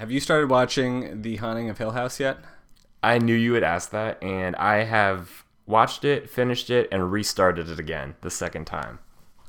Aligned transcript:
Have 0.00 0.10
you 0.10 0.18
started 0.18 0.48
watching 0.48 1.20
The 1.20 1.36
Haunting 1.36 1.68
of 1.68 1.76
Hill 1.76 1.90
House 1.90 2.18
yet? 2.18 2.38
I 3.02 3.18
knew 3.18 3.34
you 3.34 3.52
would 3.52 3.62
ask 3.62 3.90
that, 3.90 4.16
and 4.22 4.56
I 4.56 4.84
have 4.84 5.44
watched 5.66 6.06
it, 6.06 6.30
finished 6.30 6.70
it, 6.70 6.88
and 6.90 7.12
restarted 7.12 7.68
it 7.68 7.78
again 7.78 8.14
the 8.22 8.30
second 8.30 8.64
time. 8.64 9.00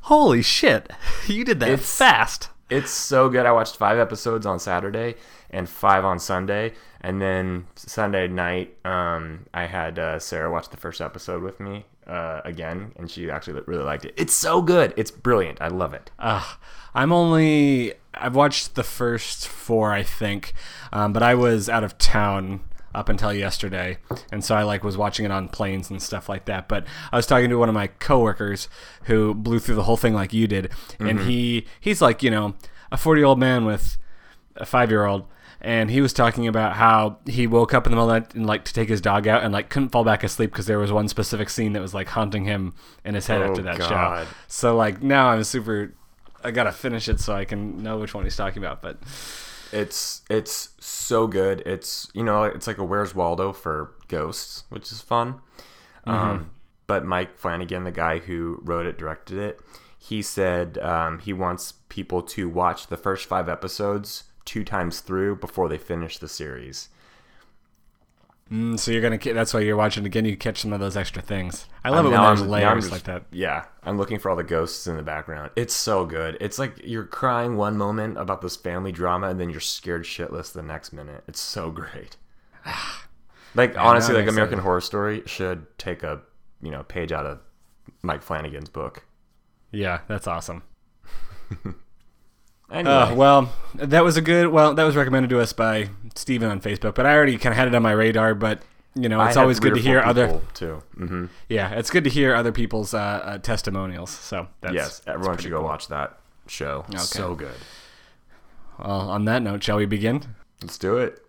Holy 0.01 0.41
shit! 0.41 0.91
You 1.27 1.45
did 1.45 1.61
that 1.61 1.69
It's- 1.69 1.97
fast. 1.97 2.49
It's 2.69 2.91
so 2.91 3.29
good. 3.29 3.45
I 3.45 3.53
watched 3.53 3.77
five 3.77 3.97
episodes 3.97 4.45
on 4.45 4.59
Saturday 4.59 5.15
and 5.49 5.69
five 5.69 6.03
on 6.03 6.19
Sunday, 6.19 6.73
and 6.99 7.21
then 7.21 7.67
Sunday 7.77 8.27
night, 8.27 8.75
um, 8.85 9.45
I 9.53 9.67
had 9.67 9.97
uh, 9.97 10.19
Sarah 10.19 10.51
watch 10.51 10.67
the 10.67 10.75
first 10.75 10.99
episode 10.99 11.43
with 11.43 11.61
me 11.61 11.85
uh, 12.07 12.41
again, 12.45 12.91
and 12.97 13.09
she 13.09 13.29
actually 13.29 13.61
really 13.65 13.83
liked 13.83 14.05
it. 14.05 14.13
It's 14.17 14.33
so 14.33 14.61
good. 14.61 14.93
It's 14.97 15.11
brilliant. 15.11 15.61
I 15.61 15.67
love 15.67 15.93
it. 15.93 16.11
Ugh. 16.19 16.57
I'm 16.93 17.11
only. 17.11 17.93
I've 18.13 18.35
watched 18.35 18.75
the 18.75 18.83
first 18.83 19.47
four, 19.47 19.93
I 19.93 20.03
think, 20.03 20.53
um, 20.91 21.13
but 21.13 21.23
I 21.23 21.33
was 21.35 21.69
out 21.69 21.83
of 21.83 21.97
town 21.97 22.61
up 22.93 23.07
until 23.07 23.33
yesterday, 23.33 23.97
and 24.31 24.43
so 24.43 24.55
I 24.55 24.63
like 24.63 24.83
was 24.83 24.97
watching 24.97 25.25
it 25.25 25.31
on 25.31 25.47
planes 25.47 25.89
and 25.89 26.01
stuff 26.01 26.27
like 26.27 26.45
that. 26.45 26.67
But 26.67 26.85
I 27.11 27.15
was 27.15 27.25
talking 27.25 27.49
to 27.49 27.55
one 27.55 27.69
of 27.69 27.75
my 27.75 27.87
coworkers 27.87 28.67
who 29.03 29.33
blew 29.33 29.59
through 29.59 29.75
the 29.75 29.83
whole 29.83 29.97
thing 29.97 30.13
like 30.13 30.33
you 30.33 30.47
did, 30.47 30.71
and 30.99 31.21
he 31.21 31.65
he's 31.79 32.01
like 32.01 32.21
you 32.21 32.29
know 32.31 32.55
a 32.91 32.97
40 32.97 33.19
year 33.19 33.25
old 33.25 33.39
man 33.39 33.63
with 33.65 33.97
a 34.57 34.65
five 34.65 34.89
year 34.89 35.05
old. 35.05 35.25
And 35.63 35.91
he 35.91 36.01
was 36.01 36.11
talking 36.11 36.47
about 36.47 36.73
how 36.75 37.17
he 37.27 37.45
woke 37.45 37.73
up 37.73 37.85
in 37.85 37.91
the 37.91 37.95
middle 37.95 38.09
of 38.09 38.15
the 38.15 38.19
night 38.27 38.35
and 38.35 38.47
like 38.47 38.65
to 38.65 38.73
take 38.73 38.89
his 38.89 38.99
dog 38.99 39.27
out 39.27 39.43
and 39.43 39.53
like 39.53 39.69
couldn't 39.69 39.89
fall 39.89 40.03
back 40.03 40.23
asleep 40.23 40.49
because 40.51 40.65
there 40.65 40.79
was 40.79 40.91
one 40.91 41.07
specific 41.07 41.49
scene 41.51 41.73
that 41.73 41.81
was 41.81 41.93
like 41.93 42.07
haunting 42.07 42.45
him 42.45 42.73
in 43.05 43.13
his 43.13 43.27
head 43.27 43.41
Oh, 43.43 43.49
after 43.51 43.61
that 43.61 43.77
God. 43.77 44.25
show. 44.25 44.31
So 44.47 44.75
like 44.75 45.03
now 45.03 45.27
I'm 45.29 45.43
super 45.43 45.93
I 46.43 46.49
gotta 46.49 46.71
finish 46.71 47.07
it 47.07 47.19
so 47.19 47.35
I 47.35 47.45
can 47.45 47.83
know 47.83 47.99
which 47.99 48.15
one 48.15 48.23
he's 48.23 48.35
talking 48.35 48.63
about. 48.63 48.81
But 48.81 48.97
It's 49.71 50.23
it's 50.31 50.69
so 50.79 51.27
good. 51.27 51.61
It's 51.65 52.09
you 52.15 52.23
know 52.23 52.43
it's 52.43 52.65
like 52.65 52.79
a 52.79 52.83
Where's 52.83 53.13
Waldo 53.13 53.53
for 53.53 53.91
ghosts, 54.07 54.63
which 54.69 54.91
is 54.91 55.01
fun. 55.01 55.41
Um, 56.05 56.49
but 56.87 57.05
Mike 57.05 57.37
Flanagan, 57.37 57.83
the 57.83 57.91
guy 57.91 58.17
who 58.17 58.59
wrote 58.63 58.87
it, 58.87 58.97
directed 58.97 59.37
it, 59.37 59.59
he 59.99 60.23
said 60.23 60.79
um, 60.79 61.19
he 61.19 61.31
wants 61.33 61.73
people 61.89 62.23
to 62.23 62.49
watch 62.49 62.87
the 62.87 62.97
first 62.97 63.27
five 63.27 63.47
episodes 63.47 64.23
two 64.45 64.63
times 64.63 64.99
through 64.99 65.35
before 65.37 65.69
they 65.69 65.77
finish 65.77 66.17
the 66.17 66.27
series. 66.27 66.89
mm, 68.51 68.77
so 68.77 68.91
you're 68.91 69.01
gonna. 69.01 69.17
That's 69.17 69.53
why 69.53 69.61
you're 69.61 69.75
watching 69.77 70.05
again. 70.05 70.25
You 70.25 70.35
catch 70.37 70.59
some 70.61 70.73
of 70.73 70.79
those 70.79 70.97
extra 70.97 71.21
things. 71.21 71.67
I 71.83 71.89
love 71.89 72.05
it 72.05 72.09
when 72.09 72.21
there's 72.21 72.41
I'm- 72.41 72.49
layers 72.49 72.83
just- 72.83 72.91
like 72.91 73.03
that. 73.03 73.23
Yeah, 73.31 73.65
I'm 73.83 73.97
looking 73.97 74.19
for 74.19 74.29
all 74.29 74.35
the 74.35 74.43
ghosts 74.43 74.87
in 74.87 74.97
the 74.97 75.03
background. 75.03 75.51
It's 75.55 75.73
so 75.73 76.05
good. 76.05 76.37
It's 76.41 76.59
like 76.59 76.79
you're 76.83 77.05
crying 77.05 77.55
one 77.57 77.77
moment 77.77 78.17
about 78.17 78.41
this 78.41 78.55
family 78.55 78.91
drama, 78.91 79.27
and 79.29 79.39
then 79.39 79.49
you're 79.49 79.59
scared 79.61 80.03
shitless 80.03 80.51
the 80.51 80.61
next 80.63 80.91
minute. 80.93 81.23
It's 81.27 81.39
so 81.39 81.71
great. 81.71 82.17
like 83.55 83.77
honestly, 83.77 84.13
like 84.15 84.23
American 84.27 84.55
excited. 84.59 84.63
Horror 84.63 84.81
Story 84.81 85.23
should 85.25 85.65
take 85.77 86.03
a 86.03 86.21
you 86.61 86.71
know 86.71 86.83
page 86.83 87.11
out 87.11 87.25
of 87.25 87.39
Mike 88.01 88.21
Flanagan's 88.21 88.69
book. 88.69 89.05
Yeah, 89.71 90.01
that's 90.07 90.27
awesome. 90.27 90.63
Anyway, 92.71 92.93
Uh, 92.93 93.15
well, 93.15 93.53
that 93.75 94.03
was 94.03 94.15
a 94.17 94.21
good. 94.21 94.47
Well, 94.47 94.73
that 94.73 94.83
was 94.83 94.95
recommended 94.95 95.29
to 95.31 95.39
us 95.39 95.51
by 95.53 95.89
Steven 96.15 96.49
on 96.49 96.61
Facebook, 96.61 96.95
but 96.95 97.05
I 97.05 97.13
already 97.15 97.37
kind 97.37 97.51
of 97.53 97.57
had 97.57 97.67
it 97.67 97.75
on 97.75 97.81
my 97.83 97.91
radar. 97.91 98.33
But 98.33 98.61
you 98.95 99.09
know, 99.09 99.21
it's 99.23 99.35
had 99.35 99.41
always 99.41 99.59
good 99.59 99.75
to 99.75 99.81
hear 99.81 99.99
other. 99.99 100.27
people, 100.27 100.41
too. 100.53 100.83
hmm 100.95 101.25
Yeah, 101.49 101.71
it's 101.71 101.89
good 101.89 102.03
to 102.05 102.09
hear 102.09 102.33
other 102.33 102.51
people's 102.51 102.93
uh, 102.93 102.97
uh, 102.97 103.37
testimonials. 103.39 104.09
So 104.11 104.47
that's, 104.61 104.73
Yes, 104.73 105.01
everyone 105.07 105.33
pretty 105.35 105.43
should 105.43 105.51
go 105.51 105.57
cool. 105.59 105.67
watch 105.67 105.87
that 105.89 106.17
show. 106.47 106.85
Okay. 106.89 106.97
So 106.97 107.35
good. 107.35 107.53
Well, 108.79 109.09
on 109.09 109.25
that 109.25 109.41
note, 109.41 109.63
shall 109.63 109.77
we 109.77 109.85
begin? 109.85 110.23
Let's 110.61 110.77
do 110.77 110.97
it. 110.97 111.21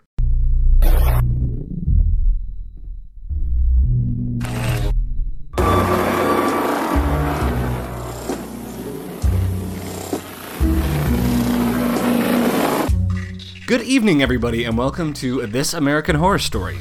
Good 13.72 13.84
evening, 13.84 14.20
everybody, 14.20 14.64
and 14.64 14.76
welcome 14.76 15.14
to 15.14 15.46
This 15.46 15.72
American 15.72 16.16
Horror 16.16 16.38
Story, 16.38 16.76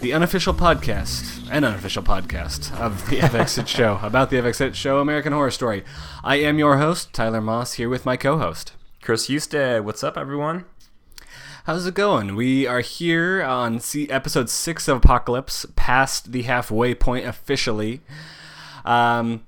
the 0.00 0.12
unofficial 0.12 0.54
podcast, 0.54 1.50
an 1.50 1.64
unofficial 1.64 2.04
podcast 2.04 2.72
of 2.78 3.04
the 3.10 3.16
FX 3.18 3.66
Show, 3.66 3.98
about 4.00 4.30
the 4.30 4.36
FX 4.36 4.72
Show, 4.76 5.00
American 5.00 5.32
Horror 5.32 5.50
Story. 5.50 5.82
I 6.22 6.36
am 6.36 6.56
your 6.56 6.78
host, 6.78 7.12
Tyler 7.12 7.40
Moss, 7.40 7.72
here 7.72 7.88
with 7.88 8.06
my 8.06 8.16
co 8.16 8.38
host. 8.38 8.74
Chris 9.02 9.26
Husted, 9.26 9.84
what's 9.84 10.04
up, 10.04 10.16
everyone? 10.16 10.66
How's 11.64 11.84
it 11.84 11.94
going? 11.94 12.36
We 12.36 12.64
are 12.64 12.78
here 12.78 13.42
on 13.42 13.80
see 13.80 14.08
episode 14.08 14.48
six 14.48 14.86
of 14.86 14.98
Apocalypse, 14.98 15.66
past 15.74 16.30
the 16.30 16.42
halfway 16.42 16.94
point 16.94 17.26
officially. 17.26 18.02
Um, 18.84 19.42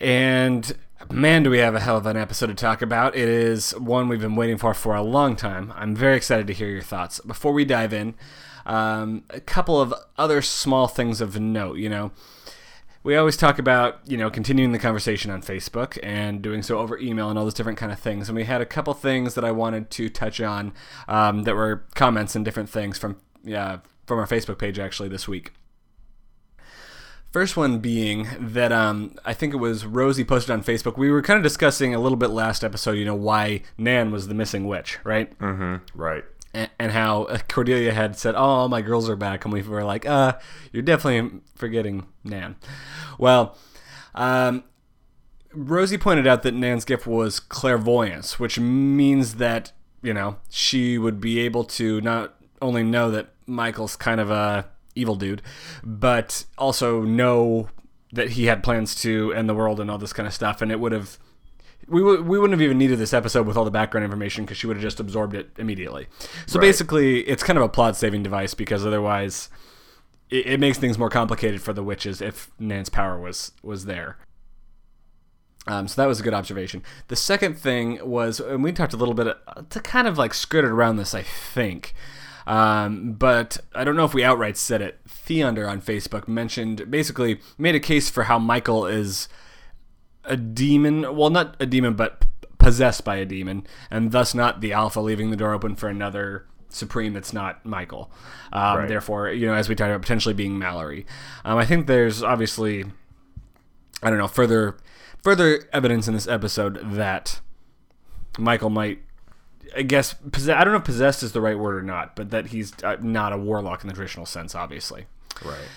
and 0.00 0.74
man, 1.10 1.42
do 1.42 1.50
we 1.50 1.58
have 1.58 1.74
a 1.74 1.80
hell 1.80 1.96
of 1.96 2.06
an 2.06 2.16
episode 2.16 2.46
to 2.46 2.54
talk 2.54 2.82
about. 2.82 3.16
It 3.16 3.28
is 3.28 3.72
one 3.78 4.08
we've 4.08 4.20
been 4.20 4.36
waiting 4.36 4.58
for 4.58 4.74
for 4.74 4.94
a 4.94 5.02
long 5.02 5.36
time. 5.36 5.72
I'm 5.76 5.94
very 5.94 6.16
excited 6.16 6.46
to 6.46 6.52
hear 6.52 6.68
your 6.68 6.82
thoughts. 6.82 7.20
Before 7.20 7.52
we 7.52 7.64
dive 7.64 7.92
in, 7.92 8.14
um, 8.64 9.24
a 9.30 9.40
couple 9.40 9.80
of 9.80 9.94
other 10.18 10.42
small 10.42 10.88
things 10.88 11.20
of 11.20 11.38
note. 11.38 11.78
You 11.78 11.88
know, 11.88 12.12
we 13.02 13.16
always 13.16 13.36
talk 13.36 13.58
about 13.58 14.00
you 14.06 14.16
know 14.16 14.30
continuing 14.30 14.72
the 14.72 14.78
conversation 14.78 15.30
on 15.30 15.42
Facebook 15.42 15.98
and 16.02 16.42
doing 16.42 16.62
so 16.62 16.78
over 16.78 16.98
email 16.98 17.30
and 17.30 17.38
all 17.38 17.44
those 17.44 17.54
different 17.54 17.78
kind 17.78 17.92
of 17.92 17.98
things. 17.98 18.28
And 18.28 18.36
we 18.36 18.44
had 18.44 18.60
a 18.60 18.66
couple 18.66 18.92
things 18.94 19.34
that 19.34 19.44
I 19.44 19.52
wanted 19.52 19.90
to 19.92 20.08
touch 20.08 20.40
on 20.40 20.72
um, 21.08 21.44
that 21.44 21.54
were 21.54 21.84
comments 21.94 22.34
and 22.34 22.44
different 22.44 22.68
things 22.68 22.98
from 22.98 23.16
yeah 23.44 23.78
from 24.06 24.18
our 24.18 24.26
Facebook 24.26 24.58
page 24.58 24.78
actually 24.78 25.08
this 25.08 25.28
week. 25.28 25.52
First 27.32 27.56
one 27.56 27.80
being 27.80 28.28
that 28.40 28.72
um, 28.72 29.14
I 29.24 29.34
think 29.34 29.52
it 29.52 29.58
was 29.58 29.84
Rosie 29.84 30.24
posted 30.24 30.50
on 30.52 30.62
Facebook. 30.62 30.96
We 30.96 31.10
were 31.10 31.20
kind 31.20 31.36
of 31.36 31.42
discussing 31.42 31.94
a 31.94 31.98
little 31.98 32.16
bit 32.16 32.30
last 32.30 32.64
episode, 32.64 32.92
you 32.92 33.04
know, 33.04 33.14
why 33.14 33.60
Nan 33.76 34.10
was 34.10 34.28
the 34.28 34.34
missing 34.34 34.66
witch, 34.66 34.98
right? 35.04 35.38
Mm-hmm. 35.38 35.76
Right. 36.00 36.24
and, 36.54 36.70
and 36.78 36.92
how 36.92 37.24
uh, 37.24 37.38
Cordelia 37.48 37.92
had 37.92 38.16
said, 38.16 38.34
"Oh, 38.36 38.68
my 38.68 38.80
girls 38.80 39.10
are 39.10 39.16
back," 39.16 39.44
and 39.44 39.52
we 39.52 39.60
were 39.60 39.84
like, 39.84 40.06
"Uh, 40.06 40.34
you're 40.72 40.82
definitely 40.82 41.40
forgetting 41.54 42.06
Nan." 42.24 42.56
Well, 43.18 43.56
um, 44.14 44.64
Rosie 45.52 45.98
pointed 45.98 46.26
out 46.26 46.42
that 46.42 46.54
Nan's 46.54 46.86
gift 46.86 47.06
was 47.06 47.38
clairvoyance, 47.38 48.38
which 48.38 48.58
means 48.58 49.34
that 49.34 49.72
you 50.02 50.14
know 50.14 50.36
she 50.48 50.96
would 50.96 51.20
be 51.20 51.40
able 51.40 51.64
to 51.64 52.00
not 52.00 52.34
only 52.62 52.82
know 52.82 53.10
that 53.10 53.28
Michael's 53.46 53.96
kind 53.96 54.20
of 54.20 54.30
a 54.30 54.66
evil 54.96 55.14
dude, 55.14 55.42
but 55.84 56.44
also 56.58 57.02
know 57.02 57.68
that 58.12 58.30
he 58.30 58.46
had 58.46 58.62
plans 58.62 58.94
to 59.02 59.32
end 59.34 59.48
the 59.48 59.54
world 59.54 59.78
and 59.78 59.90
all 59.90 59.98
this 59.98 60.12
kind 60.12 60.26
of 60.26 60.32
stuff, 60.34 60.60
and 60.62 60.72
it 60.72 60.80
would 60.80 60.92
have 60.92 61.18
we, 61.88 62.00
w- 62.00 62.20
we 62.22 62.36
wouldn't 62.36 62.58
have 62.58 62.64
even 62.64 62.78
needed 62.78 62.98
this 62.98 63.12
episode 63.12 63.46
with 63.46 63.56
all 63.56 63.64
the 63.64 63.70
background 63.70 64.04
information 64.04 64.44
because 64.44 64.56
she 64.56 64.66
would 64.66 64.76
have 64.76 64.82
just 64.82 64.98
absorbed 64.98 65.34
it 65.36 65.50
immediately. 65.56 66.08
So 66.46 66.58
Right. 66.58 66.66
basically, 66.66 67.20
it's 67.28 67.44
kind 67.44 67.56
of 67.56 67.62
a 67.64 67.68
plot 67.68 67.94
saving 67.96 68.24
device 68.24 68.54
because 68.54 68.84
otherwise, 68.84 69.48
it, 70.28 70.46
it 70.46 70.60
makes 70.60 70.78
things 70.78 70.98
more 70.98 71.10
complicated 71.10 71.62
for 71.62 71.72
the 71.72 71.84
witches 71.84 72.20
if 72.20 72.50
Nan's 72.58 72.88
power 72.88 73.20
was 73.20 73.52
was 73.62 73.84
there. 73.84 74.18
Um, 75.68 75.88
so 75.88 76.00
that 76.00 76.06
was 76.06 76.20
a 76.20 76.22
good 76.22 76.34
observation. 76.34 76.82
The 77.08 77.16
second 77.16 77.58
thing 77.58 77.98
was, 78.08 78.38
and 78.38 78.62
we 78.62 78.72
talked 78.72 78.92
a 78.92 78.96
little 78.96 79.14
bit 79.14 79.26
uh, 79.48 79.62
to 79.70 79.80
kind 79.80 80.06
of 80.06 80.16
like 80.16 80.32
skirted 80.32 80.70
around 80.70 80.96
this, 80.96 81.12
I 81.14 81.22
think. 81.22 81.92
Um, 82.46 83.12
but 83.14 83.58
I 83.74 83.82
don't 83.84 83.96
know 83.96 84.04
if 84.04 84.14
we 84.14 84.22
outright 84.22 84.56
said 84.56 84.80
it. 84.80 85.00
Theander 85.08 85.68
on 85.68 85.80
Facebook 85.82 86.28
mentioned 86.28 86.90
basically 86.90 87.40
made 87.58 87.74
a 87.74 87.80
case 87.80 88.08
for 88.08 88.24
how 88.24 88.38
Michael 88.38 88.86
is 88.86 89.28
a 90.24 90.36
demon. 90.36 91.16
Well, 91.16 91.30
not 91.30 91.56
a 91.58 91.66
demon, 91.66 91.94
but 91.94 92.20
p- 92.20 92.26
possessed 92.58 93.04
by 93.04 93.16
a 93.16 93.24
demon, 93.24 93.66
and 93.90 94.12
thus 94.12 94.34
not 94.34 94.60
the 94.60 94.72
alpha, 94.72 95.00
leaving 95.00 95.30
the 95.30 95.36
door 95.36 95.52
open 95.54 95.74
for 95.74 95.88
another 95.88 96.46
supreme 96.68 97.12
that's 97.14 97.32
not 97.32 97.64
Michael. 97.64 98.10
Um, 98.52 98.78
Right. 98.78 98.88
Therefore, 98.88 99.30
you 99.30 99.46
know, 99.46 99.54
as 99.54 99.68
we 99.68 99.74
talked 99.74 99.90
about, 99.90 100.02
potentially 100.02 100.34
being 100.34 100.58
Mallory. 100.58 101.06
Um, 101.44 101.58
I 101.58 101.64
think 101.64 101.86
there's 101.86 102.22
obviously, 102.22 102.84
I 104.02 104.10
don't 104.10 104.18
know, 104.18 104.28
further 104.28 104.76
further 105.22 105.68
evidence 105.72 106.06
in 106.06 106.14
this 106.14 106.28
episode 106.28 106.78
that 106.92 107.40
Michael 108.38 108.70
might. 108.70 109.00
I 109.74 109.82
guess 109.82 110.14
possess, 110.14 110.56
I 110.56 110.64
don't 110.64 110.72
know 110.72 110.78
if 110.78 110.84
possessed 110.84 111.22
is 111.22 111.32
the 111.32 111.40
right 111.40 111.58
word 111.58 111.76
or 111.76 111.82
not, 111.82 112.16
but 112.16 112.30
that 112.30 112.48
he's 112.48 112.72
uh, 112.82 112.96
not 113.00 113.32
a 113.32 113.38
warlock 113.38 113.82
in 113.82 113.88
the 113.88 113.94
traditional 113.94 114.26
sense, 114.26 114.54
obviously. 114.54 115.06
Right. 115.44 115.68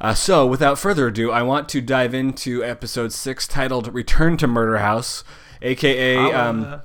Uh, 0.00 0.14
so, 0.14 0.46
without 0.46 0.78
further 0.78 1.08
ado, 1.08 1.30
I 1.30 1.42
want 1.42 1.68
to 1.70 1.80
dive 1.80 2.14
into 2.14 2.62
episode 2.62 3.12
six, 3.12 3.48
titled 3.48 3.92
"Return 3.92 4.36
to 4.36 4.46
Murder 4.46 4.78
House," 4.78 5.24
aka 5.60 6.16
um, 6.16 6.82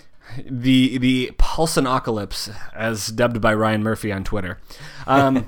the 0.50 0.98
the 0.98 1.32
Pulsinocalypse, 1.38 2.56
as 2.74 3.08
dubbed 3.08 3.40
by 3.40 3.54
Ryan 3.54 3.84
Murphy 3.84 4.12
on 4.12 4.24
Twitter. 4.24 4.60
Um, 5.06 5.48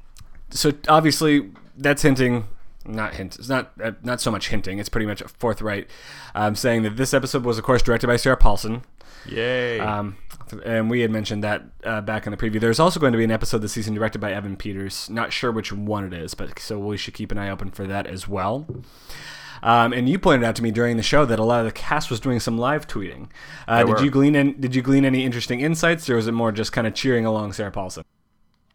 so, 0.50 0.72
obviously, 0.88 1.52
that's 1.76 2.02
hinting 2.02 2.48
not 2.86 3.14
hint. 3.14 3.36
It's 3.38 3.48
not 3.48 3.72
uh, 3.82 3.92
not 4.02 4.20
so 4.20 4.30
much 4.30 4.48
hinting. 4.48 4.78
It's 4.78 4.88
pretty 4.88 5.06
much 5.06 5.22
forthright, 5.22 5.88
um, 6.34 6.54
saying 6.54 6.82
that 6.82 6.96
this 6.96 7.14
episode 7.14 7.44
was, 7.44 7.58
of 7.58 7.64
course, 7.64 7.82
directed 7.82 8.06
by 8.06 8.16
Sarah 8.16 8.36
Paulson. 8.36 8.82
Yay! 9.26 9.80
Um, 9.80 10.16
and 10.64 10.90
we 10.90 11.00
had 11.00 11.10
mentioned 11.10 11.44
that 11.44 11.62
uh, 11.84 12.00
back 12.00 12.26
in 12.26 12.30
the 12.30 12.36
preview. 12.36 12.60
There's 12.60 12.80
also 12.80 13.00
going 13.00 13.12
to 13.12 13.18
be 13.18 13.24
an 13.24 13.30
episode 13.30 13.58
this 13.58 13.72
season 13.72 13.94
directed 13.94 14.20
by 14.20 14.32
Evan 14.32 14.56
Peters. 14.56 15.08
Not 15.10 15.32
sure 15.32 15.50
which 15.50 15.72
one 15.72 16.04
it 16.04 16.12
is, 16.12 16.34
but 16.34 16.58
so 16.58 16.78
we 16.78 16.96
should 16.96 17.14
keep 17.14 17.32
an 17.32 17.38
eye 17.38 17.50
open 17.50 17.70
for 17.70 17.86
that 17.86 18.06
as 18.06 18.28
well. 18.28 18.66
Um, 19.62 19.94
and 19.94 20.08
you 20.08 20.18
pointed 20.18 20.46
out 20.46 20.54
to 20.56 20.62
me 20.62 20.70
during 20.70 20.98
the 20.98 21.02
show 21.02 21.24
that 21.24 21.38
a 21.38 21.44
lot 21.44 21.60
of 21.60 21.66
the 21.66 21.72
cast 21.72 22.10
was 22.10 22.20
doing 22.20 22.38
some 22.38 22.58
live 22.58 22.86
tweeting. 22.86 23.28
Uh, 23.66 23.84
did 23.84 23.88
were. 23.88 24.04
you 24.04 24.10
glean? 24.10 24.34
In, 24.34 24.60
did 24.60 24.74
you 24.74 24.82
glean 24.82 25.06
any 25.06 25.24
interesting 25.24 25.60
insights, 25.60 26.08
or 26.10 26.16
was 26.16 26.26
it 26.26 26.32
more 26.32 26.52
just 26.52 26.72
kind 26.72 26.86
of 26.86 26.94
cheering 26.94 27.24
along 27.24 27.54
Sarah 27.54 27.70
Paulson? 27.70 28.04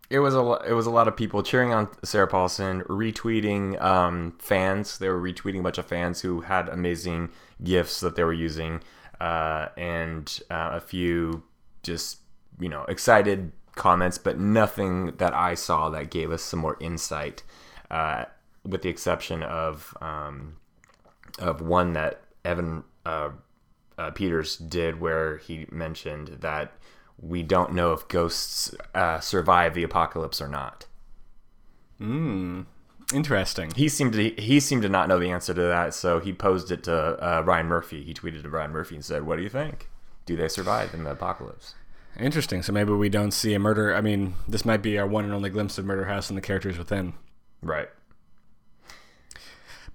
It 0.09 0.19
was 0.19 0.33
a 0.33 0.41
lo- 0.41 0.61
it 0.67 0.73
was 0.73 0.87
a 0.87 0.91
lot 0.91 1.07
of 1.07 1.15
people 1.15 1.43
cheering 1.43 1.71
on 1.71 1.89
Sarah 2.03 2.27
Paulson, 2.27 2.81
retweeting 2.85 3.79
um, 3.79 4.35
fans. 4.39 4.97
They 4.97 5.09
were 5.09 5.21
retweeting 5.21 5.59
a 5.59 5.63
bunch 5.63 5.77
of 5.77 5.85
fans 5.85 6.21
who 6.21 6.41
had 6.41 6.67
amazing 6.69 7.29
gifts 7.63 7.99
that 7.99 8.15
they 8.15 8.23
were 8.23 8.33
using, 8.33 8.81
uh, 9.19 9.67
and 9.77 10.41
uh, 10.49 10.71
a 10.73 10.79
few 10.79 11.43
just 11.83 12.19
you 12.59 12.69
know 12.69 12.83
excited 12.83 13.51
comments, 13.75 14.17
but 14.17 14.39
nothing 14.39 15.15
that 15.17 15.33
I 15.33 15.55
saw 15.55 15.89
that 15.89 16.11
gave 16.11 16.31
us 16.31 16.41
some 16.41 16.59
more 16.59 16.77
insight. 16.79 17.43
Uh, 17.89 18.25
with 18.65 18.81
the 18.81 18.89
exception 18.89 19.41
of 19.43 19.95
um, 20.01 20.57
of 21.39 21.61
one 21.61 21.93
that 21.93 22.21
Evan 22.43 22.83
uh, 23.05 23.29
uh, 23.97 24.11
Peters 24.11 24.57
did, 24.57 24.99
where 24.99 25.37
he 25.37 25.65
mentioned 25.71 26.37
that 26.41 26.73
we 27.21 27.43
don't 27.43 27.73
know 27.73 27.93
if 27.93 28.07
ghosts 28.07 28.73
uh, 28.95 29.19
survive 29.19 29.73
the 29.73 29.83
apocalypse 29.83 30.41
or 30.41 30.47
not. 30.47 30.85
Interesting. 33.13 33.71
He 33.75 33.89
seemed 33.89 34.13
to 34.13 34.29
he 34.29 34.59
seemed 34.59 34.83
to 34.83 34.89
not 34.89 35.07
know 35.07 35.19
the 35.19 35.31
answer 35.31 35.53
to 35.53 35.61
that, 35.61 35.93
so 35.93 36.19
he 36.19 36.31
posed 36.31 36.71
it 36.71 36.83
to 36.83 36.93
uh, 36.93 37.41
Ryan 37.41 37.67
Murphy. 37.67 38.03
He 38.03 38.13
tweeted 38.13 38.43
to 38.43 38.49
Ryan 38.49 38.71
Murphy 38.71 38.95
and 38.95 39.03
said, 39.03 39.25
"What 39.25 39.37
do 39.37 39.43
you 39.43 39.49
think? 39.49 39.89
Do 40.25 40.35
they 40.35 40.47
survive 40.47 40.93
in 40.93 41.03
the 41.03 41.11
apocalypse?" 41.11 41.73
Interesting. 42.19 42.61
So 42.63 42.71
maybe 42.71 42.91
we 42.91 43.09
don't 43.09 43.31
see 43.31 43.53
a 43.53 43.59
murder. 43.59 43.95
I 43.95 44.01
mean, 44.01 44.35
this 44.47 44.65
might 44.65 44.81
be 44.81 44.97
our 44.97 45.07
one 45.07 45.25
and 45.25 45.33
only 45.33 45.49
glimpse 45.49 45.77
of 45.77 45.85
Murder 45.85 46.05
House 46.05 46.29
and 46.29 46.37
the 46.37 46.41
characters 46.41 46.77
within. 46.77 47.13
Right. 47.61 47.89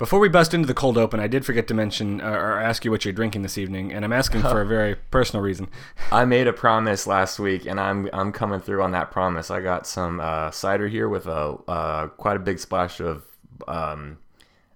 Before 0.05 0.21
we 0.21 0.29
bust 0.29 0.53
into 0.53 0.67
the 0.67 0.75
cold 0.75 0.99
open, 0.99 1.19
I 1.19 1.29
did 1.29 1.47
forget 1.47 1.67
to 1.69 1.73
mention 1.73 2.21
uh, 2.21 2.29
or 2.29 2.61
ask 2.61 2.85
you 2.85 2.91
what 2.91 3.07
you're 3.07 3.15
drinking 3.15 3.41
this 3.41 3.57
evening, 3.57 3.91
and 3.91 4.05
I'm 4.05 4.13
asking 4.13 4.43
for 4.43 4.61
a 4.61 4.67
very 4.77 4.97
personal 4.97 5.43
reason. 5.43 5.67
I 6.13 6.27
made 6.27 6.47
a 6.47 6.53
promise 6.53 7.07
last 7.07 7.39
week, 7.39 7.65
and 7.65 7.81
I'm 7.81 8.11
I'm 8.13 8.31
coming 8.31 8.61
through 8.61 8.83
on 8.83 8.93
that 8.93 9.11
promise. 9.11 9.51
I 9.51 9.63
got 9.63 9.87
some 9.87 10.21
uh, 10.21 10.51
cider 10.51 10.89
here 10.89 11.09
with 11.09 11.27
a 11.27 11.57
uh, 11.67 12.09
quite 12.09 12.37
a 12.37 12.39
big 12.39 12.59
splash 12.59 13.01
of 13.01 13.25
um, 13.67 14.19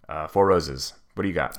uh, 0.09 0.29
Four 0.29 0.47
Roses. 0.47 0.95
What 1.13 1.25
do 1.25 1.29
you 1.29 1.35
got? 1.35 1.59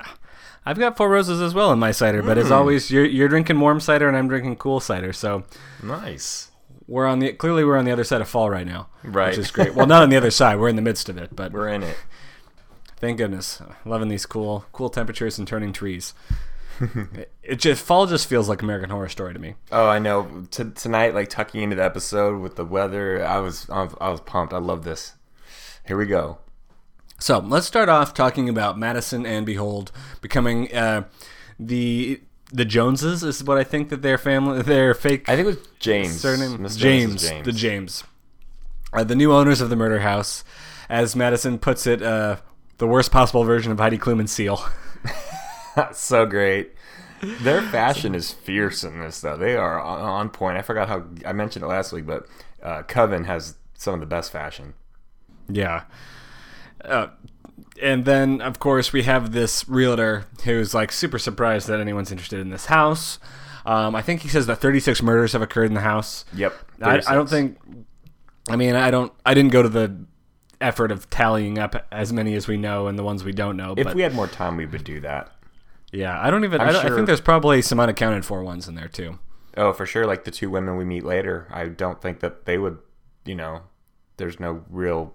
I've 0.65 0.79
got 0.79 0.97
four 0.97 1.07
roses 1.07 1.39
as 1.39 1.53
well 1.53 1.71
in 1.71 1.77
my 1.77 1.91
cider, 1.91 2.23
but 2.23 2.39
as 2.39 2.49
always, 2.49 2.89
you're 2.89 3.05
you're 3.05 3.29
drinking 3.29 3.59
warm 3.59 3.79
cider 3.79 4.07
and 4.07 4.17
I'm 4.17 4.27
drinking 4.27 4.55
cool 4.55 4.79
cider. 4.79 5.13
So 5.13 5.43
Nice. 5.83 6.49
we're 6.87 7.05
on 7.05 7.19
the 7.19 7.33
clearly 7.33 7.63
we're 7.63 7.77
on 7.77 7.85
the 7.85 7.91
other 7.91 8.03
side 8.03 8.21
of 8.21 8.27
fall 8.27 8.49
right 8.49 8.65
now, 8.65 8.89
Right. 9.03 9.27
Which 9.29 9.37
is 9.37 9.51
great. 9.51 9.75
Well, 9.75 9.85
not 9.85 10.01
on 10.01 10.09
the 10.09 10.17
other 10.17 10.31
side. 10.31 10.57
We're 10.57 10.69
in 10.69 10.75
the 10.75 10.81
midst 10.81 11.07
of 11.07 11.19
it, 11.19 11.35
but 11.35 11.51
We're 11.53 11.67
in 11.69 11.83
it. 11.83 11.95
Thank 12.99 13.17
goodness, 13.17 13.61
loving 13.85 14.09
these 14.09 14.25
cool 14.25 14.65
cool 14.71 14.89
temperatures 14.89 15.37
and 15.37 15.47
turning 15.47 15.73
trees. 15.73 16.13
it, 17.43 17.57
just 17.57 17.83
fall 17.83 18.05
just 18.05 18.27
feels 18.27 18.47
like 18.47 18.61
American 18.61 18.89
Horror 18.89 19.09
Story 19.09 19.33
to 19.33 19.39
me. 19.39 19.55
Oh, 19.71 19.87
I 19.87 19.99
know. 19.99 20.45
T- 20.49 20.71
tonight, 20.75 21.13
like 21.13 21.29
tucking 21.29 21.61
into 21.61 21.75
the 21.75 21.83
episode 21.83 22.39
with 22.39 22.55
the 22.55 22.65
weather, 22.65 23.25
I 23.25 23.39
was 23.39 23.69
I 23.69 23.83
was, 24.09 24.21
pumped. 24.21 24.53
I 24.53 24.57
love 24.57 24.83
this. 24.83 25.13
Here 25.85 25.97
we 25.97 26.05
go. 26.05 26.37
So 27.19 27.39
let's 27.39 27.67
start 27.67 27.89
off 27.89 28.13
talking 28.13 28.47
about 28.47 28.77
Madison 28.77 29.25
and 29.25 29.45
Behold 29.45 29.91
becoming 30.21 30.73
uh, 30.73 31.03
the 31.59 32.21
the 32.51 32.65
Joneses 32.65 33.23
is 33.23 33.43
what 33.43 33.57
I 33.57 33.63
think 33.63 33.89
that 33.89 34.01
their 34.01 34.17
family 34.17 34.61
their 34.61 34.93
fake 34.93 35.27
I 35.27 35.35
think 35.35 35.47
it 35.47 35.57
was 35.57 35.67
James. 35.79 36.19
surname 36.19 36.67
James, 36.69 37.27
James. 37.27 37.45
the 37.45 37.51
James, 37.51 38.03
uh, 38.93 39.03
the 39.03 39.15
new 39.15 39.33
owners 39.33 39.59
of 39.59 39.69
the 39.69 39.75
murder 39.75 39.99
house, 39.99 40.43
as 40.87 41.15
Madison 41.15 41.59
puts 41.59 41.85
it, 41.85 42.01
uh, 42.01 42.37
the 42.79 42.87
worst 42.87 43.11
possible 43.11 43.43
version 43.43 43.71
of 43.71 43.79
Heidi 43.79 43.97
Klum 43.97 44.19
and 44.19 44.29
Seal. 44.29 44.63
so 45.93 46.25
great. 46.25 46.73
Their 47.21 47.61
fashion 47.61 48.15
is 48.15 48.31
fierce 48.31 48.83
in 48.83 48.99
this, 48.99 49.21
though. 49.21 49.37
They 49.37 49.55
are 49.55 49.79
on 49.79 50.29
point. 50.29 50.57
I 50.57 50.61
forgot 50.61 50.87
how 50.87 51.03
I 51.25 51.33
mentioned 51.33 51.63
it 51.63 51.67
last 51.67 51.91
week, 51.91 52.05
but 52.05 52.25
uh, 52.63 52.83
Coven 52.83 53.25
has 53.25 53.55
some 53.73 53.93
of 53.93 53.99
the 53.99 54.05
best 54.05 54.31
fashion. 54.31 54.73
yeah. 55.47 55.83
Uh, 56.83 57.07
and 57.81 58.05
then, 58.05 58.41
of 58.41 58.59
course, 58.59 58.93
we 58.93 59.03
have 59.03 59.31
this 59.31 59.67
realtor 59.67 60.25
who's 60.43 60.73
like 60.73 60.91
super 60.91 61.19
surprised 61.19 61.67
that 61.67 61.79
anyone's 61.79 62.11
interested 62.11 62.39
in 62.39 62.49
this 62.49 62.65
house. 62.65 63.19
Um, 63.65 63.95
I 63.95 64.01
think 64.01 64.21
he 64.21 64.29
says 64.29 64.47
that 64.47 64.57
36 64.57 65.01
murders 65.01 65.33
have 65.33 65.41
occurred 65.41 65.65
in 65.65 65.73
the 65.73 65.81
house. 65.81 66.25
Yep. 66.33 66.53
I, 66.81 67.01
I 67.07 67.15
don't 67.15 67.29
think. 67.29 67.57
I 68.49 68.55
mean, 68.55 68.75
I 68.75 68.91
don't. 68.91 69.13
I 69.25 69.33
didn't 69.33 69.51
go 69.51 69.61
to 69.61 69.69
the 69.69 69.95
effort 70.61 70.91
of 70.91 71.09
tallying 71.09 71.57
up 71.57 71.87
as 71.91 72.11
many 72.11 72.35
as 72.35 72.47
we 72.47 72.57
know 72.57 72.87
and 72.87 72.97
the 72.99 73.03
ones 73.03 73.23
we 73.23 73.31
don't 73.31 73.55
know. 73.57 73.73
if 73.77 73.85
but 73.85 73.95
we 73.95 74.01
had 74.01 74.13
more 74.13 74.27
time, 74.27 74.57
we 74.57 74.65
would 74.65 74.83
do 74.83 74.99
that. 75.01 75.31
yeah, 75.91 76.19
I 76.21 76.29
don't 76.29 76.43
even. 76.43 76.59
I'm 76.61 76.67
don't, 76.67 76.75
I 76.77 76.87
sure- 76.87 76.95
think 76.95 77.07
there's 77.07 77.21
probably 77.21 77.61
some 77.61 77.79
unaccounted 77.79 78.25
for 78.25 78.43
ones 78.43 78.67
in 78.67 78.75
there 78.75 78.87
too. 78.89 79.19
Oh, 79.57 79.73
for 79.73 79.85
sure. 79.85 80.05
Like 80.05 80.23
the 80.25 80.31
two 80.31 80.49
women 80.49 80.77
we 80.77 80.85
meet 80.85 81.03
later, 81.03 81.47
I 81.51 81.65
don't 81.65 82.01
think 82.01 82.19
that 82.19 82.45
they 82.45 82.57
would. 82.57 82.77
You 83.25 83.35
know, 83.35 83.61
there's 84.17 84.39
no 84.39 84.63
real. 84.69 85.13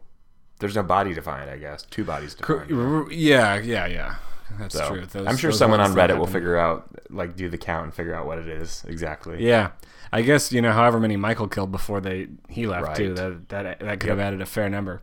There's 0.61 0.77
no 0.77 0.83
body 0.83 1.15
to 1.15 1.21
find. 1.23 1.51
I 1.51 1.59
guess 1.59 1.83
two 1.83 2.05
bodies 2.05 2.35
to 2.37 2.45
find. 2.47 3.11
Yeah, 3.13 3.57
yeah, 3.59 3.87
yeah. 3.87 4.15
That's 4.59 4.75
So, 4.77 4.89
true. 4.89 5.07
Those- 5.07 5.27
I'm 5.27 5.37
sure 5.37 5.51
someone 5.53 5.81
on 5.81 5.95
Reddit 5.95 6.17
will 6.19 6.27
figure 6.27 6.57
out, 6.57 6.89
like, 7.11 7.35
do 7.35 7.49
the 7.49 7.59
count 7.59 7.85
and 7.85 7.95
figure 7.95 8.15
out 8.15 8.27
what 8.27 8.39
it 8.39 8.47
is 8.47 8.85
exactly. 8.87 9.45
Yeah, 9.45 9.71
I 10.13 10.23
guess 10.23 10.53
you 10.53 10.61
know, 10.63 10.73
however 10.73 11.01
many 11.01 11.17
Michael 11.17 11.49
killed 11.49 11.73
before 11.73 12.01
they 12.01 12.29
he 12.49 12.67
left 12.67 12.97
too. 12.97 13.15
That 13.15 13.49
that 13.49 13.81
that 13.81 14.01
could 14.01 14.11
have 14.11 14.21
added 14.21 14.41
a 14.41 14.47
fair 14.47 14.69
number. 14.69 15.03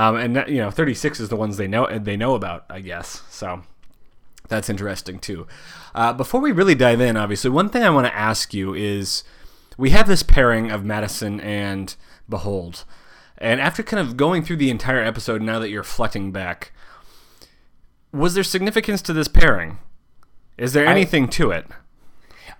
Um, 0.00 0.16
and 0.16 0.34
that, 0.34 0.48
you 0.48 0.56
know, 0.56 0.70
36 0.70 1.20
is 1.20 1.28
the 1.28 1.36
ones 1.36 1.58
they 1.58 1.68
know 1.68 1.86
they 1.98 2.16
know 2.16 2.34
about, 2.34 2.64
I 2.70 2.80
guess. 2.80 3.22
So 3.28 3.64
that's 4.48 4.70
interesting 4.70 5.18
too. 5.18 5.46
Uh, 5.94 6.14
before 6.14 6.40
we 6.40 6.52
really 6.52 6.74
dive 6.74 7.02
in, 7.02 7.18
obviously, 7.18 7.50
one 7.50 7.68
thing 7.68 7.82
I 7.82 7.90
want 7.90 8.06
to 8.06 8.16
ask 8.16 8.54
you 8.54 8.72
is, 8.72 9.24
we 9.76 9.90
have 9.90 10.08
this 10.08 10.22
pairing 10.22 10.70
of 10.70 10.86
Madison 10.86 11.38
and 11.40 11.94
Behold, 12.30 12.84
and 13.36 13.60
after 13.60 13.82
kind 13.82 14.00
of 14.00 14.16
going 14.16 14.42
through 14.42 14.56
the 14.56 14.70
entire 14.70 15.02
episode, 15.02 15.42
now 15.42 15.58
that 15.58 15.68
you're 15.68 15.82
reflecting 15.82 16.32
back, 16.32 16.72
was 18.10 18.32
there 18.32 18.42
significance 18.42 19.02
to 19.02 19.12
this 19.12 19.28
pairing? 19.28 19.80
Is 20.56 20.72
there 20.72 20.86
anything 20.86 21.28
to 21.28 21.50
it? 21.50 21.66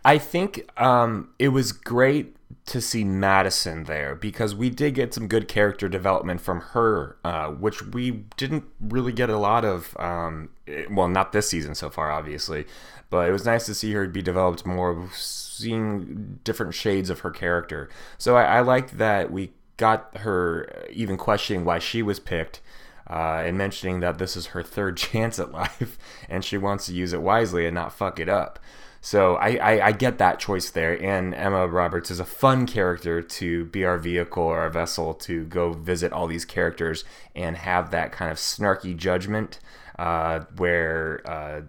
I 0.04 0.19
think 0.19 0.69
um, 0.78 1.31
it 1.38 1.48
was 1.48 1.72
great 1.72 2.37
to 2.70 2.81
see 2.81 3.02
Madison 3.02 3.84
there 3.84 4.14
because 4.14 4.55
we 4.55 4.70
did 4.70 4.94
get 4.94 5.12
some 5.12 5.26
good 5.26 5.49
character 5.49 5.88
development 5.88 6.40
from 6.40 6.61
her, 6.61 7.16
uh, 7.25 7.49
which 7.49 7.83
we 7.83 8.12
didn't 8.37 8.64
really 8.80 9.12
get 9.12 9.28
a 9.28 9.37
lot 9.37 9.64
of. 9.64 9.97
Um, 9.99 10.50
eh, 10.68 10.85
well, 10.88 11.09
not 11.09 11.33
this 11.33 11.49
season 11.49 11.75
so 11.75 11.90
far, 11.90 12.12
obviously, 12.12 12.66
but 13.11 13.28
it 13.28 13.33
was 13.33 13.45
nice 13.45 13.66
to 13.66 13.75
see 13.75 13.92
her 13.92 14.06
be 14.06 14.23
developed 14.23 14.64
more, 14.64 15.11
seeing 15.12 16.38
different 16.45 16.75
shades 16.75 17.11
of 17.11 17.21
her 17.21 17.30
character. 17.33 17.88
So 18.18 18.37
I, 18.37 18.45
I 18.45 18.61
liked 18.61 18.99
that 18.99 19.33
we 19.33 19.50
got 19.76 20.16
her 20.18 20.87
even 20.90 21.16
questioning 21.16 21.64
why 21.64 21.80
she 21.80 22.02
was 22.02 22.21
picked. 22.21 22.61
Uh, 23.09 23.42
and 23.45 23.59
mentioning 23.59 23.99
that 23.99 24.18
this 24.18 24.37
is 24.37 24.47
her 24.47 24.62
third 24.62 24.97
chance 24.97 25.40
at 25.40 25.50
life 25.50 25.99
and 26.28 26.45
she 26.45 26.56
wants 26.56 26.87
to 26.87 26.95
use 26.95 27.12
it 27.12 27.21
wisely 27.21 27.66
and 27.66 27.75
not 27.75 27.92
fuck 27.92 28.21
it 28.21 28.28
up. 28.28 28.61
So 29.00 29.37
I, 29.37 29.57
I, 29.57 29.87
I 29.87 29.92
get 29.92 30.19
that 30.19 30.38
choice 30.38 30.71
there. 30.71 31.02
And 31.02 31.35
Emma 31.35 31.66
Roberts 31.66 32.11
is 32.11 32.21
a 32.21 32.25
fun 32.25 32.66
character 32.66 33.23
to 33.23 33.64
be 33.66 33.85
our 33.85 33.99
vehicle 33.99 34.42
or 34.42 34.61
our 34.61 34.71
vessel 34.71 35.14
to 35.14 35.45
go 35.45 35.73
visit 35.73 36.12
all 36.12 36.26
these 36.26 36.45
characters 36.45 37.04
and 37.35 37.57
have 37.57 37.90
that 37.90 38.12
kind 38.12 38.30
of 38.30 38.37
snarky 38.37 38.97
judgment 38.97 39.61
uh, 39.99 40.40
where. 40.57 41.23
Uh, 41.25 41.62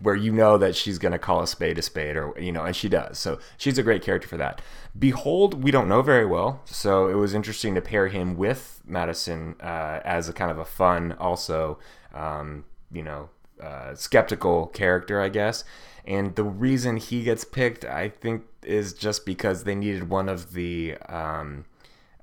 where 0.00 0.14
you 0.14 0.32
know 0.32 0.56
that 0.58 0.76
she's 0.76 0.96
going 0.96 1.10
to 1.10 1.18
call 1.18 1.42
a 1.42 1.46
spade 1.48 1.76
a 1.76 1.82
spade 1.82 2.16
or 2.16 2.32
you 2.38 2.52
know 2.52 2.64
and 2.64 2.76
she 2.76 2.88
does 2.88 3.18
so 3.18 3.36
she's 3.56 3.78
a 3.78 3.82
great 3.82 4.00
character 4.00 4.28
for 4.28 4.36
that 4.36 4.62
behold 4.96 5.64
we 5.64 5.72
don't 5.72 5.88
know 5.88 6.02
very 6.02 6.24
well 6.24 6.62
so 6.64 7.08
it 7.08 7.14
was 7.14 7.34
interesting 7.34 7.74
to 7.74 7.80
pair 7.80 8.06
him 8.06 8.36
with 8.36 8.80
madison 8.86 9.56
uh, 9.60 9.98
as 10.04 10.28
a 10.28 10.32
kind 10.32 10.52
of 10.52 10.58
a 10.58 10.64
fun 10.64 11.12
also 11.18 11.80
um, 12.14 12.64
you 12.92 13.02
know 13.02 13.28
uh, 13.62 13.94
skeptical 13.94 14.66
character 14.68 15.20
i 15.20 15.28
guess 15.28 15.64
and 16.04 16.34
the 16.36 16.44
reason 16.44 16.96
he 16.96 17.22
gets 17.22 17.44
picked 17.44 17.84
i 17.84 18.08
think 18.08 18.44
is 18.62 18.92
just 18.92 19.24
because 19.24 19.64
they 19.64 19.74
needed 19.74 20.08
one 20.08 20.28
of 20.28 20.52
the 20.52 20.96
um, 21.08 21.64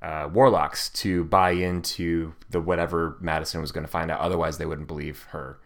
uh, 0.01 0.29
warlocks 0.31 0.89
to 0.89 1.23
buy 1.25 1.51
into 1.51 2.33
the 2.49 2.61
whatever 2.61 3.17
madison 3.19 3.61
was 3.61 3.71
going 3.71 3.85
to 3.85 3.91
find 3.91 4.11
out 4.11 4.19
otherwise 4.19 4.57
they 4.57 4.65
wouldn't 4.65 4.87
believe 4.87 5.23
her 5.29 5.59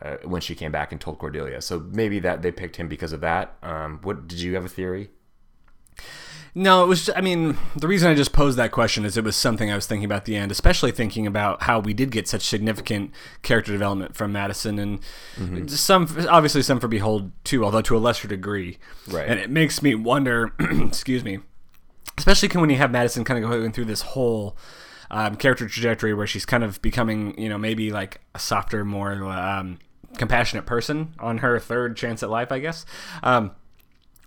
uh, 0.00 0.16
when 0.24 0.40
she 0.40 0.54
came 0.54 0.70
back 0.70 0.92
and 0.92 1.00
told 1.00 1.18
Cordelia. 1.18 1.60
So 1.60 1.80
maybe 1.80 2.20
that 2.20 2.42
they 2.42 2.52
picked 2.52 2.76
him 2.76 2.88
because 2.88 3.12
of 3.12 3.20
that. 3.22 3.56
Um, 3.62 3.98
what 4.02 4.28
did 4.28 4.40
you 4.40 4.54
have 4.54 4.64
a 4.64 4.68
theory? 4.68 5.10
No, 6.58 6.82
it 6.82 6.88
was. 6.88 7.06
Just, 7.06 7.16
I 7.16 7.20
mean, 7.20 7.56
the 7.76 7.86
reason 7.86 8.10
I 8.10 8.14
just 8.14 8.32
posed 8.32 8.58
that 8.58 8.72
question 8.72 9.04
is 9.04 9.16
it 9.16 9.22
was 9.22 9.36
something 9.36 9.70
I 9.70 9.76
was 9.76 9.86
thinking 9.86 10.04
about 10.06 10.16
at 10.16 10.24
the 10.24 10.34
end, 10.34 10.50
especially 10.50 10.90
thinking 10.90 11.24
about 11.24 11.62
how 11.62 11.78
we 11.78 11.94
did 11.94 12.10
get 12.10 12.26
such 12.26 12.42
significant 12.42 13.12
character 13.42 13.70
development 13.70 14.16
from 14.16 14.32
Madison, 14.32 14.78
and 14.80 15.00
Mm-hmm. 15.36 15.68
some 15.68 16.08
obviously 16.28 16.62
some 16.62 16.80
for 16.80 16.88
Behold 16.88 17.30
too, 17.44 17.64
although 17.64 17.82
to 17.82 17.96
a 17.96 17.98
lesser 17.98 18.26
degree. 18.26 18.78
Right. 19.06 19.28
And 19.28 19.38
it 19.38 19.50
makes 19.50 19.82
me 19.82 19.94
wonder. 19.94 20.52
excuse 20.60 21.22
me, 21.22 21.38
especially 22.16 22.48
when 22.48 22.70
you 22.70 22.76
have 22.76 22.90
Madison 22.90 23.22
kind 23.24 23.42
of 23.42 23.48
going 23.48 23.70
through 23.72 23.86
this 23.86 24.02
whole. 24.02 24.56
Um, 25.10 25.36
character 25.36 25.66
trajectory 25.66 26.12
where 26.12 26.26
she's 26.26 26.44
kind 26.44 26.62
of 26.62 26.82
becoming, 26.82 27.40
you 27.40 27.48
know, 27.48 27.56
maybe 27.56 27.90
like 27.90 28.20
a 28.34 28.38
softer, 28.38 28.84
more 28.84 29.24
um, 29.24 29.78
compassionate 30.18 30.66
person 30.66 31.14
on 31.18 31.38
her 31.38 31.58
third 31.58 31.96
chance 31.96 32.22
at 32.22 32.28
life, 32.28 32.52
I 32.52 32.58
guess. 32.58 32.84
Um, 33.22 33.52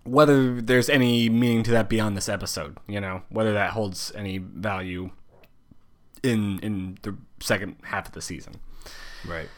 whether 0.04 0.62
there's 0.62 0.90
any 0.90 1.30
meaning 1.30 1.64
to 1.64 1.72
that 1.72 1.90
beyond 1.90 2.18
this 2.18 2.30
episode, 2.30 2.78
you 2.88 3.00
know, 3.00 3.24
whether 3.30 3.54
that 3.54 3.72
holds 3.72 4.12
any 4.16 4.38
value 4.38 5.12
in 6.24 6.60
in 6.60 6.98
the 7.04 7.16
second 7.40 7.76
half 7.84 8.08
of 8.08 8.14
the 8.14 8.22
season. 8.22 8.54
Right. 9.28 9.50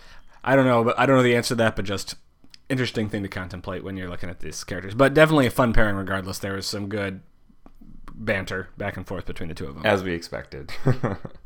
I 0.44 0.56
don't 0.56 0.66
know, 0.66 0.84
but 0.84 1.00
I 1.00 1.06
don't 1.06 1.16
know 1.18 1.24
the 1.24 1.36
answer 1.36 1.50
to 1.50 1.56
that, 1.56 1.76
but 1.76 1.86
just 1.86 2.16
interesting 2.70 3.10
thing 3.10 3.24
to 3.24 3.30
contemplate 3.30 3.84
when 3.84 3.96
you're 3.96 4.10
looking 4.10 4.30
at 4.30 4.40
these 4.40 4.64
characters. 4.64 4.96
But 4.96 5.14
definitely 5.14 5.46
a 5.46 5.52
fun 5.52 5.74
pairing 5.74 5.96
regardless. 5.96 6.40
There 6.40 6.54
was 6.54 6.66
some 6.66 6.90
good 6.90 7.22
banter 8.14 8.70
back 8.78 8.98
and 8.98 9.08
forth 9.08 9.26
between 9.26 9.50
the 9.50 9.56
two 9.56 9.68
of 9.68 9.76
them. 9.76 9.86
As 9.86 10.04
we 10.04 10.14
expected. 10.14 10.72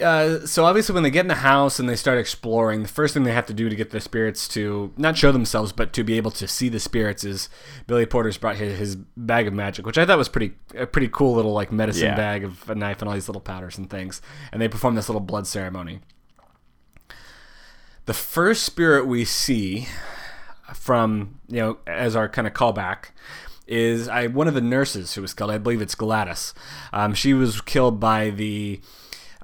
Uh, 0.00 0.46
so 0.46 0.64
obviously 0.66 0.92
when 0.92 1.02
they 1.02 1.10
get 1.10 1.20
in 1.22 1.28
the 1.28 1.36
house 1.36 1.78
and 1.78 1.88
they 1.88 1.96
start 1.96 2.18
exploring 2.18 2.82
the 2.82 2.88
first 2.88 3.14
thing 3.14 3.22
they 3.24 3.32
have 3.32 3.46
to 3.46 3.54
do 3.54 3.68
to 3.70 3.74
get 3.76 3.90
the 3.90 4.00
spirits 4.00 4.46
to 4.48 4.92
not 4.98 5.16
show 5.16 5.32
themselves 5.32 5.72
but 5.72 5.92
to 5.94 6.04
be 6.04 6.18
able 6.18 6.30
to 6.30 6.46
see 6.46 6.68
the 6.68 6.78
spirits 6.78 7.24
is 7.24 7.48
billy 7.86 8.04
porter's 8.04 8.36
brought 8.36 8.56
his, 8.56 8.78
his 8.78 8.96
bag 9.16 9.46
of 9.46 9.54
magic 9.54 9.86
which 9.86 9.96
i 9.96 10.04
thought 10.04 10.18
was 10.18 10.28
pretty 10.28 10.52
a 10.74 10.86
pretty 10.86 11.08
cool 11.08 11.34
little 11.34 11.52
like 11.54 11.72
medicine 11.72 12.08
Yeah. 12.08 12.14
bag 12.16 12.44
of 12.44 12.68
a 12.68 12.74
knife 12.74 13.00
and 13.00 13.08
all 13.08 13.14
these 13.14 13.26
little 13.28 13.40
powders 13.40 13.78
and 13.78 13.88
things 13.88 14.20
and 14.52 14.60
they 14.60 14.68
perform 14.68 14.96
this 14.96 15.08
little 15.08 15.20
blood 15.20 15.46
ceremony 15.46 16.00
the 18.04 18.14
first 18.14 18.64
spirit 18.64 19.06
we 19.06 19.24
see 19.24 19.88
from 20.74 21.40
you 21.48 21.56
know 21.60 21.78
as 21.86 22.14
our 22.14 22.28
kind 22.28 22.46
of 22.46 22.52
callback 22.52 23.06
is 23.66 24.08
I 24.08 24.26
one 24.28 24.46
of 24.46 24.54
the 24.54 24.60
nurses 24.60 25.14
who 25.14 25.22
was 25.22 25.34
killed. 25.34 25.50
I 25.50 25.58
believe 25.58 25.82
it's 25.82 25.96
Gladys. 25.96 26.54
Um, 26.92 27.14
she 27.14 27.34
was 27.34 27.60
killed 27.60 27.98
by 27.98 28.30
the 28.30 28.80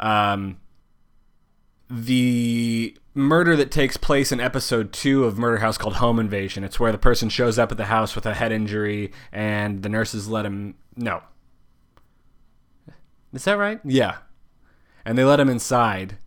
um, 0.03 0.59
the 1.89 2.97
murder 3.15 3.57
that 3.57 3.71
takes 3.71 3.97
place 3.97 4.33
in 4.33 4.41
episode 4.41 4.93
two 4.93 5.25
of 5.25 5.39
Murder 5.39 5.59
House 5.59 5.79
called 5.79 5.97
Home 5.97 6.19
Invasion. 6.19 6.65
It's 6.65 6.81
where 6.81 6.93
the 6.93 6.99
person 6.99 7.29
shows 7.29 7.59
up 7.59 7.71
at 7.71 7.79
the 7.79 7.87
house 7.87 8.15
with 8.15 8.27
a 8.27 8.35
head 8.35 8.53
injury 8.53 9.13
and 9.31 9.83
the 9.83 9.89
nurses 9.89 10.29
let 10.29 10.45
him. 10.45 10.75
No. 10.97 11.23
Is 13.33 13.45
that 13.45 13.55
right? 13.55 13.81
Yeah. 13.85 14.19
And 15.05 15.17
they 15.17 15.25
let 15.25 15.41
him 15.41 15.49
inside. 15.49 16.19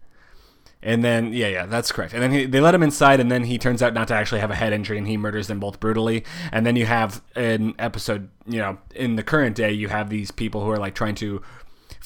And 0.82 1.04
then, 1.04 1.34
yeah, 1.34 1.48
yeah, 1.48 1.66
that's 1.66 1.92
correct. 1.92 2.14
And 2.14 2.22
then 2.22 2.32
he, 2.32 2.46
they 2.46 2.62
let 2.62 2.76
him 2.76 2.84
inside, 2.84 3.20
and 3.20 3.32
then 3.32 3.46
he 3.46 3.58
turns 3.58 3.82
out 3.82 3.96
not 3.96 4.08
to 4.10 4.14
actually 4.14 4.42
have 4.42 4.52
a 4.52 4.56
head 4.56 4.72
injury, 4.72 5.00
and 5.00 5.08
he 5.08 5.18
murders 5.18 5.48
them 5.48 5.60
both 5.60 5.80
brutally. 5.80 6.24
And 6.52 6.64
then 6.64 6.76
you 6.76 6.86
have 6.86 7.24
an 7.36 7.74
episode, 7.80 8.30
you 8.46 8.60
know, 8.60 8.78
in 8.94 9.16
the 9.16 9.24
current 9.24 9.56
day, 9.56 9.72
you 9.72 9.88
have 9.88 10.12
these 10.12 10.30
people 10.30 10.64
who 10.64 10.70
are 10.70 10.78
like 10.78 10.94
trying 10.94 11.16
to 11.16 11.42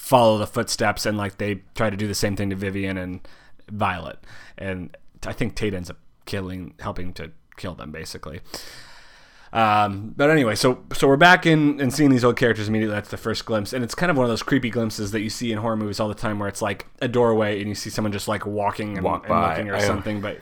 follow 0.09 0.39
the 0.39 0.47
footsteps, 0.47 1.05
and 1.05 1.17
like 1.19 1.37
they 1.37 1.61
try 1.75 1.91
to 1.91 1.95
do 1.95 2.07
the 2.07 2.15
same 2.15 2.35
thing 2.35 2.49
to 2.49 2.55
Vivian 2.55 2.97
and 2.97 3.19
Violet. 3.71 4.17
And 4.57 4.97
I 5.27 5.33
think 5.33 5.53
Tate 5.53 5.75
ends 5.75 5.91
up 5.91 5.97
killing, 6.25 6.73
helping 6.79 7.13
to 7.13 7.31
kill 7.57 7.75
them, 7.75 7.91
basically. 7.91 8.41
Um, 9.53 10.13
but 10.17 10.31
anyway, 10.31 10.55
so 10.55 10.83
so 10.93 11.07
we're 11.07 11.15
back 11.17 11.45
in 11.45 11.79
and 11.79 11.93
seeing 11.93 12.09
these 12.09 12.23
old 12.23 12.37
characters 12.37 12.67
immediately. 12.67 12.95
That's 12.95 13.09
the 13.09 13.17
first 13.17 13.45
glimpse, 13.45 13.71
and 13.71 13.83
it's 13.83 13.93
kind 13.93 14.09
of 14.09 14.17
one 14.17 14.25
of 14.25 14.31
those 14.31 14.41
creepy 14.41 14.71
glimpses 14.71 15.11
that 15.11 15.21
you 15.21 15.29
see 15.29 15.51
in 15.51 15.59
horror 15.59 15.77
movies 15.77 15.99
all 15.99 16.07
the 16.07 16.15
time, 16.15 16.39
where 16.39 16.49
it's 16.49 16.61
like 16.61 16.87
a 17.01 17.07
doorway 17.07 17.59
and 17.59 17.69
you 17.69 17.75
see 17.75 17.91
someone 17.91 18.11
just 18.11 18.27
like 18.27 18.47
walking 18.47 18.97
and, 18.97 19.03
Walk 19.05 19.29
and 19.29 19.39
looking 19.41 19.69
or 19.69 19.75
I- 19.75 19.81
something. 19.81 20.21
But 20.21 20.39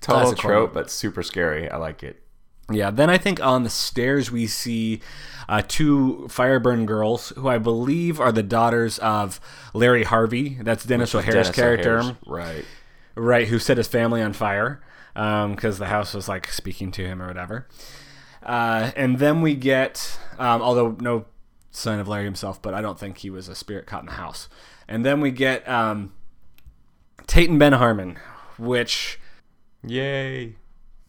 Total 0.00 0.32
trope, 0.32 0.72
but 0.72 0.90
super 0.90 1.22
scary. 1.22 1.68
I 1.70 1.76
like 1.76 2.02
it. 2.02 2.22
Yeah, 2.70 2.90
then 2.90 3.08
I 3.08 3.16
think 3.18 3.40
on 3.40 3.62
the 3.62 3.70
stairs 3.70 4.30
we 4.30 4.46
see 4.46 5.00
uh, 5.48 5.62
two 5.66 6.26
Fireburn 6.28 6.84
girls 6.84 7.30
who 7.30 7.48
I 7.48 7.56
believe 7.58 8.20
are 8.20 8.30
the 8.32 8.42
daughters 8.42 8.98
of 8.98 9.40
Larry 9.72 10.04
Harvey. 10.04 10.58
That's 10.60 10.84
Denis 10.84 11.14
O'Hare's 11.14 11.34
Denis 11.34 11.50
character, 11.50 11.98
O'Hare's- 12.00 12.16
Right. 12.26 12.64
right? 13.14 13.48
Who 13.48 13.58
set 13.58 13.78
his 13.78 13.88
family 13.88 14.20
on 14.20 14.34
fire 14.34 14.82
because 15.14 15.78
the 15.78 15.86
house 15.86 16.12
was 16.14 16.28
like 16.28 16.52
speaking 16.52 16.92
to 16.92 17.04
him 17.06 17.22
or 17.22 17.26
whatever. 17.26 17.66
Uh, 18.42 18.90
and 18.96 19.18
then 19.18 19.40
we 19.40 19.54
get, 19.54 20.18
um, 20.38 20.60
although 20.62 20.96
no 21.00 21.24
sign 21.70 21.98
of 22.00 22.06
Larry 22.08 22.24
himself, 22.24 22.60
but 22.62 22.74
I 22.74 22.80
don't 22.82 22.98
think 22.98 23.18
he 23.18 23.30
was 23.30 23.48
a 23.48 23.54
spirit 23.54 23.86
caught 23.86 24.00
in 24.00 24.06
the 24.06 24.12
house. 24.12 24.48
And 24.86 25.04
then 25.06 25.20
we 25.22 25.30
get 25.30 25.66
um, 25.68 26.12
Tate 27.26 27.48
and 27.50 27.58
Ben 27.58 27.72
Harmon, 27.72 28.18
which 28.58 29.18
Yay. 29.84 30.56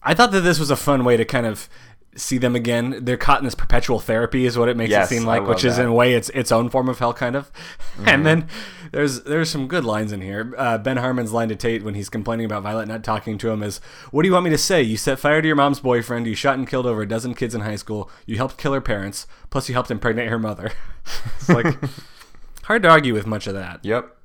I 0.04 0.14
thought 0.14 0.32
that 0.32 0.42
this 0.42 0.60
was 0.60 0.70
a 0.72 0.76
fun 0.76 1.04
way 1.04 1.18
to 1.18 1.26
kind 1.26 1.46
of 1.46 1.70
see 2.16 2.38
them 2.38 2.56
again. 2.56 3.00
They're 3.06 3.18
caught 3.18 3.40
in 3.40 3.46
this 3.46 3.56
perpetual 3.56 4.00
therapy, 4.00 4.46
is 4.46 4.58
what 4.58 4.68
it 4.70 4.76
makes 4.76 4.90
Yes, 4.92 5.12
it 5.12 5.16
seem 5.16 5.26
like, 5.26 5.46
which 5.46 5.64
is 5.64 5.76
that. 5.78 5.84
in 5.84 5.88
a 5.90 5.94
way 5.94 6.14
its 6.14 6.30
its 6.30 6.52
own 6.52 6.70
form 6.70 6.90
of 6.90 7.00
hell, 7.00 7.14
kind 7.14 7.36
of. 7.36 7.52
And 8.06 8.26
then 8.26 8.48
there's 8.92 9.24
there's 9.24 9.50
some 9.50 9.68
good 9.68 9.86
lines 9.86 10.12
in 10.12 10.22
here. 10.22 10.54
Uh, 10.58 10.78
ben 10.78 10.98
Harmon's 10.98 11.34
line 11.34 11.50
to 11.50 11.56
Tate 11.56 11.84
when 11.84 11.94
he's 11.96 12.10
complaining 12.10 12.46
about 12.46 12.64
Violet 12.64 12.88
not 12.88 13.04
talking 13.04 13.38
to 13.38 13.50
him 13.50 13.62
is, 13.62 13.80
"What 14.12 14.24
do 14.24 14.28
you 14.28 14.34
want 14.34 14.46
me 14.46 14.50
to 14.52 14.58
say? 14.58 14.82
You 14.82 14.98
set 14.98 15.20
fire 15.20 15.42
to 15.42 15.48
your 15.48 15.56
mom's 15.56 15.80
boyfriend. 15.82 16.26
You 16.28 16.36
shot 16.36 16.58
and 16.58 16.68
killed 16.68 16.86
over 16.86 17.02
a 17.02 17.08
dozen 17.08 17.34
kids 17.36 17.54
in 17.54 17.62
high 17.62 17.76
school. 17.76 18.10
You 18.26 18.38
helped 18.38 18.58
kill 18.58 18.74
her 18.74 18.82
parents. 18.82 19.28
Plus, 19.50 19.68
you 19.70 19.74
helped 19.76 19.92
impregnate 19.92 20.30
her 20.30 20.40
mother." 20.40 20.72
it's 21.38 21.50
like 21.50 21.78
hard 22.64 22.84
to 22.84 22.90
argue 22.90 23.14
with 23.14 23.28
much 23.28 23.48
of 23.48 23.54
that. 23.54 23.84
Yep. 23.84 24.16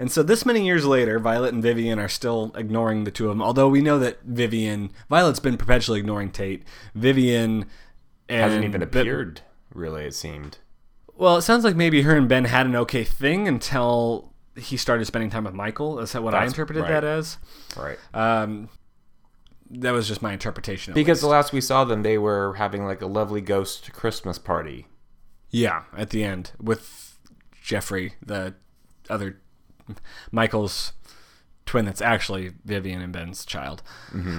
And 0.00 0.10
so 0.10 0.22
this 0.22 0.46
many 0.46 0.64
years 0.64 0.86
later, 0.86 1.18
Violet 1.18 1.52
and 1.52 1.62
Vivian 1.62 1.98
are 1.98 2.08
still 2.08 2.52
ignoring 2.54 3.04
the 3.04 3.10
two 3.10 3.26
of 3.26 3.36
them. 3.36 3.42
Although 3.42 3.68
we 3.68 3.82
know 3.82 3.98
that 3.98 4.22
Vivian, 4.22 4.92
Violet's 5.10 5.40
been 5.40 5.58
perpetually 5.58 6.00
ignoring 6.00 6.30
Tate. 6.30 6.64
Vivian 6.94 7.66
and 8.26 8.40
Hasn't 8.40 8.64
even 8.64 8.80
appeared, 8.80 9.42
really, 9.74 10.06
it 10.06 10.14
seemed. 10.14 10.56
well, 11.16 11.36
it 11.36 11.42
sounds 11.42 11.64
like 11.64 11.76
maybe 11.76 12.00
her 12.00 12.16
and 12.16 12.30
Ben 12.30 12.46
had 12.46 12.64
an 12.64 12.74
okay 12.76 13.04
thing 13.04 13.46
until 13.46 14.32
he 14.56 14.78
started 14.78 15.04
spending 15.04 15.28
time 15.28 15.44
with 15.44 15.52
Michael. 15.52 15.98
Is 15.98 16.12
that 16.12 16.22
what 16.22 16.34
I 16.34 16.46
interpreted 16.46 16.84
right. 16.84 16.92
that 16.92 17.04
as? 17.04 17.36
Right. 17.76 17.98
Um, 18.14 18.70
that 19.68 19.90
was 19.90 20.08
just 20.08 20.22
my 20.22 20.32
interpretation. 20.32 20.92
Of 20.92 20.94
Because 20.94 21.20
the 21.20 21.26
last 21.26 21.52
we 21.52 21.60
saw 21.60 21.84
them, 21.84 22.04
they 22.04 22.16
were 22.16 22.54
having 22.54 22.86
like 22.86 23.02
a 23.02 23.06
lovely 23.06 23.42
ghost 23.42 23.92
Christmas 23.92 24.38
party. 24.38 24.86
Yeah, 25.50 25.82
at 25.94 26.08
the 26.08 26.24
end 26.24 26.52
with 26.58 27.18
Jeffrey, 27.62 28.14
the 28.24 28.54
other 29.10 29.42
Michael's 30.30 30.92
twin 31.66 31.84
that's 31.84 32.02
actually 32.02 32.52
Vivian 32.64 33.00
and 33.00 33.12
Ben's 33.12 33.44
child. 33.44 33.82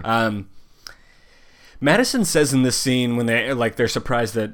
Um, 0.04 0.50
Madison 1.80 2.26
says 2.26 2.54
in 2.54 2.64
this 2.64 2.78
scene 2.78 3.16
when 3.18 3.26
they 3.26 3.54
like 3.54 3.76
they're 3.76 3.88
surprised 3.88 4.36
that 4.36 4.54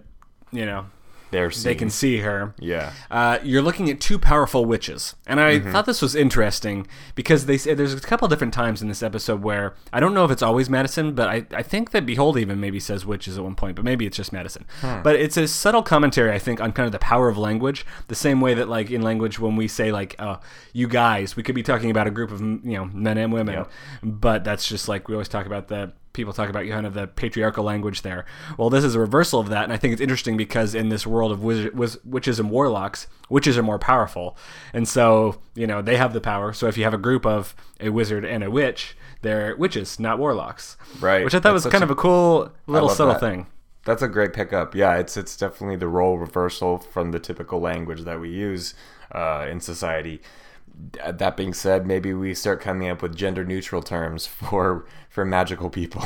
you 0.52 0.66
know 0.66 0.86
They're 1.32 1.50
they 1.50 1.76
can 1.76 1.90
see 1.90 2.18
her. 2.20 2.54
Yeah. 2.60 2.94
Uh, 3.12 3.40
you're 3.44 3.62
looking 3.62 3.90
at 3.90 4.00
two 4.00 4.18
powerful 4.18 4.64
witches, 4.66 5.16
and 5.26 5.40
I 5.40 5.60
thought 5.60 5.86
this 5.86 6.02
was 6.02 6.16
interesting 6.16 6.88
because 7.16 7.46
they 7.48 7.58
say 7.58 7.74
there's 7.74 7.94
a 7.94 8.00
couple 8.00 8.28
different 8.28 8.54
times 8.54 8.82
in 8.82 8.88
this 8.88 9.04
episode 9.04 9.42
where 9.44 9.76
I 9.92 10.00
don't 10.00 10.14
know 10.14 10.24
if 10.26 10.32
it's 10.32 10.42
always 10.42 10.70
Madison, 10.70 11.14
but 11.14 11.28
I, 11.28 11.46
I 11.54 11.64
think 11.64 11.92
that 11.92 12.06
Behold 12.06 12.38
even 12.38 12.60
maybe 12.60 12.80
says 12.80 13.06
witches 13.06 13.38
at 13.38 13.44
one 13.44 13.56
point, 13.56 13.76
but 13.76 13.84
maybe 13.86 14.06
it's 14.06 14.18
just 14.18 14.32
Madison. 14.32 14.66
But 14.82 15.16
it's 15.16 15.36
a 15.38 15.48
subtle 15.48 15.84
commentary, 15.84 16.32
I 16.32 16.40
think, 16.40 16.62
on 16.62 16.72
kind 16.72 16.86
of 16.86 16.92
the 16.92 17.00
power 17.00 17.28
of 17.30 17.38
language. 17.38 17.86
The 18.08 18.16
same 18.16 18.40
way 18.42 18.54
that 18.54 18.70
like 18.70 18.90
in 18.90 19.02
language 19.02 19.40
when 19.40 19.56
we 19.56 19.68
say 19.68 19.92
like 19.92 20.16
uh, 20.20 20.38
you 20.74 20.88
guys, 20.88 21.36
we 21.36 21.44
could 21.44 21.56
be 21.56 21.64
talking 21.64 21.92
about 21.92 22.08
a 22.08 22.12
group 22.12 22.32
of 22.32 22.40
you 22.42 22.78
know 22.78 22.86
men 22.86 23.18
and 23.18 23.34
women, 23.34 23.56
Yep. 23.56 23.72
but 24.04 24.44
that's 24.44 24.68
just 24.68 24.88
like 24.88 25.08
we 25.08 25.14
always 25.16 25.28
talk 25.28 25.46
about 25.46 25.68
the 25.68 25.92
people 26.18 26.34
talk 26.34 26.50
about 26.50 26.66
you 26.66 26.74
kind 26.74 26.86
of 26.86 26.94
the 26.94 27.08
patriarchal 27.08 27.64
language 27.64 28.02
there. 28.02 28.26
Well, 28.58 28.70
this 28.70 28.84
is 28.84 28.94
a 28.96 29.00
reversal 29.00 29.40
of 29.40 29.48
that, 29.50 29.64
and 29.64 29.72
I 29.72 29.78
think 29.78 29.94
it's 29.94 30.02
interesting 30.02 30.36
because 30.36 30.76
in 30.76 30.90
this 30.90 31.08
world 31.08 31.32
of 31.32 31.42
wiz- 31.42 31.72
wiz- 31.74 31.98
witches 32.04 32.40
and 32.40 32.52
warlocks, 32.52 33.08
witches 33.30 33.58
are 33.58 33.64
more 33.64 33.80
powerful, 33.80 34.38
and 34.74 34.86
so 34.88 35.40
you 35.56 35.66
know 35.66 35.82
they 35.82 35.96
have 35.96 36.12
the 36.12 36.20
power. 36.22 36.52
So 36.52 36.68
if 36.68 36.78
you 36.78 36.84
have 36.84 36.94
a 36.94 36.98
group 36.98 37.26
of 37.26 37.56
a 37.80 37.90
wizard 37.90 38.26
and 38.26 38.44
a 38.44 38.52
witch, 38.52 38.98
they're 39.22 39.56
witches, 39.56 40.00
not 40.00 40.20
warlocks. 40.20 40.76
Right. 41.00 41.24
Which 41.24 41.34
I 41.34 41.38
thought 41.40 41.54
That's 41.54 41.64
was 41.66 41.72
kind 41.72 41.84
a- 41.84 41.86
of 41.86 41.92
a 41.92 41.96
cool 41.96 42.52
little 42.68 42.90
subtle 42.90 43.14
that. 43.14 43.20
thing. 43.22 43.48
That's 43.86 44.02
a 44.02 44.10
great 44.10 44.34
pickup. 44.34 44.76
Yeah, 44.76 44.96
it's 44.98 45.16
it's 45.16 45.38
definitely 45.38 45.78
the 45.78 45.88
role 45.88 46.18
reversal 46.18 46.78
from 46.78 47.12
the 47.12 47.20
typical 47.20 47.62
language 47.62 48.02
that 48.02 48.20
we 48.20 48.28
use 48.30 48.74
uh, 49.14 49.48
in 49.50 49.62
society. 49.62 50.22
D- 50.92 51.00
That 51.12 51.36
being 51.38 51.54
said, 51.54 51.86
maybe 51.88 52.14
we 52.14 52.34
start 52.34 52.62
coming 52.62 52.90
up 52.90 53.02
with 53.02 53.16
gender 53.16 53.44
neutral 53.44 53.82
terms 53.82 54.26
for 54.28 54.86
for 55.10 55.26
magical 55.26 55.70
people, 55.70 56.04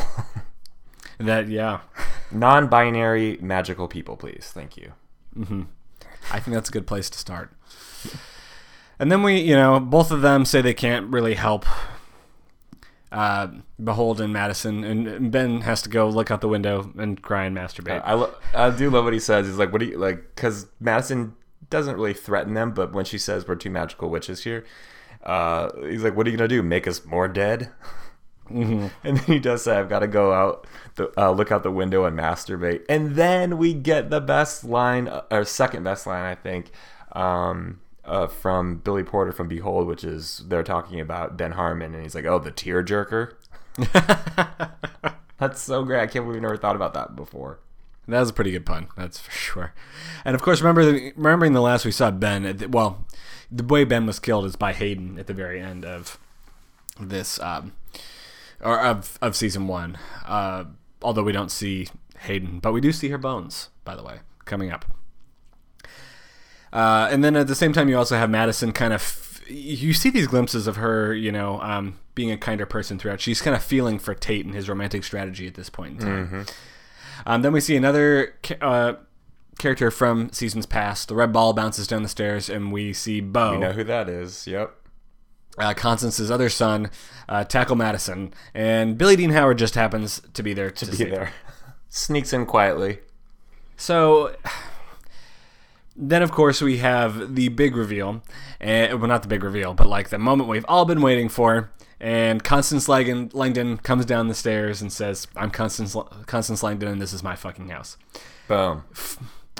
That 1.18 1.48
yeah, 1.50 1.82
non-binary 2.32 3.38
magical 3.42 3.88
people, 3.88 4.16
please. 4.18 4.50
Thank 4.54 4.78
you. 4.78 4.94
I 6.32 6.40
think 6.40 6.54
that's 6.56 6.70
a 6.70 6.72
good 6.72 6.88
place 6.88 7.10
to 7.10 7.18
start. 7.18 7.52
And 9.00 9.12
then 9.12 9.24
we, 9.24 9.40
you 9.40 9.56
know, 9.56 9.80
both 9.80 10.12
of 10.12 10.22
them 10.22 10.46
say 10.46 10.62
they 10.62 10.74
can't 10.74 11.12
really 11.12 11.34
help 11.34 11.66
uh, 13.12 13.48
Behold 13.84 14.22
and 14.22 14.32
Madison, 14.32 14.84
and 14.84 15.32
Ben 15.32 15.62
has 15.62 15.82
to 15.82 15.90
go 15.90 16.08
look 16.08 16.32
out 16.32 16.40
the 16.42 16.48
window 16.48 16.92
and 16.98 17.22
cry 17.22 17.46
and 17.46 17.56
masturbate. 17.58 18.02
I, 18.06 18.14
lo- 18.14 18.34
I 18.54 18.70
do 18.70 18.90
love 18.90 19.04
what 19.04 19.14
he 19.14 19.20
says. 19.20 19.48
He's 19.48 19.58
like, 19.58 19.72
"What 19.74 19.80
do 19.80 19.86
you 19.88 19.98
like?" 19.98 20.34
Because 20.36 20.68
Madison 20.80 21.36
doesn't 21.72 21.96
really 21.96 22.14
threaten 22.14 22.54
them, 22.54 22.72
but 22.72 22.94
when 22.94 23.06
she 23.06 23.18
says 23.18 23.48
we're 23.48 23.56
two 23.56 23.72
magical 23.72 24.10
witches 24.10 24.44
here, 24.44 24.64
uh, 25.24 25.70
he's 25.82 26.04
like, 26.04 26.16
"What 26.16 26.28
are 26.28 26.30
you 26.30 26.38
gonna 26.38 26.48
do? 26.48 26.62
Make 26.62 26.88
us 26.88 27.04
more 27.06 27.28
dead?" 27.28 27.72
Mm-hmm. 28.50 28.88
And 29.08 29.18
then 29.18 29.26
he 29.26 29.40
does 29.40 29.64
say, 29.64 29.78
"I've 29.78 29.88
got 29.88 30.00
to 30.00 30.08
go 30.08 30.34
out, 30.34 30.68
the, 30.96 31.10
uh, 31.18 31.32
look 31.32 31.54
out 31.54 31.64
the 31.64 31.72
window 31.72 32.04
and 32.04 32.20
masturbate." 32.20 32.84
And 32.90 33.16
then 33.16 33.58
we 33.58 33.74
get 33.74 34.10
the 34.10 34.20
best 34.20 34.66
line, 34.66 35.08
uh, 35.08 35.22
or 35.32 35.46
second 35.46 35.84
best 35.84 36.06
line, 36.06 36.26
I 36.26 36.36
think, 36.36 36.72
um, 37.14 37.80
uh, 38.04 38.28
from 38.28 38.80
Billy 38.80 39.04
Porter 39.04 39.32
from 39.32 39.48
Behold, 39.48 39.88
which 39.88 40.04
is 40.04 40.44
they're 40.48 40.64
talking 40.64 41.00
about 41.00 41.38
Ben 41.38 41.54
Harmon, 41.54 41.94
and 41.94 42.04
he's 42.04 42.14
like, 42.14 42.26
"Oh, 42.26 42.40
the 42.40 42.52
tear 42.52 42.84
jerker." 42.84 43.36
That's 45.38 45.62
so 45.62 45.84
great. 45.84 46.02
I 46.02 46.08
can't 46.08 46.26
believe 46.26 46.36
we 46.36 46.42
never 46.42 46.58
thought 46.58 46.76
about 46.76 46.94
that 46.94 47.16
before. 47.16 47.60
That 48.08 48.20
was 48.20 48.30
a 48.30 48.34
pretty 48.34 48.52
good 48.52 48.66
pun, 48.66 48.88
that's 48.98 49.20
for 49.20 49.32
sure. 49.52 49.74
And 50.26 50.36
of 50.36 50.42
course, 50.42 50.62
remember 50.62 50.86
the, 50.86 51.14
remembering 51.16 51.54
the 51.54 51.62
last 51.62 51.86
we 51.86 51.92
saw 51.92 52.12
Ben. 52.12 52.58
The, 52.58 52.68
well, 52.68 53.06
the 53.52 53.64
way 53.64 53.84
Ben 53.84 54.06
was 54.06 54.20
killed 54.20 54.46
is 54.46 54.56
by 54.56 54.74
Hayden 54.74 55.20
at 55.20 55.28
the 55.28 55.34
very 55.34 55.60
end 55.62 55.86
of 55.86 56.18
this, 57.00 57.40
um, 57.40 57.74
or 58.62 58.80
of 58.80 59.18
of 59.22 59.36
season 59.36 59.68
one. 59.68 59.98
Uh, 60.26 60.66
although 61.02 61.24
we 61.24 61.32
don't 61.32 61.52
see 61.52 61.88
Hayden, 62.20 62.60
but 62.60 62.72
we 62.74 62.82
do 62.82 62.92
see 62.92 63.10
her 63.10 63.18
bones. 63.18 63.70
By 63.84 63.96
the 63.96 64.04
way, 64.04 64.20
coming 64.46 64.72
up. 64.72 64.86
Uh, 66.74 67.10
and 67.12 67.24
then 67.24 67.36
at 67.36 67.48
the 67.48 67.56
same 67.56 67.74
time, 67.74 67.90
you 67.90 67.98
also 67.98 68.16
have 68.18 68.30
Madison 68.30 68.72
kind 68.72 68.94
of. 68.94 69.42
You 69.48 69.92
see 69.92 70.10
these 70.10 70.28
glimpses 70.28 70.66
of 70.66 70.78
her, 70.78 71.14
you 71.14 71.32
know, 71.32 71.60
um, 71.62 72.00
being 72.16 72.32
a 72.32 72.38
kinder 72.38 72.66
person 72.66 72.98
throughout. 72.98 73.20
She's 73.20 73.42
kind 73.42 73.54
of 73.56 73.62
feeling 73.62 74.00
for 74.00 74.14
Tate 74.14 74.46
and 74.46 74.56
his 74.56 74.70
romantic 74.70 75.04
strategy 75.04 75.46
at 75.46 75.56
this 75.56 75.70
point 75.70 76.00
in 76.02 76.08
time. 76.08 76.46
Um, 77.26 77.42
then 77.42 77.54
we 77.54 77.60
see 77.62 77.76
another 77.76 78.36
uh, 78.62 78.94
character 79.60 79.92
from 79.92 80.32
seasons 80.32 80.66
past. 80.66 81.08
The 81.08 81.16
red 81.16 81.32
ball 81.32 81.54
bounces 81.54 81.88
down 81.88 82.04
the 82.04 82.10
stairs, 82.10 82.50
and 82.50 82.72
we 82.72 82.94
see 82.94 83.22
Beau, 83.22 83.54
You 83.54 83.60
know 83.60 83.72
who 83.74 83.84
that 83.84 84.10
is? 84.10 84.48
Yep. 84.48 84.76
uh, 85.58 85.74
Constance's 85.74 86.32
other 86.32 86.50
son, 86.50 86.90
uh, 87.30 87.44
tackle 87.44 87.76
Madison, 87.76 88.34
and 88.54 88.98
Billy 88.98 89.16
Dean 89.16 89.32
Howard 89.32 89.58
just 89.58 89.76
happens 89.76 90.22
to 90.34 90.42
be 90.44 90.54
there 90.54 90.72
to, 90.72 90.86
Be 90.86 90.92
save 90.96 91.10
her. 91.10 91.16
there. 91.16 91.34
Sneaks 91.90 92.32
in 92.34 92.46
quietly. 92.46 93.00
So 93.78 94.36
then, 95.96 96.22
of 96.22 96.32
course, 96.32 96.62
we 96.62 96.78
have 96.78 97.36
the 97.36 97.50
big 97.50 97.76
reveal. 97.76 98.22
And, 98.60 99.00
well, 99.00 99.08
not 99.10 99.24
the 99.24 99.28
big 99.28 99.44
reveal, 99.44 99.74
but 99.74 99.88
like 99.88 100.10
the 100.10 100.18
moment 100.20 100.50
we've 100.50 100.66
all 100.68 100.86
been 100.86 101.02
waiting 101.02 101.30
for. 101.30 101.72
And 102.02 102.44
Constance 102.44 102.90
Langdon, 102.90 103.30
Langdon 103.32 103.78
comes 103.78 104.06
down 104.06 104.28
the 104.28 104.34
stairs 104.34 104.82
and 104.82 104.92
says, 104.92 105.28
"I'm 105.36 105.52
Constance 105.52 105.96
Constance 106.26 106.64
Langdon, 106.64 106.90
and 106.90 107.02
this 107.02 107.14
is 107.14 107.22
my 107.22 107.36
fucking 107.36 107.70
house." 107.70 107.96
Boom. 108.48 108.84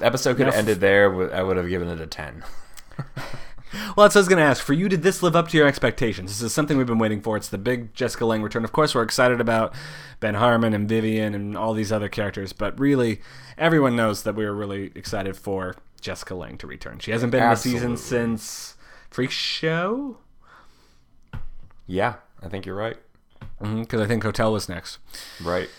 Episode 0.02 0.38
could 0.38 0.48
have 0.48 0.56
ended 0.56 0.80
there. 0.80 1.34
I 1.34 1.44
would 1.44 1.56
have 1.56 1.70
given 1.70 1.88
it 1.88 2.02
a 2.02 2.08
10. 2.08 2.44
Well, 3.96 4.04
that's 4.06 4.16
what 4.16 4.18
I 4.18 4.20
was 4.20 4.28
going 4.28 4.40
to 4.40 4.44
ask. 4.46 4.62
For 4.62 4.74
you, 4.74 4.90
did 4.90 5.02
this 5.02 5.24
live 5.24 5.34
up 5.34 5.48
to 5.50 5.58
your 5.58 5.66
expectations? 5.66 6.32
This 6.32 6.42
is 6.42 6.54
something 6.54 6.78
we've 6.78 6.86
been 6.88 6.98
waiting 6.98 7.22
for. 7.22 7.38
It's 7.38 7.48
the 7.48 7.58
big 7.58 7.94
Jessica 7.94 8.26
Lange 8.26 8.42
return. 8.42 8.66
Of 8.66 8.74
course, 8.74 8.94
we're 8.94 9.02
excited 9.04 9.40
about 9.40 9.74
Ben 10.20 10.34
Harmon 10.36 10.74
and 10.74 10.90
Vivian 10.90 11.34
and 11.34 11.58
all 11.58 11.74
these 11.74 11.90
other 11.90 12.10
characters, 12.10 12.52
but 12.52 12.78
really, 12.78 13.22
everyone 13.58 13.96
knows 13.96 14.24
that 14.24 14.36
we 14.36 14.44
were 14.44 14.54
really 14.54 14.92
excited 14.94 15.38
for 15.38 15.76
Jessica 16.02 16.36
Lange 16.36 16.58
to 16.58 16.68
return. 16.68 17.00
She 17.00 17.12
hasn't 17.12 17.32
been 17.32 17.44
in 17.44 17.50
a 17.50 17.56
season 17.56 17.96
since 17.96 18.76
Freak 19.10 19.32
Show, 19.32 20.18
Yeah, 21.88 22.16
I 22.42 22.48
think 22.50 22.66
you're 22.66 22.76
right. 22.76 22.98
because 23.60 24.02
I 24.02 24.08
think 24.08 24.24
Hotel 24.24 24.52
was 24.52 24.68
next. 24.70 24.98
Right. 25.44 25.70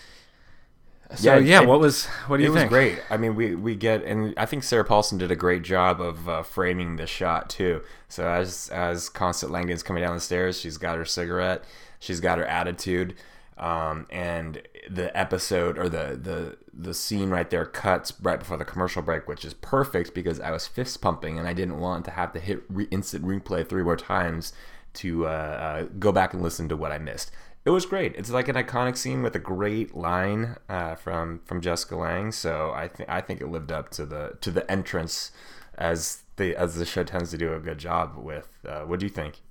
So 1.15 1.35
Yeah, 1.35 1.39
yeah, 1.39 1.61
it- 1.61 1.67
what 1.67 1.79
was 1.79 2.05
what 2.27 2.37
do 2.37 2.43
you 2.43 2.47
It 2.47 2.49
you 2.49 2.53
was 2.53 2.61
think? 2.61 2.71
great. 2.71 2.99
I 3.09 3.17
mean, 3.17 3.35
we, 3.35 3.53
we 3.55 3.75
get, 3.75 4.03
and 4.03 4.33
I 4.37 4.45
think 4.45 4.63
Sarah 4.63 4.85
Paulson 4.85 5.17
did 5.17 5.29
a 5.31 5.35
great 5.35 5.61
job 5.61 6.01
of 6.01 6.27
uh, 6.27 6.41
framing 6.43 6.95
the 6.95 7.05
shot 7.05 7.49
too. 7.49 7.81
So 8.09 8.27
as 8.27 8.69
as 8.69 9.09
Constance 9.09 9.51
Langdon's 9.51 9.83
coming 9.83 10.01
down 10.03 10.15
the 10.15 10.21
stairs, 10.21 10.59
she's 10.59 10.77
got 10.77 10.97
her 10.97 11.05
cigarette, 11.05 11.63
she's 11.99 12.19
got 12.19 12.39
her 12.39 12.45
attitude, 12.45 13.13
um, 13.59 14.07
and 14.09 14.61
the 14.89 15.15
episode 15.17 15.77
or 15.77 15.87
the 15.87 16.17
the 16.19 16.57
the 16.73 16.93
scene 16.95 17.29
right 17.29 17.49
there 17.51 17.65
cuts 17.65 18.11
right 18.23 18.39
before 18.39 18.57
the 18.57 18.65
commercial 18.65 19.03
break, 19.03 19.27
which 19.27 19.45
is 19.45 19.53
perfect 19.53 20.15
because 20.15 20.39
I 20.39 20.49
was 20.49 20.65
fist 20.65 20.99
pumping 21.01 21.37
and 21.37 21.47
I 21.47 21.53
didn't 21.53 21.79
want 21.79 22.05
to 22.05 22.11
have 22.11 22.33
to 22.33 22.39
hit 22.39 22.63
re- 22.69 22.87
instant 22.89 23.23
replay 23.23 23.67
three 23.67 23.83
more 23.83 23.95
times 23.97 24.51
to 24.93 25.25
uh, 25.25 25.29
uh, 25.29 25.83
go 25.99 26.11
back 26.11 26.33
and 26.33 26.41
listen 26.41 26.69
to 26.69 26.77
what 26.77 26.91
I 26.91 26.97
missed. 26.97 27.31
It 27.65 27.69
was 27.69 27.85
great. 27.85 28.15
It's 28.15 28.29
like 28.29 28.49
an 28.49 28.55
iconic 28.55 28.97
scene 28.97 29.23
with 29.23 29.35
a 29.35 29.39
great 29.39 29.95
line 29.95 30.57
uh, 30.67 30.95
from 30.95 31.39
from 31.45 31.61
Jessica 31.61 31.95
Lange. 31.95 32.31
So 32.31 32.71
I 32.75 32.87
think 32.87 33.09
I 33.09 33.21
think 33.21 33.41
it 33.41 33.47
lived 33.47 33.71
up 33.71 33.89
to 33.91 34.05
the 34.05 34.37
to 34.41 34.51
the 34.51 34.69
entrance 34.69 35.31
as 35.77 36.23
the 36.35 36.55
as 36.55 36.75
the 36.75 36.85
show 36.85 37.03
tends 37.03 37.31
to 37.31 37.37
do 37.37 37.53
a 37.53 37.59
good 37.59 37.77
job 37.77 38.17
with. 38.17 38.49
Uh, 38.67 38.81
what 38.81 38.99
do 38.99 39.05
you 39.05 39.11
think? 39.11 39.41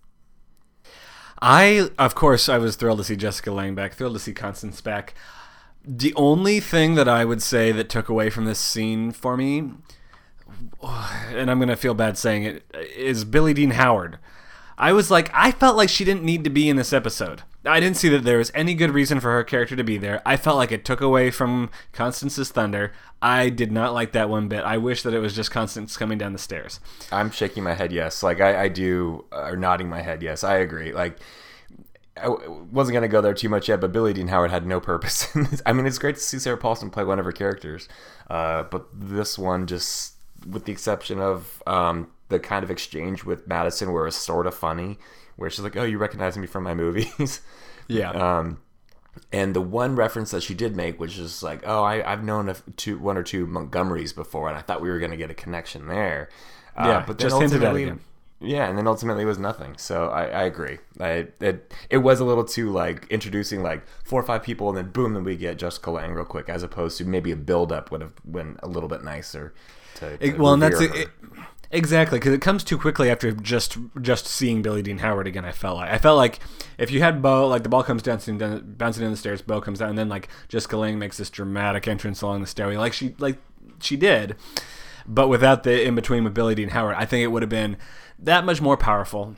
I, 1.40 1.90
of 1.98 2.14
course, 2.14 2.48
I 2.48 2.58
was 2.58 2.76
thrilled 2.76 2.98
to 2.98 3.04
see 3.04 3.16
Jessica 3.16 3.50
Lange 3.50 3.74
back, 3.74 3.94
thrilled 3.94 4.14
to 4.14 4.20
see 4.20 4.32
Constance 4.32 4.80
back. 4.80 5.12
The 5.84 6.14
only 6.14 6.60
thing 6.60 6.94
that 6.94 7.08
I 7.08 7.24
would 7.24 7.42
say 7.42 7.72
that 7.72 7.88
took 7.88 8.08
away 8.08 8.30
from 8.30 8.44
this 8.44 8.60
scene 8.60 9.10
for 9.10 9.36
me, 9.36 9.58
and 10.82 11.50
I'm 11.50 11.60
to 11.66 11.76
feel 11.76 11.94
bad 11.94 12.16
saying 12.16 12.44
it, 12.44 12.64
is 12.96 13.24
Billy 13.24 13.52
Dean 13.54 13.70
Howard. 13.70 14.18
I 14.78 14.92
was 14.92 15.10
like, 15.10 15.30
I 15.32 15.52
felt 15.52 15.76
like 15.76 15.88
she 15.88 16.04
didn't 16.04 16.24
need 16.24 16.44
to 16.44 16.50
be 16.50 16.68
in 16.68 16.76
this 16.76 16.92
episode. 16.92 17.42
I 17.64 17.78
didn't 17.78 17.96
see 17.96 18.08
that 18.08 18.24
there 18.24 18.38
was 18.38 18.50
any 18.54 18.74
good 18.74 18.90
reason 18.90 19.20
for 19.20 19.30
her 19.32 19.44
character 19.44 19.76
to 19.76 19.84
be 19.84 19.96
there. 19.96 20.20
I 20.26 20.36
felt 20.36 20.56
like 20.56 20.72
it 20.72 20.84
took 20.84 21.00
away 21.00 21.30
from 21.30 21.70
Constance's 21.92 22.50
thunder. 22.50 22.92
I 23.20 23.50
did 23.50 23.70
not 23.70 23.94
like 23.94 24.12
that 24.12 24.28
one 24.28 24.48
bit. 24.48 24.64
I 24.64 24.78
wish 24.78 25.02
that 25.02 25.14
it 25.14 25.20
was 25.20 25.34
just 25.36 25.52
Constance 25.52 25.96
coming 25.96 26.18
down 26.18 26.32
the 26.32 26.38
stairs. 26.40 26.80
I'm 27.12 27.30
shaking 27.30 27.62
my 27.62 27.74
head 27.74 27.92
yes. 27.92 28.22
Like 28.22 28.40
I, 28.40 28.64
I 28.64 28.68
do, 28.68 29.26
uh, 29.32 29.50
or 29.50 29.56
nodding 29.56 29.88
my 29.88 30.02
head 30.02 30.22
yes. 30.22 30.42
I 30.42 30.56
agree. 30.56 30.92
Like 30.92 31.18
I 32.16 32.28
wasn't 32.28 32.94
gonna 32.94 33.08
go 33.08 33.20
there 33.20 33.34
too 33.34 33.48
much 33.48 33.68
yet, 33.68 33.80
but 33.80 33.92
Billy 33.92 34.12
Dean 34.12 34.28
Howard 34.28 34.50
had 34.50 34.66
no 34.66 34.80
purpose. 34.80 35.28
I 35.66 35.72
mean, 35.72 35.86
it's 35.86 35.98
great 35.98 36.16
to 36.16 36.20
see 36.20 36.38
Sarah 36.38 36.58
Paulson 36.58 36.90
play 36.90 37.04
one 37.04 37.18
of 37.18 37.24
her 37.24 37.32
characters, 37.32 37.88
uh, 38.28 38.64
but 38.64 38.86
this 38.92 39.38
one 39.38 39.66
just, 39.66 40.14
with 40.46 40.66
the 40.66 40.72
exception 40.72 41.20
of 41.20 41.62
um, 41.66 42.10
the 42.32 42.40
kind 42.40 42.64
of 42.64 42.70
exchange 42.70 43.24
with 43.24 43.46
Madison, 43.46 43.92
where 43.92 44.06
it's 44.08 44.16
sort 44.16 44.46
of 44.48 44.54
funny, 44.54 44.98
where 45.36 45.48
she's 45.50 45.60
like, 45.60 45.76
"Oh, 45.76 45.84
you 45.84 45.98
recognize 45.98 46.36
me 46.36 46.46
from 46.46 46.64
my 46.64 46.74
movies." 46.74 47.40
Yeah. 47.88 48.10
Um, 48.12 48.58
and 49.32 49.54
the 49.54 49.60
one 49.60 49.96
reference 49.96 50.30
that 50.30 50.42
she 50.42 50.54
did 50.54 50.74
make, 50.76 50.98
which 51.00 51.18
is 51.18 51.42
like, 51.42 51.62
oh, 51.66 51.82
I, 51.82 52.10
I've 52.10 52.22
known 52.24 52.48
a, 52.48 52.54
two, 52.76 52.98
one 52.98 53.18
or 53.18 53.22
two 53.24 53.46
Montgomerys 53.46 54.14
before, 54.14 54.48
and 54.48 54.56
I 54.56 54.62
thought 54.62 54.80
we 54.80 54.88
were 54.88 55.00
going 55.00 55.10
to 55.10 55.16
get 55.16 55.30
a 55.30 55.34
connection 55.34 55.88
there. 55.88 56.30
Uh, 56.76 56.84
Yeah, 56.86 57.04
but 57.06 57.18
just 57.18 57.36
hinted 57.36 57.56
at 57.56 57.74
ultimately, 57.74 57.82
again. 57.82 58.00
yeah, 58.40 58.68
and 58.68 58.78
then 58.78 58.86
ultimately 58.86 59.24
it 59.24 59.26
was 59.26 59.38
nothing. 59.38 59.74
So 59.76 60.08
I, 60.08 60.26
I 60.26 60.42
agree. 60.44 60.78
I, 61.00 61.26
it 61.40 61.74
it 61.90 61.98
was 61.98 62.20
a 62.20 62.24
little 62.24 62.44
too 62.44 62.70
like 62.70 63.06
introducing 63.10 63.62
like 63.62 63.82
four 64.04 64.20
or 64.20 64.24
five 64.24 64.42
people, 64.44 64.68
and 64.68 64.78
then 64.78 64.90
boom, 64.90 65.12
then 65.12 65.24
we 65.24 65.36
get 65.36 65.58
Jessica 65.58 65.90
Lange 65.90 66.12
real 66.12 66.24
quick, 66.24 66.48
as 66.48 66.62
opposed 66.62 66.96
to 66.98 67.04
maybe 67.04 67.32
a 67.32 67.36
build 67.36 67.72
up 67.72 67.90
would 67.90 68.00
have 68.00 68.14
been 68.24 68.56
a 68.62 68.68
little 68.68 68.88
bit 68.88 69.02
nicer. 69.04 69.52
To, 69.96 70.16
to 70.16 70.24
It- 70.26 70.38
well, 70.38 70.54
and 70.54 70.62
that's 70.62 70.80
it. 70.80 71.08
Exactly 71.74 72.18
because 72.18 72.34
it 72.34 72.42
comes 72.42 72.62
too 72.62 72.76
quickly 72.76 73.10
after 73.10 73.32
just 73.32 73.78
just 74.02 74.26
seeing 74.26 74.60
Billy 74.60 74.82
Dean 74.82 74.98
Howard 74.98 75.26
again. 75.26 75.46
I 75.46 75.52
felt 75.52 75.78
like 75.78 75.90
I 75.90 75.96
felt 75.96 76.18
like 76.18 76.38
if 76.76 76.90
you 76.90 77.00
had 77.00 77.22
Beau, 77.22 77.48
like 77.48 77.62
the 77.62 77.70
ball 77.70 77.82
comes 77.82 78.02
down, 78.02 78.18
down 78.36 78.74
bouncing 78.76 79.02
down 79.02 79.10
the 79.10 79.16
stairs, 79.16 79.40
Beau 79.40 79.62
comes 79.62 79.78
down, 79.78 79.88
and 79.88 79.98
then 79.98 80.10
like 80.10 80.28
Jessica 80.48 80.76
Lange 80.76 80.98
makes 80.98 81.16
this 81.16 81.30
dramatic 81.30 81.88
entrance 81.88 82.20
along 82.20 82.42
the 82.42 82.46
stairway, 82.46 82.76
like 82.76 82.92
she 82.92 83.14
like 83.18 83.38
she 83.80 83.96
did, 83.96 84.36
but 85.06 85.28
without 85.28 85.62
the 85.62 85.82
in 85.82 85.94
between 85.94 86.24
with 86.24 86.34
Billy 86.34 86.54
Dean 86.54 86.68
Howard, 86.68 86.96
I 86.96 87.06
think 87.06 87.24
it 87.24 87.28
would 87.28 87.42
have 87.42 87.48
been 87.48 87.78
that 88.18 88.44
much 88.44 88.60
more 88.60 88.76
powerful, 88.76 89.36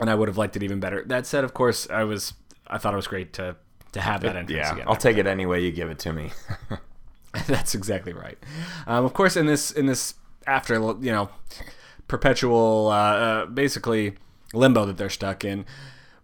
and 0.00 0.10
I 0.10 0.16
would 0.16 0.26
have 0.26 0.36
liked 0.36 0.56
it 0.56 0.64
even 0.64 0.80
better. 0.80 1.04
That 1.06 1.26
said, 1.26 1.44
of 1.44 1.54
course, 1.54 1.88
I 1.88 2.02
was 2.02 2.34
I 2.66 2.78
thought 2.78 2.92
it 2.92 2.96
was 2.96 3.06
great 3.06 3.32
to 3.34 3.54
to 3.92 4.00
have 4.00 4.22
that 4.22 4.34
entrance 4.34 4.50
yeah, 4.50 4.72
again. 4.72 4.86
I'll 4.88 4.96
take 4.96 5.16
it 5.16 5.28
any 5.28 5.46
way 5.46 5.60
you 5.60 5.70
give 5.70 5.90
it 5.90 6.00
to 6.00 6.12
me. 6.12 6.32
That's 7.46 7.76
exactly 7.76 8.12
right. 8.12 8.36
Um, 8.88 9.04
of 9.04 9.14
course, 9.14 9.36
in 9.36 9.46
this 9.46 9.70
in 9.70 9.86
this 9.86 10.14
after 10.46 10.74
you 10.74 11.12
know 11.12 11.28
perpetual 12.08 12.88
uh, 12.88 12.94
uh, 12.94 13.46
basically 13.46 14.14
limbo 14.52 14.84
that 14.86 14.96
they're 14.96 15.10
stuck 15.10 15.44
in, 15.44 15.64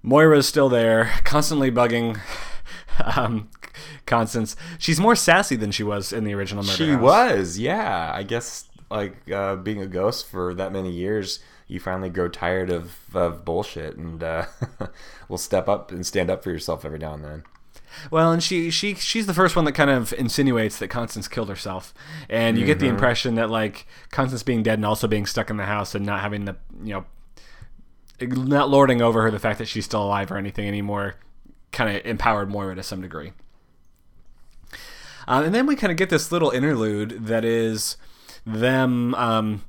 Moira's 0.02 0.46
still 0.46 0.68
there, 0.68 1.12
constantly 1.24 1.70
bugging 1.70 2.20
um, 3.16 3.48
Constance. 4.06 4.56
She's 4.78 5.00
more 5.00 5.16
sassy 5.16 5.56
than 5.56 5.70
she 5.70 5.82
was 5.82 6.12
in 6.12 6.24
the 6.24 6.34
original 6.34 6.62
Murder 6.62 6.76
She 6.76 6.90
House. 6.90 7.00
was, 7.02 7.58
yeah. 7.58 8.12
I 8.14 8.22
guess 8.22 8.68
like 8.90 9.30
uh, 9.30 9.56
being 9.56 9.80
a 9.82 9.86
ghost 9.86 10.26
for 10.28 10.54
that 10.54 10.72
many 10.72 10.90
years, 10.90 11.40
you 11.66 11.80
finally 11.80 12.10
grow 12.10 12.28
tired 12.28 12.70
of, 12.70 12.96
of 13.14 13.44
bullshit 13.44 13.96
and 13.96 14.22
uh, 14.22 14.46
will 15.28 15.38
step 15.38 15.68
up 15.68 15.92
and 15.92 16.06
stand 16.06 16.30
up 16.30 16.42
for 16.42 16.50
yourself 16.50 16.84
every 16.84 16.98
now 16.98 17.14
and 17.14 17.24
then. 17.24 17.42
Well, 18.10 18.32
and 18.32 18.42
she 18.42 18.70
she 18.70 18.94
she's 18.94 19.26
the 19.26 19.34
first 19.34 19.56
one 19.56 19.64
that 19.64 19.72
kind 19.72 19.90
of 19.90 20.12
insinuates 20.14 20.78
that 20.78 20.88
Constance 20.88 21.28
killed 21.28 21.48
herself, 21.48 21.92
and 22.28 22.58
you 22.58 22.64
get 22.64 22.78
the 22.78 22.88
impression 22.88 23.34
that 23.36 23.50
like 23.50 23.86
Constance 24.10 24.42
being 24.42 24.62
dead 24.62 24.78
and 24.78 24.86
also 24.86 25.08
being 25.08 25.26
stuck 25.26 25.50
in 25.50 25.56
the 25.56 25.64
house 25.66 25.94
and 25.94 26.04
not 26.06 26.20
having 26.20 26.44
the 26.44 26.56
you 26.82 26.94
know 26.94 27.04
not 28.20 28.68
lording 28.68 29.00
over 29.00 29.22
her 29.22 29.30
the 29.30 29.38
fact 29.38 29.58
that 29.58 29.68
she's 29.68 29.84
still 29.84 30.02
alive 30.02 30.30
or 30.30 30.36
anything 30.36 30.66
anymore 30.66 31.14
kind 31.72 31.96
of 31.96 32.04
empowered 32.04 32.50
Moira 32.50 32.74
to 32.74 32.82
some 32.82 33.00
degree. 33.00 33.32
Um, 35.26 35.44
and 35.44 35.54
then 35.54 35.66
we 35.66 35.76
kind 35.76 35.90
of 35.90 35.96
get 35.96 36.10
this 36.10 36.32
little 36.32 36.50
interlude 36.50 37.26
that 37.26 37.44
is 37.44 37.96
them 38.46 39.14
um, 39.14 39.64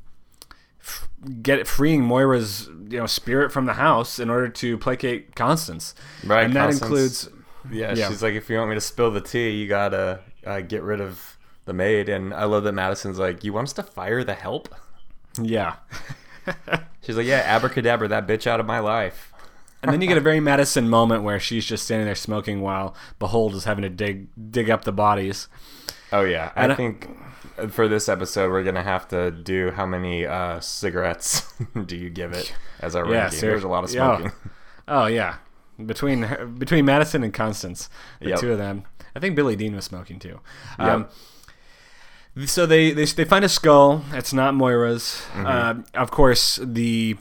f- 0.79 1.09
get 1.41 1.67
freeing 1.67 2.03
Moira's 2.03 2.67
you 2.89 2.97
know 2.97 3.05
spirit 3.05 3.51
from 3.51 3.65
the 3.65 3.73
house 3.73 4.19
in 4.19 4.29
order 4.29 4.47
to 4.47 4.77
placate 4.77 5.35
Constance. 5.35 5.93
Right, 6.23 6.45
and 6.45 6.53
that 6.53 6.69
includes 6.69 7.29
Yeah, 7.71 7.93
Yeah. 7.93 8.09
she's 8.09 8.21
like, 8.23 8.33
if 8.33 8.49
you 8.49 8.57
want 8.57 8.69
me 8.69 8.75
to 8.75 8.81
spill 8.81 9.11
the 9.11 9.21
tea, 9.21 9.49
you 9.51 9.67
gotta 9.67 10.19
uh, 10.45 10.61
get 10.61 10.81
rid 10.83 11.01
of 11.01 11.37
the 11.65 11.73
maid. 11.73 12.09
And 12.09 12.33
I 12.33 12.45
love 12.45 12.63
that 12.63 12.73
Madison's 12.73 13.19
like, 13.19 13.43
you 13.43 13.53
want 13.53 13.67
us 13.67 13.73
to 13.73 13.83
fire 13.83 14.23
the 14.23 14.33
help? 14.33 14.73
yeah. 15.41 15.75
She's 17.01 17.15
like, 17.17 17.25
yeah, 17.27 17.41
abracadabra 17.45 18.07
that 18.09 18.27
bitch 18.27 18.47
out 18.47 18.59
of 18.59 18.65
my 18.65 18.79
life. 18.79 19.31
And 19.81 19.93
then 19.93 20.01
you 20.01 20.07
get 20.07 20.17
a 20.17 20.21
very 20.21 20.39
Madison 20.41 20.89
moment 20.89 21.23
where 21.23 21.39
she's 21.39 21.65
just 21.65 21.85
standing 21.85 22.05
there 22.05 22.15
smoking 22.15 22.59
while 22.61 22.93
Behold 23.17 23.53
is 23.55 23.63
having 23.63 23.83
to 23.83 23.89
dig 23.89 24.27
dig 24.51 24.69
up 24.69 24.83
the 24.83 24.91
bodies. 24.91 25.47
Oh 26.11 26.23
yeah, 26.23 26.51
I 26.55 26.67
I- 26.67 26.75
think 26.75 27.07
for 27.69 27.87
this 27.87 28.09
episode 28.09 28.51
we're 28.51 28.63
gonna 28.63 28.83
have 28.83 29.07
to 29.09 29.31
do 29.31 29.71
how 29.71 29.85
many 29.85 30.25
uh, 30.25 30.59
cigarettes 30.59 31.53
do 31.85 31.95
you 31.95 32.09
give 32.09 32.33
it 32.33 32.53
as 32.81 32.93
our 32.95 33.05
Yeah, 33.09 33.21
ranking? 33.23 33.39
There's 33.39 33.63
a 33.63 33.69
lot 33.69 33.83
of 33.85 33.91
yeah. 33.93 34.17
smoking. 34.17 34.31
Oh 34.87 35.05
yeah, 35.05 35.35
between 35.85 36.23
her, 36.23 36.45
between 36.45 36.85
Madison 36.85 37.23
and 37.23 37.33
Constance, 37.33 37.89
the 38.19 38.29
Yep. 38.29 38.39
two 38.39 38.51
of 38.51 38.57
them. 38.57 38.83
I 39.15 39.19
think 39.19 39.35
Billy 39.35 39.55
Dean 39.55 39.75
was 39.75 39.85
smoking 39.85 40.19
too. 40.19 40.39
Um, 40.77 41.07
so 42.45 42.65
they, 42.65 42.91
they 42.91 43.05
they 43.05 43.25
find 43.25 43.43
a 43.43 43.49
skull. 43.49 44.03
It's 44.13 44.33
not 44.33 44.53
Moira's. 44.53 45.23
Mm-hmm. 45.33 45.45
Uh, 45.45 45.99
of 45.99 46.11
course, 46.11 46.59
the 46.63 47.17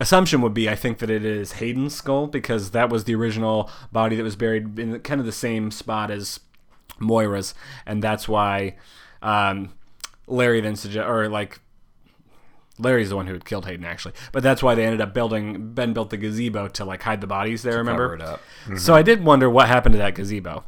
assumption 0.00 0.40
would 0.40 0.54
be 0.54 0.68
I 0.68 0.74
think 0.74 0.98
that 0.98 1.10
it 1.10 1.24
is 1.24 1.52
Hayden's 1.52 1.94
skull 1.94 2.26
because 2.26 2.70
that 2.70 2.88
was 2.88 3.04
the 3.04 3.14
original 3.14 3.70
body 3.92 4.16
that 4.16 4.22
was 4.22 4.36
buried 4.36 4.78
in 4.78 4.98
kind 5.00 5.20
of 5.20 5.26
the 5.26 5.32
same 5.32 5.70
spot 5.70 6.10
as 6.10 6.40
Moira's, 6.98 7.54
and 7.86 8.02
that's 8.02 8.28
why 8.28 8.76
um, 9.22 9.72
Larry 10.26 10.60
then 10.60 10.76
suggest 10.76 11.06
or 11.06 11.28
like 11.28 11.60
Larry's 12.80 13.10
the 13.10 13.16
one 13.16 13.26
who 13.26 13.32
had 13.34 13.44
killed 13.44 13.66
Hayden 13.66 13.84
actually, 13.84 14.14
but 14.32 14.42
that's 14.42 14.62
why 14.62 14.74
they 14.74 14.84
ended 14.84 15.00
up 15.00 15.14
building 15.14 15.72
Ben 15.74 15.92
built 15.92 16.10
the 16.10 16.16
gazebo 16.16 16.68
to 16.68 16.84
like 16.84 17.02
hide 17.02 17.20
the 17.20 17.26
bodies 17.26 17.62
there. 17.62 17.76
remember? 17.78 18.20
Up. 18.22 18.40
So 18.78 18.94
I 18.94 19.02
did 19.02 19.24
wonder 19.24 19.48
what 19.50 19.68
happened 19.68 19.92
to 19.94 19.98
that 19.98 20.14
gazebo. 20.14 20.64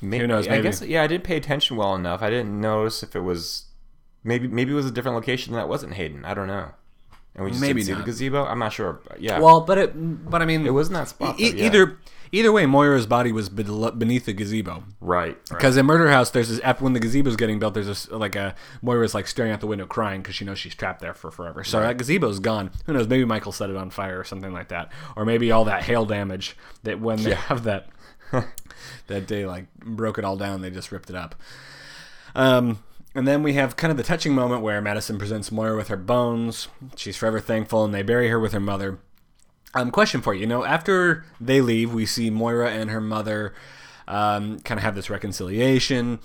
May- 0.00 0.18
Who 0.18 0.26
knows, 0.26 0.46
I 0.48 0.60
guess 0.60 0.82
yeah, 0.82 1.02
I 1.02 1.06
didn't 1.06 1.24
pay 1.24 1.36
attention 1.36 1.76
well 1.76 1.94
enough. 1.94 2.22
I 2.22 2.28
didn't 2.30 2.60
notice 2.60 3.02
if 3.02 3.16
it 3.16 3.20
was 3.20 3.66
maybe 4.22 4.48
maybe 4.48 4.72
it 4.72 4.74
was 4.74 4.86
a 4.86 4.90
different 4.90 5.14
location 5.14 5.54
that 5.54 5.68
wasn't 5.68 5.94
Hayden. 5.94 6.24
I 6.24 6.34
don't 6.34 6.46
know. 6.46 6.70
And 7.36 7.44
we 7.44 7.50
just 7.50 7.60
Maybe 7.62 7.82
didn't 7.82 7.96
see 7.98 8.00
the 8.00 8.06
gazebo. 8.06 8.44
I'm 8.44 8.58
not 8.60 8.72
sure. 8.72 9.00
Yeah. 9.18 9.40
Well, 9.40 9.62
but 9.62 9.78
it 9.78 10.30
but 10.30 10.42
I 10.42 10.44
mean 10.44 10.66
it 10.66 10.70
wasn't 10.70 10.94
that 10.98 11.08
spot. 11.08 11.40
e- 11.40 11.50
though, 11.50 11.56
yeah. 11.58 11.64
either 11.66 11.98
either 12.34 12.52
way 12.52 12.66
Moira's 12.66 13.06
body 13.06 13.32
was 13.32 13.48
beneath 13.48 14.26
the 14.26 14.32
gazebo. 14.32 14.84
right. 15.00 15.36
right. 15.36 15.48
Because 15.48 15.76
in 15.76 15.86
Murder 15.86 16.10
House, 16.10 16.30
there's 16.30 16.48
this 16.48 16.60
after 16.60 16.84
when 16.84 16.92
the 16.92 17.00
gazebo's 17.00 17.36
getting 17.36 17.58
built, 17.58 17.74
there's 17.74 17.86
this 17.86 18.10
like 18.10 18.34
a 18.36 18.54
Moira's 18.82 19.14
like 19.14 19.26
staring 19.26 19.52
out 19.52 19.60
the 19.60 19.66
window 19.66 19.86
crying 19.86 20.20
because 20.22 20.34
she 20.34 20.44
knows 20.44 20.58
she's 20.58 20.74
trapped 20.74 21.00
there 21.00 21.14
for 21.14 21.30
forever. 21.30 21.64
So 21.64 21.80
that 21.80 21.96
gazebo's 21.96 22.40
gone. 22.40 22.70
Who 22.86 22.92
knows? 22.92 23.08
Maybe 23.08 23.24
Michael 23.24 23.52
set 23.52 23.70
it 23.70 23.76
on 23.76 23.90
fire 23.90 24.18
or 24.20 24.24
something 24.24 24.52
like 24.52 24.68
that, 24.68 24.90
or 25.16 25.24
maybe 25.24 25.50
all 25.52 25.64
that 25.66 25.84
hail 25.84 26.04
damage 26.04 26.56
that 26.82 27.00
when 27.00 27.22
they 27.22 27.30
Yeah. 27.30 27.36
have 27.48 27.64
that 27.64 27.88
that 29.06 29.26
day 29.26 29.46
like 29.46 29.72
broke 29.78 30.18
it 30.18 30.24
all 30.24 30.36
down, 30.36 30.60
they 30.62 30.70
just 30.70 30.90
ripped 30.92 31.10
it 31.10 31.16
up. 31.16 31.34
Um, 32.34 32.82
and 33.14 33.28
then 33.28 33.42
we 33.44 33.52
have 33.52 33.76
kind 33.76 33.90
of 33.92 33.96
the 33.96 34.02
touching 34.02 34.34
moment 34.34 34.62
where 34.62 34.80
Madison 34.80 35.18
presents 35.18 35.52
Moira 35.52 35.76
with 35.76 35.86
her 35.88 35.96
bones. 35.96 36.66
She's 36.96 37.16
forever 37.16 37.38
thankful, 37.38 37.84
and 37.84 37.94
they 37.94 38.02
bury 38.02 38.28
her 38.28 38.40
with 38.40 38.52
her 38.52 38.60
mother. 38.60 38.98
Um, 39.74 39.90
question 39.90 40.20
for 40.20 40.34
you. 40.34 40.42
You 40.42 40.46
know, 40.46 40.64
after 40.64 41.24
they 41.40 41.60
leave, 41.60 41.92
we 41.92 42.06
see 42.06 42.30
Moira 42.30 42.70
and 42.70 42.90
her 42.90 43.00
mother 43.00 43.54
um, 44.06 44.60
kind 44.60 44.78
of 44.78 44.84
have 44.84 44.94
this 44.94 45.10
reconciliation. 45.10 46.20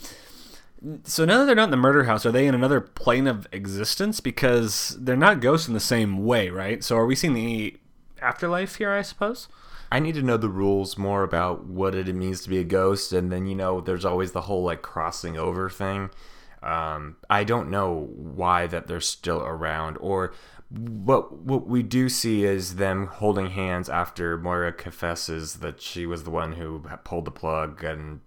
So 1.04 1.26
now 1.26 1.40
that 1.40 1.46
they're 1.46 1.56
not 1.56 1.66
in 1.66 1.72
the 1.72 1.78
murder 1.78 2.06
house, 2.06 2.26
are 2.26 2.32
they 2.32 2.48
in 2.48 2.56
another 2.56 2.80
plane 2.80 3.28
of 3.28 3.48
existence? 3.52 4.20
Because 4.20 4.96
they're 5.00 5.18
not 5.18 5.42
ghosts 5.42 5.68
in 5.68 5.74
the 5.74 5.80
same 5.80 6.26
way, 6.26 6.50
right? 6.50 6.84
So 6.84 6.96
are 6.98 7.06
we 7.06 7.16
seeing 7.16 7.34
the 7.34 7.78
afterlife 8.22 8.76
here? 8.76 8.92
I 8.92 9.02
suppose. 9.02 9.48
I 9.92 10.00
need 10.00 10.16
to 10.16 10.22
know 10.22 10.38
the 10.38 10.50
rules 10.50 10.98
more 10.98 11.24
about 11.24 11.66
what 11.66 11.96
it 11.96 12.14
means 12.14 12.42
to 12.42 12.50
be 12.50 12.60
a 12.60 12.64
ghost, 12.64 13.12
and 13.12 13.32
then 13.32 13.48
you 13.48 13.56
know, 13.56 13.82
there's 13.82 14.06
always 14.06 14.32
the 14.32 14.42
whole 14.42 14.64
like 14.64 14.82
crossing 14.84 15.38
over 15.38 15.70
thing. 15.70 16.12
Um, 16.62 17.16
I 17.30 17.44
don't 17.44 17.70
know 17.70 18.10
why 18.16 18.68
that 18.68 18.88
they're 18.88 19.02
still 19.02 19.42
around, 19.42 19.98
or 19.98 20.34
what 20.70 21.34
what 21.34 21.68
we 21.68 21.82
do 21.82 22.10
see 22.10 22.44
is 22.44 22.76
them 22.76 23.08
holding 23.08 23.52
hands 23.52 23.90
after 23.90 24.38
Moira 24.38 24.72
confesses 24.72 25.56
that 25.56 25.82
she 25.82 26.06
was 26.06 26.24
the 26.24 26.30
one 26.30 26.54
who 26.54 26.84
pulled 27.04 27.26
the 27.26 27.32
plug, 27.32 27.84
and 27.84 28.22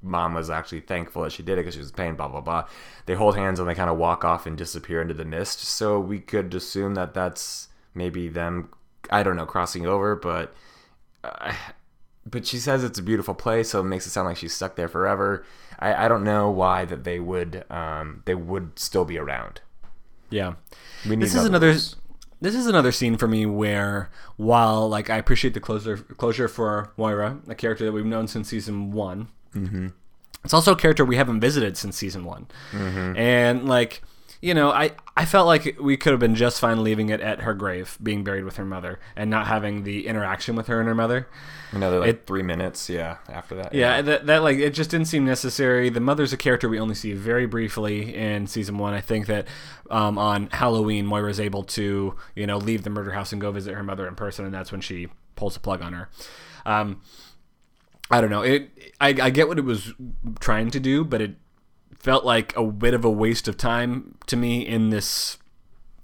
mom 0.00 0.34
was 0.34 0.48
actually 0.48 0.80
thankful 0.80 1.22
that 1.22 1.32
she 1.32 1.42
did 1.42 1.54
it 1.54 1.62
because 1.62 1.74
she 1.74 1.80
was 1.80 1.90
in 1.90 1.96
pain. 1.96 2.14
Blah 2.14 2.28
blah 2.28 2.40
blah. 2.40 2.68
They 3.06 3.14
hold 3.14 3.36
hands 3.36 3.58
and 3.58 3.68
they 3.68 3.74
kind 3.74 3.90
of 3.90 3.98
walk 3.98 4.24
off 4.24 4.46
and 4.46 4.56
disappear 4.56 5.02
into 5.02 5.14
the 5.14 5.24
mist. 5.24 5.60
So 5.60 5.98
we 5.98 6.20
could 6.20 6.54
assume 6.54 6.94
that 6.94 7.14
that's 7.14 7.68
maybe 7.94 8.28
them. 8.28 8.70
I 9.10 9.22
don't 9.22 9.36
know 9.36 9.46
crossing 9.46 9.86
over, 9.86 10.14
but 10.14 10.54
but 12.30 12.46
she 12.46 12.58
says 12.58 12.84
it's 12.84 12.98
a 12.98 13.02
beautiful 13.02 13.34
place, 13.34 13.70
so 13.70 13.80
it 13.80 13.84
makes 13.84 14.06
it 14.06 14.10
sound 14.10 14.28
like 14.28 14.36
she's 14.36 14.54
stuck 14.54 14.76
there 14.76 14.88
forever. 14.88 15.44
I, 15.78 16.04
I 16.06 16.08
don't 16.08 16.24
know 16.24 16.50
why 16.50 16.84
that 16.84 17.04
they 17.04 17.18
would 17.18 17.64
um, 17.70 18.22
they 18.24 18.34
would 18.34 18.78
still 18.78 19.04
be 19.04 19.18
around. 19.18 19.60
Yeah. 20.30 20.54
We 21.08 21.16
need 21.16 21.24
this 21.24 21.34
is 21.34 21.34
to 21.34 21.36
know 21.38 21.42
the 21.44 21.48
another 21.50 21.66
rules. 21.68 21.96
this 22.40 22.54
is 22.54 22.66
another 22.66 22.92
scene 22.92 23.16
for 23.16 23.28
me 23.28 23.46
where 23.46 24.10
while 24.36 24.88
like 24.88 25.10
I 25.10 25.16
appreciate 25.16 25.54
the 25.54 25.60
closure 25.60 25.96
closure 25.98 26.48
for 26.48 26.92
Moira, 26.96 27.38
a 27.48 27.54
character 27.54 27.84
that 27.84 27.92
we've 27.92 28.04
known 28.06 28.26
since 28.28 28.48
season 28.48 28.90
one. 28.92 29.28
Mm-hmm. 29.54 29.88
It's 30.44 30.54
also 30.54 30.72
a 30.72 30.76
character 30.76 31.04
we 31.04 31.16
haven't 31.16 31.40
visited 31.40 31.76
since 31.76 31.96
season 31.96 32.24
one, 32.24 32.46
Mm-hmm. 32.72 33.16
and 33.16 33.68
like 33.68 34.02
you 34.40 34.54
know, 34.54 34.70
I 34.70 34.92
I 35.16 35.24
felt 35.24 35.46
like 35.46 35.76
we 35.80 35.96
could 35.96 36.12
have 36.12 36.20
been 36.20 36.34
just 36.36 36.60
fine 36.60 36.82
leaving 36.84 37.08
it 37.10 37.20
at 37.20 37.40
her 37.40 37.54
grave, 37.54 37.98
being 38.02 38.22
buried 38.22 38.44
with 38.44 38.56
her 38.56 38.64
mother, 38.64 39.00
and 39.16 39.28
not 39.30 39.46
having 39.48 39.82
the 39.82 40.06
interaction 40.06 40.54
with 40.54 40.68
her 40.68 40.78
and 40.78 40.88
her 40.88 40.94
mother. 40.94 41.26
another 41.72 41.98
like 42.00 42.08
it- 42.08 42.26
three 42.26 42.42
minutes. 42.42 42.88
Yeah, 42.88 43.16
after 43.28 43.56
that. 43.56 43.74
Yeah, 43.74 44.00
that, 44.00 44.26
that 44.26 44.42
like 44.42 44.58
it 44.58 44.70
just 44.74 44.90
didn't 44.90 45.06
seem 45.08 45.24
necessary. 45.24 45.90
The 45.90 46.00
mother's 46.00 46.32
a 46.32 46.36
character 46.36 46.68
we 46.68 46.78
only 46.78 46.94
see 46.94 47.14
very 47.14 47.46
briefly 47.46 48.14
in 48.14 48.46
season 48.46 48.78
one. 48.78 48.94
I 48.94 49.00
think 49.00 49.26
that 49.26 49.48
um, 49.90 50.18
on 50.18 50.48
Halloween, 50.50 51.04
Moira's 51.04 51.40
able 51.40 51.64
to 51.64 52.14
you 52.36 52.46
know 52.46 52.58
leave 52.58 52.84
the 52.84 52.90
murder 52.90 53.10
house 53.12 53.32
and 53.32 53.40
go 53.40 53.50
visit 53.50 53.74
her 53.74 53.82
mother 53.82 54.06
in 54.06 54.14
person, 54.14 54.44
and 54.44 54.54
that's 54.54 54.70
when 54.70 54.80
she 54.80 55.08
pulls 55.34 55.54
the 55.54 55.60
plug 55.60 55.82
on 55.82 55.92
her. 55.94 56.08
Um, 56.64 57.00
I 58.10 58.20
don't 58.20 58.30
know. 58.30 58.42
It 58.42 58.70
I, 59.00 59.08
I 59.08 59.30
get 59.30 59.48
what 59.48 59.58
it 59.58 59.64
was 59.64 59.92
trying 60.40 60.70
to 60.70 60.80
do, 60.80 61.04
but 61.04 61.20
it 61.20 61.36
felt 61.98 62.24
like 62.24 62.56
a 62.56 62.64
bit 62.64 62.94
of 62.94 63.04
a 63.04 63.10
waste 63.10 63.48
of 63.48 63.56
time 63.56 64.16
to 64.26 64.36
me 64.36 64.66
in 64.66 64.90
this 64.90 65.38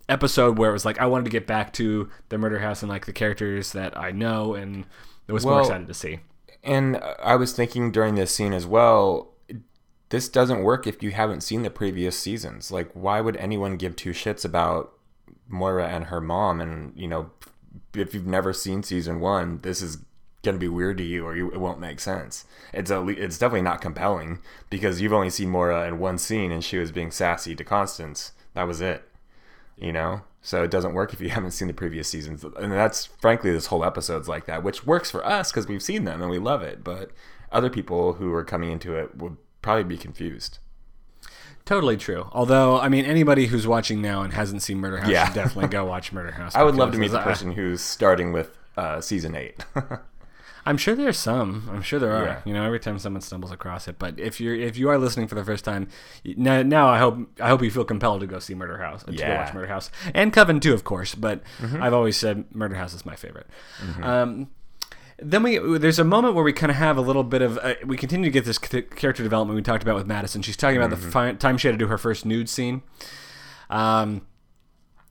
episode 0.08 0.58
where 0.58 0.70
it 0.70 0.72
was 0.72 0.84
like 0.84 1.00
I 1.00 1.06
wanted 1.06 1.24
to 1.24 1.30
get 1.30 1.46
back 1.46 1.72
to 1.74 2.10
the 2.28 2.36
murder 2.38 2.58
house 2.58 2.82
and 2.82 2.90
like 2.90 3.06
the 3.06 3.12
characters 3.12 3.72
that 3.72 3.96
I 3.96 4.10
know 4.10 4.54
and 4.54 4.84
it 5.26 5.32
was 5.32 5.44
more 5.44 5.54
Well, 5.54 5.64
excited 5.64 5.86
to 5.86 5.94
see. 5.94 6.20
And 6.62 7.00
I 7.22 7.36
was 7.36 7.52
thinking 7.52 7.90
during 7.92 8.14
this 8.14 8.34
scene 8.34 8.52
as 8.52 8.66
well, 8.66 9.32
this 10.10 10.28
doesn't 10.28 10.62
work 10.62 10.86
if 10.86 11.02
you 11.02 11.10
haven't 11.10 11.42
seen 11.42 11.62
the 11.62 11.70
previous 11.70 12.18
seasons. 12.18 12.70
Like, 12.70 12.90
why 12.92 13.20
would 13.20 13.36
anyone 13.36 13.76
give 13.76 13.96
two 13.96 14.10
shits 14.10 14.44
about 14.44 14.92
Moira 15.48 15.88
and 15.88 16.04
her 16.04 16.20
mom? 16.20 16.60
And, 16.60 16.92
you 16.96 17.08
know, 17.08 17.30
if 17.94 18.14
you've 18.14 18.26
never 18.26 18.52
seen 18.52 18.82
season 18.82 19.20
one, 19.20 19.60
this 19.62 19.82
is 19.82 19.98
going 20.44 20.54
to 20.56 20.60
be 20.60 20.68
weird 20.68 20.98
to 20.98 21.04
you 21.04 21.24
or 21.26 21.36
you, 21.36 21.50
it 21.50 21.58
won't 21.60 21.80
make 21.80 21.98
sense. 22.00 22.44
It's 22.72 22.90
a, 22.90 23.06
it's 23.08 23.38
definitely 23.38 23.62
not 23.62 23.80
compelling 23.80 24.40
because 24.70 25.00
you've 25.00 25.12
only 25.12 25.30
seen 25.30 25.48
Moira 25.50 25.86
in 25.88 25.98
one 25.98 26.18
scene 26.18 26.52
and 26.52 26.62
she 26.62 26.78
was 26.78 26.92
being 26.92 27.10
sassy 27.10 27.54
to 27.56 27.64
Constance. 27.64 28.32
That 28.54 28.68
was 28.68 28.80
it, 28.80 29.08
you 29.76 29.92
know? 29.92 30.22
So 30.42 30.62
it 30.62 30.70
doesn't 30.70 30.94
work 30.94 31.12
if 31.12 31.20
you 31.20 31.28
haven't 31.30 31.52
seen 31.52 31.68
the 31.68 31.74
previous 31.74 32.08
seasons. 32.08 32.44
And 32.44 32.70
that's 32.72 33.06
frankly, 33.06 33.50
this 33.50 33.66
whole 33.66 33.84
episode's 33.84 34.28
like 34.28 34.46
that, 34.46 34.62
which 34.62 34.86
works 34.86 35.10
for 35.10 35.24
us 35.26 35.50
because 35.50 35.66
we've 35.66 35.82
seen 35.82 36.04
them 36.04 36.20
and 36.20 36.30
we 36.30 36.38
love 36.38 36.62
it. 36.62 36.84
But 36.84 37.10
other 37.50 37.70
people 37.70 38.14
who 38.14 38.32
are 38.34 38.44
coming 38.44 38.70
into 38.70 38.94
it 38.96 39.16
would 39.16 39.36
probably 39.62 39.84
be 39.84 39.96
confused. 39.96 40.58
Totally 41.64 41.96
true. 41.96 42.28
Although, 42.32 42.78
I 42.78 42.90
mean, 42.90 43.06
anybody 43.06 43.46
who's 43.46 43.66
watching 43.66 44.02
now 44.02 44.20
and 44.20 44.34
hasn't 44.34 44.60
seen 44.60 44.78
Murder 44.78 44.98
House 44.98 45.08
Yeah. 45.08 45.24
should 45.24 45.34
definitely 45.34 45.70
go 45.70 45.84
watch 45.86 46.12
Murder 46.12 46.32
House. 46.32 46.54
I 46.54 46.62
would 46.62 46.74
love 46.74 46.92
to 46.92 46.98
meet 46.98 47.10
the 47.12 47.20
I- 47.20 47.24
person 47.24 47.52
who's 47.52 47.80
starting 47.80 48.32
with 48.32 48.50
uh, 48.76 49.00
season 49.00 49.34
eight. 49.34 49.64
I'm 50.66 50.76
sure 50.78 50.94
there's 50.94 51.18
some. 51.18 51.68
I'm 51.72 51.82
sure 51.82 51.98
there 51.98 52.12
are. 52.12 52.24
Yeah. 52.24 52.40
You 52.44 52.54
know, 52.54 52.64
every 52.64 52.80
time 52.80 52.98
someone 52.98 53.20
stumbles 53.20 53.52
across 53.52 53.86
it. 53.88 53.98
But 53.98 54.18
if 54.18 54.40
you're 54.40 54.54
if 54.54 54.76
you 54.78 54.88
are 54.88 54.96
listening 54.98 55.28
for 55.28 55.34
the 55.34 55.44
first 55.44 55.64
time, 55.64 55.88
now, 56.24 56.62
now 56.62 56.88
I 56.88 56.98
hope 56.98 57.18
I 57.40 57.48
hope 57.48 57.62
you 57.62 57.70
feel 57.70 57.84
compelled 57.84 58.20
to 58.20 58.26
go 58.26 58.38
see 58.38 58.54
Murder 58.54 58.78
House. 58.78 59.02
To 59.04 59.12
go 59.12 59.34
watch 59.36 59.52
Murder 59.52 59.68
House 59.68 59.90
and 60.14 60.32
Coven 60.32 60.60
too, 60.60 60.72
of 60.72 60.84
course. 60.84 61.14
But 61.14 61.42
Mm-hmm. 61.60 61.82
I've 61.82 61.92
always 61.94 62.16
said 62.16 62.44
Murder 62.54 62.74
House 62.76 62.94
is 62.94 63.04
my 63.04 63.16
favorite. 63.16 63.46
Um, 64.02 64.48
then 65.18 65.42
we 65.42 65.58
there's 65.78 65.98
a 66.00 66.04
moment 66.04 66.34
where 66.34 66.42
we 66.44 66.52
kind 66.52 66.70
of 66.70 66.76
have 66.76 66.96
a 66.96 67.00
little 67.00 67.22
bit 67.24 67.40
of 67.42 67.58
uh, 67.58 67.74
we 67.86 67.96
continue 67.96 68.24
to 68.28 68.32
get 68.32 68.44
this 68.44 68.56
c- 68.56 68.82
character 68.82 69.22
development 69.22 69.54
we 69.56 69.62
talked 69.62 69.82
about 69.82 69.94
with 69.96 70.06
Madison. 70.06 70.42
She's 70.42 70.56
talking 70.56 70.76
about 70.76 70.90
Mm-hmm. 70.90 71.04
the 71.06 71.10
fi- 71.12 71.32
time 71.34 71.56
she 71.58 71.68
had 71.68 71.74
to 71.74 71.78
do 71.78 71.86
her 71.88 71.98
first 71.98 72.24
nude 72.26 72.48
scene. 72.48 72.82
Um, 73.70 74.22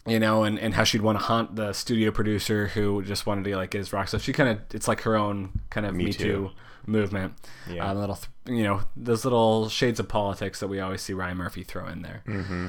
you 0.05 0.19
know, 0.19 0.43
and, 0.43 0.59
and 0.59 0.73
how 0.73 0.83
she'd 0.83 1.01
want 1.01 1.19
to 1.19 1.25
haunt 1.25 1.55
the 1.55 1.73
studio 1.73 2.11
producer 2.11 2.67
who 2.67 3.03
just 3.03 3.25
wanted 3.25 3.45
to 3.45 3.55
like 3.55 3.71
get 3.71 3.79
his 3.79 3.93
rock. 3.93 4.07
So 4.07 4.17
she 4.17 4.33
kind 4.33 4.49
of 4.49 4.59
it's 4.73 4.87
like 4.87 5.01
her 5.01 5.15
own 5.15 5.61
kind 5.69 5.85
of 5.85 5.95
Me, 5.95 6.11
Too. 6.11 6.23
Too 6.23 6.51
movement. 6.87 7.33
Yeah, 7.69 7.89
uh, 7.89 7.93
little 7.93 8.19
you 8.45 8.63
know 8.63 8.81
those 8.95 9.23
little 9.23 9.69
shades 9.69 9.99
of 9.99 10.07
politics 10.07 10.59
that 10.59 10.67
we 10.67 10.79
always 10.79 11.01
see 11.01 11.13
Ryan 11.13 11.37
Murphy 11.37 11.63
throw 11.63 11.87
in 11.87 12.01
there. 12.01 12.23
Mm-hmm. 12.27 12.67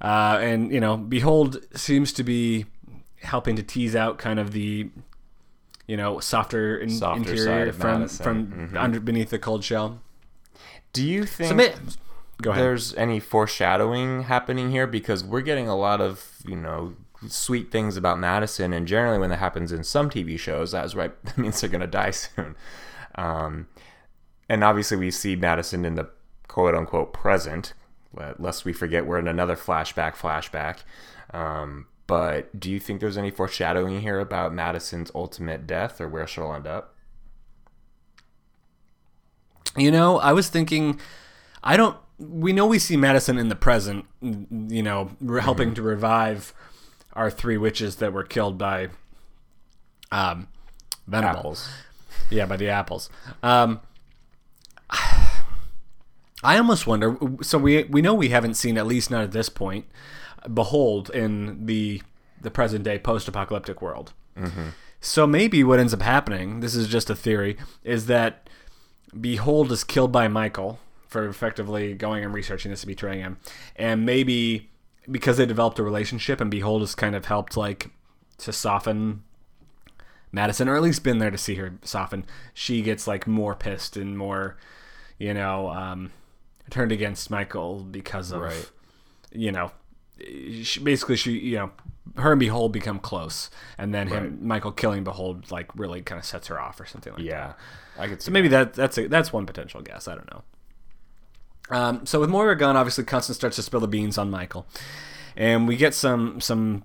Uh, 0.00 0.38
and 0.40 0.72
you 0.72 0.80
know, 0.80 0.96
Behold 0.96 1.58
seems 1.74 2.12
to 2.14 2.22
be 2.22 2.66
helping 3.22 3.56
to 3.56 3.62
tease 3.62 3.96
out 3.96 4.18
kind 4.18 4.38
of 4.38 4.52
the 4.52 4.90
you 5.86 5.96
know 5.96 6.20
softer, 6.20 6.76
in, 6.76 6.90
softer 6.90 7.30
interior 7.30 7.72
from 7.72 8.00
Madison. 8.00 8.24
from 8.24 8.46
mm-hmm. 8.46 8.76
under 8.76 9.00
beneath 9.00 9.30
the 9.30 9.38
cold 9.38 9.64
shell. 9.64 10.00
Do 10.92 11.04
you 11.04 11.24
think? 11.24 11.74
Go 12.42 12.50
ahead. 12.50 12.62
There's 12.62 12.94
any 12.94 13.20
foreshadowing 13.20 14.24
happening 14.24 14.70
here 14.70 14.86
because 14.86 15.24
we're 15.24 15.40
getting 15.40 15.68
a 15.68 15.76
lot 15.76 16.00
of 16.00 16.38
you 16.46 16.56
know 16.56 16.94
sweet 17.28 17.70
things 17.70 17.96
about 17.96 18.18
Madison, 18.18 18.72
and 18.72 18.86
generally 18.86 19.18
when 19.18 19.30
that 19.30 19.38
happens 19.38 19.72
in 19.72 19.84
some 19.84 20.10
TV 20.10 20.38
shows, 20.38 20.72
that's 20.72 20.94
right. 20.94 21.12
That 21.24 21.38
means 21.38 21.60
they're 21.60 21.70
gonna 21.70 21.86
die 21.86 22.10
soon. 22.10 22.56
Um, 23.14 23.68
and 24.48 24.62
obviously 24.62 24.96
we 24.96 25.10
see 25.10 25.36
Madison 25.36 25.84
in 25.84 25.94
the 25.94 26.10
quote 26.48 26.74
unquote 26.74 27.12
present, 27.12 27.72
lest 28.38 28.64
we 28.64 28.72
forget 28.72 29.06
we're 29.06 29.18
in 29.18 29.28
another 29.28 29.56
flashback. 29.56 30.14
Flashback. 30.14 30.78
Um, 31.32 31.86
but 32.06 32.58
do 32.58 32.70
you 32.70 32.78
think 32.78 33.00
there's 33.00 33.18
any 33.18 33.30
foreshadowing 33.30 34.00
here 34.00 34.20
about 34.20 34.54
Madison's 34.54 35.10
ultimate 35.14 35.66
death 35.66 36.00
or 36.00 36.08
where 36.08 36.26
she'll 36.26 36.52
end 36.52 36.66
up? 36.66 36.94
You 39.76 39.90
know, 39.90 40.18
I 40.18 40.32
was 40.32 40.48
thinking, 40.48 41.00
I 41.62 41.76
don't 41.76 41.96
we 42.18 42.52
know 42.52 42.66
we 42.66 42.78
see 42.78 42.96
Madison 42.96 43.38
in 43.38 43.48
the 43.48 43.56
present, 43.56 44.06
you 44.20 44.82
know, 44.82 45.10
helping 45.40 45.68
mm-hmm. 45.68 45.74
to 45.74 45.82
revive 45.82 46.54
our 47.12 47.30
three 47.30 47.56
witches 47.56 47.96
that 47.96 48.12
were 48.12 48.24
killed 48.24 48.58
by 48.58 48.88
um, 50.10 50.48
Venable. 51.06 51.38
Apples. 51.38 51.68
Yeah, 52.30 52.46
by 52.46 52.56
the 52.56 52.68
apples. 52.68 53.10
Um, 53.42 53.80
I 54.90 56.58
almost 56.58 56.86
wonder. 56.86 57.16
So 57.42 57.58
we 57.58 57.84
we 57.84 58.02
know 58.02 58.14
we 58.14 58.28
haven't 58.28 58.54
seen 58.54 58.78
at 58.78 58.86
least 58.86 59.10
not 59.10 59.22
at 59.22 59.32
this 59.32 59.48
point. 59.48 59.86
Behold, 60.52 61.10
in 61.10 61.66
the 61.66 62.02
the 62.40 62.50
present 62.50 62.84
day 62.84 62.98
post 62.98 63.28
apocalyptic 63.28 63.82
world. 63.82 64.12
Mm-hmm. 64.36 64.68
So 65.00 65.26
maybe 65.26 65.62
what 65.62 65.78
ends 65.78 65.94
up 65.94 66.02
happening, 66.02 66.60
this 66.60 66.74
is 66.74 66.88
just 66.88 67.10
a 67.10 67.14
theory, 67.14 67.56
is 67.84 68.06
that 68.06 68.48
Behold 69.18 69.70
is 69.70 69.84
killed 69.84 70.12
by 70.12 70.28
Michael 70.28 70.78
for 71.16 71.26
effectively 71.26 71.94
going 71.94 72.22
and 72.22 72.34
researching 72.34 72.70
this 72.70 72.82
and 72.82 72.88
betraying 72.88 73.20
him. 73.20 73.38
And 73.76 74.04
maybe 74.04 74.68
because 75.10 75.38
they 75.38 75.46
developed 75.46 75.78
a 75.78 75.82
relationship 75.82 76.42
and 76.42 76.50
Behold 76.50 76.82
has 76.82 76.94
kind 76.94 77.16
of 77.16 77.24
helped 77.24 77.56
like 77.56 77.90
to 78.38 78.52
soften 78.52 79.22
Madison, 80.30 80.68
or 80.68 80.76
at 80.76 80.82
least 80.82 81.02
been 81.02 81.16
there 81.16 81.30
to 81.30 81.38
see 81.38 81.54
her 81.54 81.78
soften, 81.80 82.26
she 82.52 82.82
gets 82.82 83.06
like 83.06 83.26
more 83.26 83.54
pissed 83.54 83.96
and 83.96 84.18
more, 84.18 84.58
you 85.18 85.32
know, 85.32 85.70
um, 85.70 86.10
turned 86.68 86.92
against 86.92 87.30
Michael 87.30 87.78
because 87.78 88.30
of, 88.30 88.42
right. 88.42 88.70
you 89.32 89.50
know, 89.50 89.70
she, 90.62 90.80
basically 90.80 91.16
she, 91.16 91.32
you 91.38 91.56
know, 91.56 91.70
her 92.16 92.32
and 92.32 92.40
Behold 92.40 92.72
become 92.72 92.98
close, 92.98 93.50
and 93.78 93.94
then 93.94 94.08
him, 94.08 94.22
right. 94.22 94.42
Michael 94.42 94.72
killing 94.72 95.02
Behold 95.02 95.50
like 95.50 95.74
really 95.74 96.02
kind 96.02 96.18
of 96.18 96.26
sets 96.26 96.48
her 96.48 96.60
off 96.60 96.78
or 96.78 96.84
something 96.84 97.14
like 97.14 97.22
yeah, 97.22 97.30
that. 97.30 97.56
Yeah, 97.96 98.02
I 98.02 98.08
could. 98.08 98.20
So 98.20 98.30
maybe 98.30 98.48
that. 98.48 98.74
that 98.74 98.74
that's 98.74 98.98
a, 98.98 99.08
that's 99.08 99.32
one 99.32 99.46
potential 99.46 99.80
guess. 99.80 100.08
I 100.08 100.14
don't 100.14 100.30
know. 100.30 100.42
Um, 101.70 102.06
so 102.06 102.20
with 102.20 102.30
Moira 102.30 102.56
gone, 102.56 102.76
obviously 102.76 103.04
Constance 103.04 103.36
starts 103.36 103.56
to 103.56 103.62
spill 103.62 103.80
the 103.80 103.88
beans 103.88 104.18
on 104.18 104.30
Michael, 104.30 104.66
and 105.36 105.66
we 105.66 105.76
get 105.76 105.94
some 105.94 106.40
some 106.40 106.84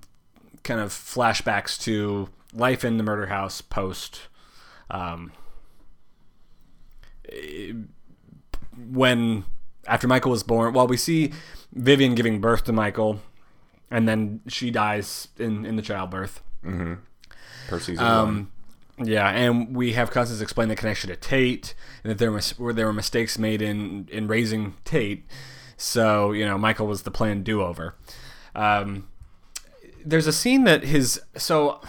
kind 0.63 0.79
of 0.79 0.91
flashbacks 0.91 1.79
to 1.83 2.29
life 2.53 2.83
in 2.83 2.97
the 2.97 3.03
murder 3.03 3.27
house 3.27 3.61
post 3.61 4.27
um, 4.89 5.31
when 8.77 9.45
after 9.87 10.07
Michael 10.07 10.31
was 10.31 10.43
born. 10.43 10.73
Well, 10.73 10.87
we 10.87 10.97
see 10.97 11.33
Vivian 11.73 12.15
giving 12.15 12.41
birth 12.41 12.63
to 12.65 12.73
Michael, 12.73 13.21
and 13.89 14.07
then 14.07 14.41
she 14.47 14.71
dies 14.71 15.27
in 15.37 15.65
in 15.65 15.75
the 15.75 15.81
childbirth. 15.81 16.41
Mm-hmm. 16.65 16.93
Per 17.67 17.79
season 17.79 18.05
um, 18.05 18.25
one. 18.25 18.51
Yeah, 19.03 19.29
and 19.29 19.75
we 19.75 19.93
have 19.93 20.11
Constance 20.11 20.41
explain 20.41 20.69
the 20.69 20.75
connection 20.75 21.09
to 21.09 21.15
Tate, 21.15 21.73
and 22.03 22.11
that 22.11 22.17
there 22.17 22.31
was 22.31 22.57
where 22.59 22.73
there 22.73 22.85
were 22.85 22.93
mistakes 22.93 23.37
made 23.37 23.61
in 23.61 24.07
in 24.11 24.27
raising 24.27 24.75
Tate. 24.83 25.25
So 25.77 26.31
you 26.31 26.45
know, 26.45 26.57
Michael 26.57 26.87
was 26.87 27.03
the 27.03 27.11
planned 27.11 27.43
do 27.43 27.61
over. 27.61 27.95
Um, 28.55 29.07
there's 30.05 30.27
a 30.27 30.33
scene 30.33 30.63
that 30.65 30.83
his 30.83 31.21
so. 31.35 31.81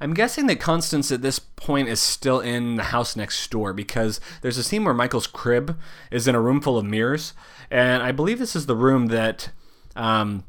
I'm 0.00 0.12
guessing 0.12 0.48
that 0.48 0.60
Constance 0.60 1.12
at 1.12 1.22
this 1.22 1.38
point 1.38 1.88
is 1.88 2.00
still 2.00 2.40
in 2.40 2.74
the 2.74 2.82
house 2.84 3.14
next 3.16 3.48
door 3.50 3.72
because 3.72 4.20
there's 4.42 4.58
a 4.58 4.64
scene 4.64 4.84
where 4.84 4.92
Michael's 4.92 5.28
crib 5.28 5.78
is 6.10 6.26
in 6.26 6.34
a 6.34 6.40
room 6.40 6.60
full 6.60 6.76
of 6.76 6.84
mirrors, 6.84 7.32
and 7.70 8.02
I 8.02 8.12
believe 8.12 8.38
this 8.38 8.56
is 8.56 8.66
the 8.66 8.76
room 8.76 9.06
that 9.06 9.50
um, 9.94 10.44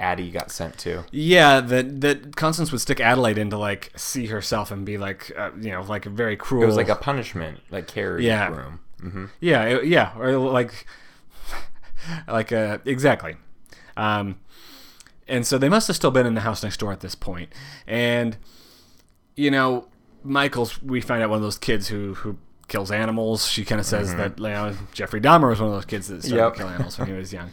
Addie 0.00 0.30
got 0.30 0.50
sent 0.50 0.78
to. 0.78 1.04
Yeah, 1.12 1.60
that 1.60 2.00
that 2.00 2.34
Constance 2.34 2.72
would 2.72 2.80
stick 2.80 3.00
Adelaide 3.00 3.38
in 3.38 3.50
to 3.50 3.58
like 3.58 3.92
see 3.94 4.26
herself 4.26 4.70
and 4.70 4.84
be 4.84 4.96
like, 4.98 5.30
uh, 5.36 5.50
you 5.60 5.70
know, 5.70 5.82
like 5.82 6.06
a 6.06 6.10
very 6.10 6.36
cruel. 6.36 6.64
It 6.64 6.66
was 6.66 6.76
like 6.76 6.88
a 6.88 6.96
punishment, 6.96 7.60
like 7.70 7.86
Carrie 7.86 8.26
yeah. 8.26 8.48
room. 8.48 8.80
Mm-hmm. 9.02 9.26
Yeah, 9.40 9.64
it, 9.64 9.84
yeah, 9.86 10.12
or 10.18 10.36
like, 10.38 10.86
like 12.28 12.50
uh, 12.50 12.78
exactly. 12.86 13.36
Um, 13.96 14.40
and 15.28 15.46
so 15.46 15.58
they 15.58 15.68
must 15.68 15.86
have 15.86 15.96
still 15.96 16.10
been 16.10 16.26
in 16.26 16.34
the 16.34 16.40
house 16.40 16.62
next 16.62 16.78
door 16.80 16.92
at 16.92 17.00
this 17.00 17.14
point, 17.14 17.52
and 17.86 18.38
you 19.36 19.50
know, 19.50 19.86
Michael's. 20.24 20.82
We 20.82 21.02
find 21.02 21.22
out 21.22 21.28
one 21.28 21.36
of 21.36 21.42
those 21.42 21.58
kids 21.58 21.88
who 21.88 22.14
who 22.14 22.38
kills 22.68 22.90
animals. 22.90 23.46
She 23.46 23.66
kind 23.66 23.78
of 23.78 23.86
says 23.86 24.08
mm-hmm. 24.08 24.18
that 24.18 24.38
you 24.38 24.44
know, 24.44 24.74
Jeffrey 24.92 25.20
Dahmer 25.20 25.50
was 25.50 25.60
one 25.60 25.68
of 25.68 25.74
those 25.74 25.84
kids 25.84 26.08
that 26.08 26.22
started 26.22 26.42
yep. 26.42 26.52
to 26.54 26.58
kill 26.58 26.68
animals 26.68 26.98
when 26.98 27.08
he 27.08 27.14
was 27.14 27.34
young. 27.34 27.50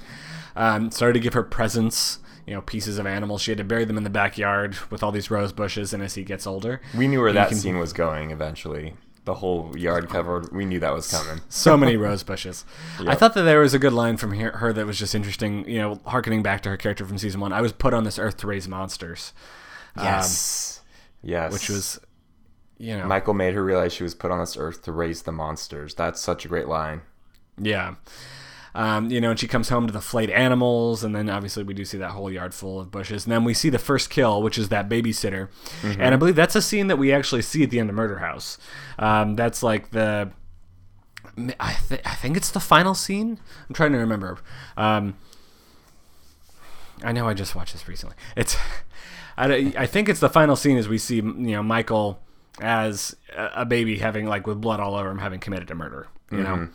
Um, 0.55 0.89
started 0.89 1.13
to 1.13 1.19
give 1.19 1.33
her 1.33 1.43
presents 1.43 2.19
you 2.47 2.53
know 2.53 2.61
pieces 2.61 2.97
of 2.97 3.05
animals. 3.05 3.41
She 3.41 3.51
had 3.51 3.57
to 3.59 3.63
bury 3.63 3.85
them 3.85 3.97
in 3.97 4.03
the 4.03 4.09
backyard 4.09 4.75
with 4.89 5.03
all 5.03 5.11
these 5.11 5.29
rose 5.29 5.51
bushes. 5.51 5.93
And 5.93 6.01
as 6.01 6.15
he 6.15 6.23
gets 6.23 6.47
older, 6.47 6.81
we 6.95 7.07
knew 7.07 7.21
where 7.21 7.33
that 7.33 7.49
can... 7.49 7.57
scene 7.57 7.77
was 7.77 7.93
going 7.93 8.31
eventually. 8.31 8.95
The 9.25 9.35
whole 9.35 9.77
yard 9.77 10.09
covered. 10.09 10.51
We 10.53 10.65
knew 10.65 10.79
that 10.79 10.93
was 10.93 11.11
coming. 11.11 11.41
So 11.49 11.77
many 11.77 11.97
rose 11.97 12.23
bushes. 12.23 12.65
Yep. 12.99 13.09
I 13.09 13.15
thought 13.15 13.33
that 13.33 13.43
there 13.43 13.59
was 13.59 13.73
a 13.73 13.79
good 13.79 13.93
line 13.93 14.15
from 14.15 14.31
her 14.31 14.71
that 14.71 14.85
was 14.85 14.97
just 14.97 15.13
interesting. 15.13 15.67
You 15.67 15.79
know, 15.79 15.99
harkening 16.05 16.41
back 16.41 16.61
to 16.61 16.69
her 16.69 16.77
character 16.77 17.05
from 17.05 17.17
season 17.17 17.41
one. 17.41 17.51
I 17.51 17.61
was 17.61 17.73
put 17.73 17.93
on 17.93 18.05
this 18.05 18.17
earth 18.17 18.37
to 18.37 18.47
raise 18.47 18.67
monsters. 18.67 19.33
Yes. 19.97 20.79
Um, 20.79 21.29
yes. 21.29 21.51
Which 21.51 21.69
was, 21.69 21.99
you 22.77 22.97
know, 22.97 23.07
Michael 23.07 23.33
made 23.33 23.55
her 23.55 23.63
realize 23.63 23.91
she 23.91 24.03
was 24.03 24.15
put 24.15 24.31
on 24.31 24.39
this 24.39 24.55
earth 24.55 24.83
to 24.83 24.93
raise 24.93 25.23
the 25.23 25.31
monsters. 25.33 25.93
That's 25.93 26.21
such 26.21 26.45
a 26.45 26.47
great 26.47 26.69
line. 26.69 27.01
Yeah. 27.59 27.95
Um, 28.77 29.09
you 29.09 29.19
know, 29.19 29.31
and 29.31 29.39
she 29.39 29.47
comes 29.47 29.69
home 29.69 29.87
to 29.87 29.91
the 29.91 30.01
flayed 30.01 30.29
animals, 30.29 31.03
and 31.03 31.15
then 31.15 31.31
obviously 31.31 31.63
we 31.63 31.73
do 31.73 31.83
see 31.83 31.97
that 31.97 32.11
whole 32.11 32.31
yard 32.31 32.53
full 32.53 32.79
of 32.79 32.91
bushes. 32.91 33.25
And 33.25 33.31
then 33.31 33.43
we 33.43 33.55
see 33.55 33.71
the 33.71 33.79
first 33.79 34.11
kill, 34.11 34.43
which 34.43 34.59
is 34.59 34.69
that 34.69 34.87
babysitter, 34.87 35.49
mm-hmm. 35.81 35.99
and 35.99 36.13
I 36.13 36.15
believe 36.15 36.35
that's 36.35 36.55
a 36.55 36.61
scene 36.61 36.85
that 36.85 36.97
we 36.97 37.11
actually 37.11 37.41
see 37.41 37.63
at 37.63 37.71
the 37.71 37.79
end 37.79 37.89
of 37.89 37.95
Murder 37.95 38.19
House. 38.19 38.59
Um, 38.99 39.35
that's 39.35 39.63
like 39.63 39.89
the, 39.89 40.29
I, 41.59 41.75
th- 41.89 42.01
I 42.05 42.13
think 42.13 42.37
it's 42.37 42.51
the 42.51 42.59
final 42.59 42.93
scene. 42.93 43.39
I'm 43.67 43.73
trying 43.73 43.93
to 43.93 43.97
remember. 43.97 44.37
Um, 44.77 45.15
I 47.03 47.13
know 47.13 47.27
I 47.27 47.33
just 47.33 47.55
watched 47.55 47.73
this 47.73 47.87
recently. 47.87 48.15
It's, 48.35 48.55
I, 49.37 49.73
I 49.75 49.87
think 49.87 50.07
it's 50.07 50.19
the 50.19 50.29
final 50.29 50.55
scene 50.55 50.77
as 50.77 50.87
we 50.87 50.99
see 50.99 51.15
you 51.15 51.23
know 51.23 51.63
Michael 51.63 52.19
as 52.61 53.15
a 53.35 53.65
baby 53.65 53.97
having 53.97 54.27
like 54.27 54.45
with 54.45 54.61
blood 54.61 54.79
all 54.79 54.93
over 54.93 55.09
him 55.09 55.17
having 55.17 55.39
committed 55.39 55.71
a 55.71 55.75
murder. 55.75 56.05
You 56.29 56.37
mm-hmm. 56.37 56.61
know. 56.61 56.69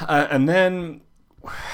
Uh, 0.00 0.26
and 0.30 0.48
then 0.48 1.00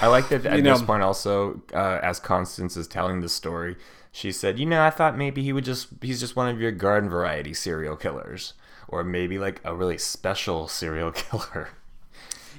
I 0.00 0.06
like 0.08 0.28
that 0.28 0.44
at 0.46 0.62
know, 0.62 0.72
this 0.72 0.82
point 0.82 1.02
also, 1.02 1.62
uh, 1.72 1.98
as 2.02 2.20
Constance 2.20 2.76
is 2.76 2.86
telling 2.86 3.20
the 3.20 3.28
story, 3.28 3.76
she 4.10 4.32
said, 4.32 4.58
"You 4.58 4.66
know, 4.66 4.82
I 4.82 4.90
thought 4.90 5.16
maybe 5.16 5.42
he 5.42 5.52
would 5.52 5.64
just—he's 5.64 6.20
just 6.20 6.36
one 6.36 6.48
of 6.48 6.60
your 6.60 6.72
garden 6.72 7.08
variety 7.08 7.54
serial 7.54 7.96
killers, 7.96 8.54
or 8.88 9.02
maybe 9.02 9.38
like 9.38 9.60
a 9.64 9.74
really 9.74 9.98
special 9.98 10.68
serial 10.68 11.12
killer." 11.12 11.70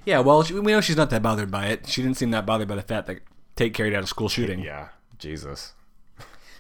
Yeah, 0.05 0.19
well, 0.19 0.43
we 0.43 0.71
know 0.71 0.81
she's 0.81 0.97
not 0.97 1.09
that 1.11 1.21
bothered 1.21 1.51
by 1.51 1.67
it. 1.67 1.87
She 1.87 2.01
didn't 2.01 2.17
seem 2.17 2.31
that 2.31 2.45
bothered 2.45 2.67
by 2.67 2.75
the 2.75 2.81
fact 2.81 3.07
that 3.07 3.19
Tate 3.55 3.73
carried 3.73 3.93
out 3.93 4.03
a 4.03 4.07
school 4.07 4.27
shooting. 4.27 4.59
Yeah, 4.59 4.89
Jesus. 5.17 5.73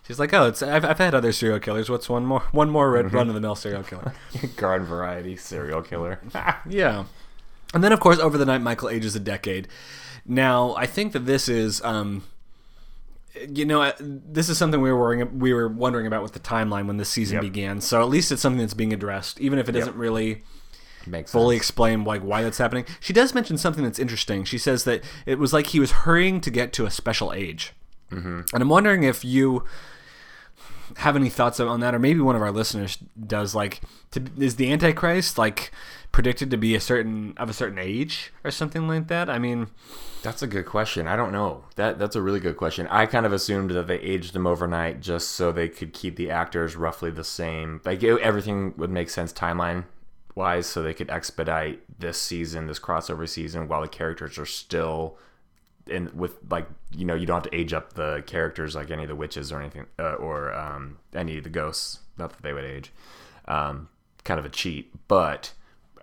She's 0.07 0.19
like, 0.19 0.33
"Oh, 0.33 0.47
it's 0.47 0.61
I've, 0.61 0.85
I've 0.85 0.97
had 0.97 1.15
other 1.15 1.31
serial 1.31 1.59
killers. 1.59 1.89
What's 1.89 2.09
one 2.09 2.25
more? 2.25 2.41
One 2.51 2.69
more 2.69 2.91
red 2.91 3.05
mm-hmm. 3.05 3.15
run 3.15 3.27
of 3.29 3.35
the 3.35 3.41
mill 3.41 3.55
serial 3.55 3.83
killer? 3.83 4.13
garden 4.57 4.85
variety 4.85 5.35
serial 5.35 5.81
killer." 5.81 6.19
yeah. 6.69 7.05
And 7.73 7.83
then, 7.83 7.91
of 7.91 7.99
course, 7.99 8.19
over 8.19 8.37
the 8.37 8.45
night, 8.45 8.61
Michael 8.61 8.89
ages 8.89 9.15
a 9.15 9.19
decade. 9.19 9.67
Now, 10.25 10.75
I 10.75 10.85
think 10.85 11.13
that 11.13 11.25
this 11.25 11.49
is, 11.49 11.81
um, 11.83 12.23
you 13.49 13.65
know, 13.65 13.91
this 13.99 14.47
is 14.47 14.57
something 14.57 14.79
we 14.79 14.91
were 14.91 14.99
worrying, 14.99 15.39
we 15.39 15.53
were 15.53 15.67
wondering 15.67 16.07
about 16.07 16.23
with 16.23 16.33
the 16.33 16.39
timeline 16.39 16.85
when 16.87 16.97
this 16.97 17.09
season 17.09 17.35
yep. 17.35 17.41
began. 17.41 17.81
So 17.81 18.01
at 18.01 18.09
least 18.09 18.31
it's 18.31 18.41
something 18.41 18.59
that's 18.59 18.75
being 18.75 18.93
addressed, 18.93 19.41
even 19.41 19.59
if 19.59 19.67
it 19.67 19.73
doesn't 19.73 19.95
really 19.95 20.43
Makes 21.05 21.31
fully 21.31 21.55
sense. 21.57 21.63
explain 21.65 22.03
like 22.03 22.21
why 22.21 22.43
that's 22.43 22.59
happening. 22.59 22.85
She 22.99 23.11
does 23.11 23.33
mention 23.33 23.57
something 23.57 23.83
that's 23.83 23.99
interesting. 23.99 24.45
She 24.45 24.57
says 24.57 24.83
that 24.85 25.03
it 25.25 25.39
was 25.39 25.51
like 25.51 25.67
he 25.67 25.79
was 25.79 25.91
hurrying 25.91 26.39
to 26.41 26.51
get 26.51 26.71
to 26.73 26.85
a 26.85 26.91
special 26.91 27.33
age. 27.33 27.73
And 28.53 28.61
I'm 28.61 28.69
wondering 28.69 29.01
if 29.03 29.25
you 29.25 29.63
have 30.97 31.15
any 31.15 31.29
thoughts 31.29 31.59
on 31.59 31.79
that, 31.79 31.95
or 31.95 31.99
maybe 31.99 32.19
one 32.19 32.35
of 32.35 32.43
our 32.43 32.51
listeners 32.51 32.97
does. 33.25 33.55
Like, 33.55 33.81
to, 34.11 34.23
is 34.37 34.57
the 34.57 34.71
Antichrist 34.71 35.37
like 35.37 35.71
predicted 36.13 36.49
to 36.51 36.57
be 36.57 36.73
a 36.75 36.79
certain 36.79 37.33
of 37.35 37.49
a 37.49 37.53
certain 37.53 37.77
age 37.79 38.31
or 38.45 38.51
something 38.51 38.87
like 38.87 39.07
that? 39.09 39.29
I 39.29 39.37
mean, 39.39 39.67
That's 40.21 40.41
a 40.41 40.47
good 40.47 40.65
question. 40.65 41.05
I 41.07 41.17
don't 41.17 41.33
know. 41.33 41.65
That 41.75 41.99
that's 41.99 42.15
a 42.15 42.21
really 42.21 42.39
good 42.39 42.55
question. 42.55 42.87
I 42.89 43.05
kind 43.07 43.25
of 43.25 43.33
assumed 43.33 43.71
that 43.71 43.87
they 43.87 43.99
aged 43.99 44.31
them 44.33 44.47
overnight 44.47 45.01
just 45.01 45.31
so 45.31 45.51
they 45.51 45.67
could 45.67 45.91
keep 45.91 46.15
the 46.15 46.31
actors 46.31 46.77
roughly 46.77 47.11
the 47.11 47.25
same. 47.25 47.81
Like 47.83 48.01
it- 48.03 48.21
everything 48.21 48.73
would 48.77 48.89
make 48.91 49.09
sense 49.09 49.33
timeline 49.33 49.83
wise, 50.35 50.65
so 50.65 50.81
they 50.81 50.93
could 50.93 51.09
expedite 51.09 51.81
this 51.99 52.17
season, 52.21 52.67
this 52.67 52.79
crossover 52.79 53.27
season, 53.27 53.67
while 53.67 53.81
the 53.81 53.87
characters 53.89 54.37
are 54.37 54.45
still 54.45 55.17
in 55.87 56.09
with 56.15 56.37
like 56.49 56.65
you 56.95 57.03
know 57.05 57.13
you 57.15 57.25
don't 57.25 57.43
have 57.43 57.51
to 57.51 57.57
age 57.57 57.73
up 57.73 57.91
the 57.93 58.23
characters 58.25 58.73
like 58.73 58.89
any 58.89 59.03
of 59.03 59.09
the 59.09 59.15
witches 59.17 59.51
or 59.51 59.59
anything 59.59 59.85
uh, 59.99 60.13
or 60.13 60.53
um, 60.53 60.97
any 61.13 61.37
of 61.37 61.43
the 61.43 61.49
ghosts. 61.49 61.99
Not 62.17 62.29
that 62.29 62.41
they 62.43 62.53
would 62.53 62.63
age. 62.63 62.91
Um, 63.47 63.89
kind 64.23 64.39
of 64.39 64.45
a 64.45 64.49
cheat, 64.49 64.91
but 65.09 65.51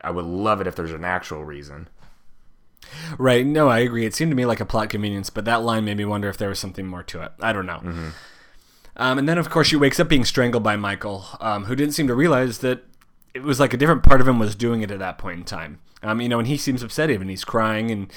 I 0.03 0.11
would 0.11 0.25
love 0.25 0.61
it 0.61 0.67
if 0.67 0.75
there's 0.77 0.93
an 0.93 1.05
actual 1.05 1.45
reason. 1.45 1.89
right? 3.19 3.45
No, 3.47 3.69
I 3.69 3.81
agree. 3.81 4.07
It 4.07 4.15
seemed 4.15 4.31
to 4.31 4.35
me 4.37 4.47
like 4.47 4.61
a 4.61 4.65
plot 4.67 4.91
convenience, 4.91 5.31
but 5.31 5.45
that 5.45 5.63
line 5.63 5.85
made 5.85 5.97
me 5.97 6.05
wonder 6.05 6.29
if 6.29 6.37
there 6.39 6.49
was 6.49 6.59
something 6.59 6.87
more 6.87 7.03
to 7.05 7.23
it. 7.23 7.33
I 7.41 7.53
don't 7.53 7.67
know. 7.67 7.81
Um, 8.97 9.19
and 9.19 9.29
then, 9.29 9.39
of 9.39 9.51
course, 9.51 9.69
she 9.69 9.77
wakes 9.77 10.01
up 10.01 10.09
being 10.09 10.25
strangled 10.25 10.63
by 10.63 10.77
Michael, 10.77 11.25
um, 11.41 11.65
who 11.65 11.77
didn't 11.77 11.95
seem 11.95 12.07
to 12.09 12.15
realize 12.15 12.59
that 12.59 12.83
it 13.35 13.43
was 13.43 13.61
like 13.61 13.73
a 13.73 13.77
different 13.77 14.03
part 14.03 14.21
of 14.21 14.29
him 14.29 14.39
was 14.39 14.55
doing 14.55 14.83
it 14.83 14.91
at 14.91 14.99
that 14.99 15.19
point 15.19 15.39
in 15.39 15.45
time. 15.45 15.79
Um, 16.03 16.21
you 16.21 16.29
know, 16.29 16.39
and 16.39 16.49
he 16.49 16.57
seems 16.57 16.83
upset 16.83 17.11
even. 17.11 17.29
He's 17.29 17.45
crying, 17.45 17.91
and 17.91 18.13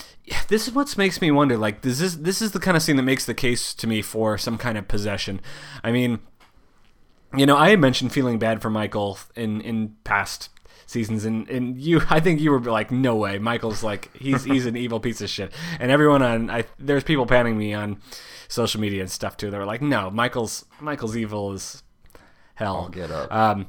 this 0.48 0.68
is 0.68 0.74
what 0.74 0.96
makes 0.96 1.20
me 1.20 1.30
wonder. 1.30 1.56
Like, 1.56 1.82
this 1.82 2.00
is 2.00 2.22
this 2.22 2.40
is 2.40 2.52
the 2.52 2.60
kind 2.60 2.76
of 2.76 2.82
scene 2.82 2.96
that 2.96 3.02
makes 3.02 3.24
the 3.24 3.34
case 3.34 3.74
to 3.74 3.86
me 3.86 4.02
for 4.02 4.38
some 4.38 4.58
kind 4.58 4.78
of 4.78 4.88
possession. 4.88 5.40
I 5.82 5.90
mean, 5.92 6.20
you 7.36 7.46
know, 7.46 7.56
I 7.56 7.70
had 7.70 7.80
mentioned 7.80 8.12
feeling 8.12 8.38
bad 8.38 8.62
for 8.62 8.70
Michael 8.70 9.18
in 9.34 9.60
in 9.60 9.96
past 10.04 10.50
seasons, 10.92 11.24
and, 11.24 11.48
and 11.48 11.80
you, 11.80 12.02
I 12.10 12.20
think 12.20 12.40
you 12.40 12.50
were 12.50 12.60
like, 12.60 12.90
no 12.90 13.16
way, 13.16 13.38
Michael's 13.38 13.82
like 13.82 14.14
he's 14.16 14.44
he's 14.44 14.66
an 14.66 14.76
evil 14.76 15.00
piece 15.00 15.20
of 15.20 15.30
shit, 15.30 15.52
and 15.80 15.90
everyone 15.90 16.22
on 16.22 16.50
I 16.50 16.64
there's 16.78 17.04
people 17.04 17.26
panning 17.26 17.56
me 17.58 17.74
on 17.74 18.00
social 18.48 18.80
media 18.80 19.00
and 19.00 19.10
stuff 19.10 19.36
too. 19.36 19.50
They 19.50 19.58
were 19.58 19.66
like, 19.66 19.82
no, 19.82 20.10
Michael's 20.10 20.64
Michael's 20.80 21.16
evil 21.16 21.52
is 21.52 21.82
hell. 22.54 22.76
I'll 22.76 22.88
get 22.88 23.10
up. 23.10 23.32
Um, 23.32 23.66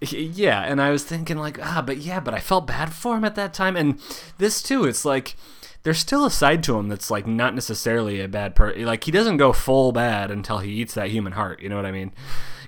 yeah, 0.00 0.60
and 0.60 0.80
I 0.80 0.90
was 0.90 1.02
thinking 1.02 1.38
like, 1.38 1.58
ah, 1.60 1.82
but 1.84 1.96
yeah, 1.96 2.20
but 2.20 2.34
I 2.34 2.38
felt 2.38 2.66
bad 2.66 2.92
for 2.92 3.16
him 3.16 3.24
at 3.24 3.34
that 3.34 3.52
time, 3.52 3.76
and 3.76 4.00
this 4.38 4.62
too. 4.62 4.84
It's 4.84 5.04
like 5.04 5.34
there's 5.82 5.98
still 5.98 6.24
a 6.24 6.30
side 6.30 6.62
to 6.64 6.78
him 6.78 6.88
that's 6.88 7.10
like 7.10 7.26
not 7.26 7.54
necessarily 7.54 8.20
a 8.20 8.28
bad 8.28 8.54
person. 8.54 8.84
Like 8.84 9.04
he 9.04 9.10
doesn't 9.10 9.36
go 9.36 9.52
full 9.52 9.92
bad 9.92 10.30
until 10.30 10.58
he 10.58 10.72
eats 10.72 10.94
that 10.94 11.10
human 11.10 11.32
heart. 11.32 11.62
You 11.62 11.68
know 11.68 11.76
what 11.76 11.86
I 11.86 11.92
mean? 11.92 12.12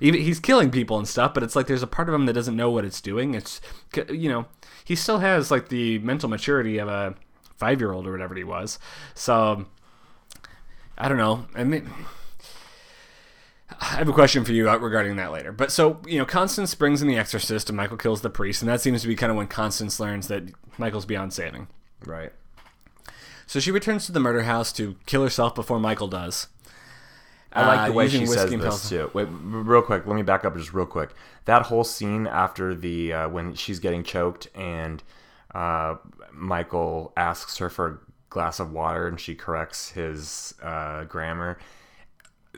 Even 0.00 0.20
he's 0.20 0.40
killing 0.40 0.70
people 0.70 0.98
and 0.98 1.06
stuff, 1.06 1.34
but 1.34 1.42
it's 1.42 1.56
like 1.56 1.66
there's 1.66 1.82
a 1.82 1.88
part 1.88 2.08
of 2.08 2.14
him 2.14 2.26
that 2.26 2.32
doesn't 2.32 2.56
know 2.56 2.70
what 2.70 2.84
it's 2.84 3.00
doing. 3.00 3.34
It's 3.34 3.60
you 4.08 4.28
know 4.28 4.46
he 4.84 4.94
still 4.94 5.18
has 5.18 5.50
like 5.50 5.68
the 5.68 5.98
mental 5.98 6.28
maturity 6.28 6.78
of 6.78 6.88
a 6.88 7.14
five 7.56 7.80
year 7.80 7.92
old 7.92 8.06
or 8.06 8.12
whatever 8.12 8.34
he 8.34 8.44
was. 8.44 8.78
So 9.14 9.66
I 10.96 11.08
don't 11.08 11.18
know. 11.18 11.46
I 11.54 11.64
mean. 11.64 11.90
I 13.82 13.96
have 13.96 14.08
a 14.08 14.12
question 14.12 14.44
for 14.44 14.52
you 14.52 14.68
uh, 14.68 14.76
regarding 14.76 15.16
that 15.16 15.32
later. 15.32 15.52
But 15.52 15.72
so, 15.72 16.02
you 16.06 16.18
know, 16.18 16.26
Constance 16.26 16.74
brings 16.74 17.00
in 17.00 17.08
the 17.08 17.16
exorcist 17.16 17.70
and 17.70 17.76
Michael 17.76 17.96
kills 17.96 18.20
the 18.20 18.28
priest, 18.28 18.60
and 18.60 18.68
that 18.68 18.80
seems 18.80 19.00
to 19.00 19.08
be 19.08 19.14
kind 19.16 19.30
of 19.30 19.36
when 19.36 19.46
Constance 19.46 19.98
learns 19.98 20.28
that 20.28 20.42
Michael's 20.76 21.06
beyond 21.06 21.32
saving. 21.32 21.68
Right. 22.04 22.32
So 23.50 23.58
she 23.58 23.72
returns 23.72 24.06
to 24.06 24.12
the 24.12 24.20
murder 24.20 24.44
house 24.44 24.72
to 24.74 24.94
kill 25.06 25.24
herself 25.24 25.56
before 25.56 25.80
Michael 25.80 26.06
does. 26.06 26.46
I 27.52 27.66
like 27.66 27.86
the 27.88 27.92
Uh, 27.92 27.96
way 27.96 28.08
she 28.08 28.24
says 28.24 28.48
this 28.48 28.60
pills. 28.60 28.88
too. 28.88 29.10
Wait, 29.12 29.26
real 29.28 29.82
quick. 29.82 30.06
Let 30.06 30.14
me 30.14 30.22
back 30.22 30.44
up 30.44 30.56
just 30.56 30.72
real 30.72 30.86
quick. 30.86 31.10
That 31.46 31.62
whole 31.62 31.82
scene 31.82 32.28
after 32.28 32.76
the 32.76 33.12
uh, 33.12 33.28
when 33.28 33.54
she's 33.54 33.80
getting 33.80 34.04
choked 34.04 34.46
and 34.54 35.02
uh, 35.52 35.96
Michael 36.30 37.12
asks 37.16 37.56
her 37.56 37.68
for 37.68 37.86
a 37.88 37.98
glass 38.28 38.60
of 38.60 38.70
water 38.70 39.08
and 39.08 39.18
she 39.18 39.34
corrects 39.34 39.90
his 39.90 40.54
uh, 40.62 41.02
grammar. 41.06 41.58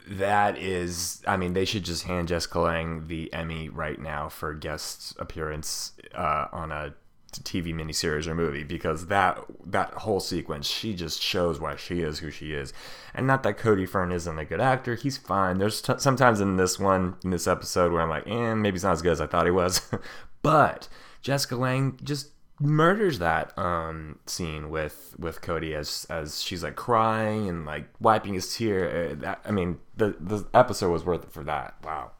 That 0.07 0.59
is, 0.59 1.23
I 1.27 1.39
mean, 1.39 1.55
they 1.55 1.65
should 1.65 1.85
just 1.85 2.03
hand 2.05 2.29
Jessica 2.29 2.61
Lange 2.61 3.07
the 3.07 3.33
Emmy 3.33 3.71
right 3.71 3.99
now 3.99 4.29
for 4.29 4.53
guest 4.53 5.15
appearance 5.19 5.93
uh, 6.15 6.49
on 6.53 6.71
a 6.71 6.93
TV 7.41 7.75
miniseries 7.75 8.27
or 8.27 8.35
movie 8.35 8.65
because 8.65 9.07
that 9.07 9.39
that 9.65 9.93
whole 9.95 10.21
sequence, 10.21 10.67
she 10.67 10.95
just 10.95 11.23
shows 11.23 11.59
why 11.59 11.77
she 11.77 12.01
is 12.01 12.19
who 12.19 12.31
she 12.31 12.53
is, 12.53 12.73
and 13.15 13.27
not 13.27 13.43
that 13.43 13.59
Cody 13.59 13.87
Fern 13.87 14.13
isn't 14.13 14.39
a 14.39 14.45
good 14.45 14.61
actor. 14.61 14.95
He's 14.95 15.17
fine. 15.17 15.59
There's 15.59 15.81
t- 15.81 15.95
sometimes 15.99 16.41
in 16.41 16.57
this 16.57 16.79
one, 16.79 17.17
in 17.25 17.31
this 17.31 17.47
episode, 17.47 17.93
where 17.93 18.03
I'm 18.03 18.11
like, 18.11 18.27
eh, 18.27 18.55
maybe 18.55 18.75
he's 18.75 18.85
not 18.85 18.93
as 18.93 19.03
good 19.03 19.13
as 19.13 19.21
I 19.21 19.27
thought 19.27 19.47
he 19.47 19.51
was, 19.51 19.81
but 20.43 20.89
Jessica 21.23 21.57
Lange 21.57 21.99
just 22.03 22.29
murders 22.61 23.19
that 23.19 23.57
um 23.59 24.19
scene 24.27 24.71
with 24.71 25.17
with 25.19 25.41
Cody 25.41 25.75
as 25.75 26.07
as 26.09 26.41
she's 26.43 26.63
like 26.63 26.77
crying 26.77 27.49
and 27.49 27.67
like 27.67 27.87
wiping 28.01 28.35
his 28.35 28.55
tear. 28.55 29.19
Uh, 29.25 29.35
I 29.45 29.51
mean, 29.51 29.79
the 29.97 30.17
the 30.21 30.47
episode 30.55 30.91
was 30.91 31.05
worth 31.05 31.25
it 31.25 31.33
for 31.33 31.45
that. 31.45 31.75
Wow. 31.83 32.13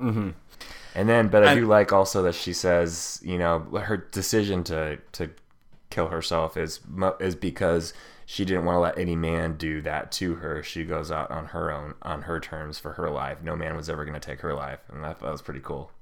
Mm-hmm. 0.00 0.30
And 0.94 1.08
then, 1.08 1.28
but 1.28 1.44
I 1.44 1.54
do 1.54 1.66
like 1.66 1.92
also 1.92 2.22
that 2.22 2.34
she 2.34 2.52
says, 2.52 3.20
you 3.22 3.38
know, 3.38 3.58
her 3.58 3.96
decision 3.96 4.64
to 4.64 4.98
to 5.12 5.30
kill 5.90 6.08
herself 6.08 6.56
is 6.56 6.80
is 7.20 7.34
because 7.34 7.92
she 8.24 8.44
didn't 8.44 8.64
want 8.64 8.76
to 8.76 8.80
let 8.80 8.98
any 8.98 9.14
man 9.14 9.56
do 9.56 9.80
that 9.82 10.10
to 10.12 10.36
her. 10.36 10.62
She 10.62 10.84
goes 10.84 11.10
out 11.10 11.30
on 11.30 11.46
her 11.46 11.70
own, 11.70 11.94
on 12.02 12.22
her 12.22 12.40
terms 12.40 12.78
for 12.78 12.94
her 12.94 13.08
life. 13.08 13.42
No 13.42 13.54
man 13.54 13.76
was 13.76 13.88
ever 13.88 14.04
going 14.04 14.18
to 14.18 14.26
take 14.26 14.40
her 14.40 14.52
life, 14.52 14.80
and 14.92 15.04
that, 15.04 15.20
that 15.20 15.30
was 15.30 15.42
pretty 15.42 15.60
cool. 15.60 15.92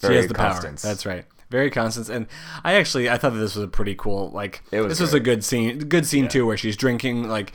She 0.00 0.14
has 0.14 0.26
the 0.26 0.34
Constance. 0.34 0.82
power. 0.82 0.90
That's 0.90 1.06
right. 1.06 1.24
Very 1.50 1.70
Constance. 1.70 2.08
And 2.08 2.26
I 2.64 2.74
actually 2.74 3.08
I 3.08 3.18
thought 3.18 3.32
that 3.34 3.38
this 3.38 3.54
was 3.54 3.64
a 3.64 3.68
pretty 3.68 3.94
cool 3.94 4.30
like 4.30 4.62
It 4.72 4.80
was 4.80 4.90
this 4.90 5.00
was 5.00 5.14
a 5.14 5.20
good 5.20 5.44
scene 5.44 5.78
good 5.78 6.04
scene 6.04 6.26
too 6.26 6.46
where 6.46 6.56
she's 6.56 6.76
drinking 6.76 7.28
like 7.28 7.52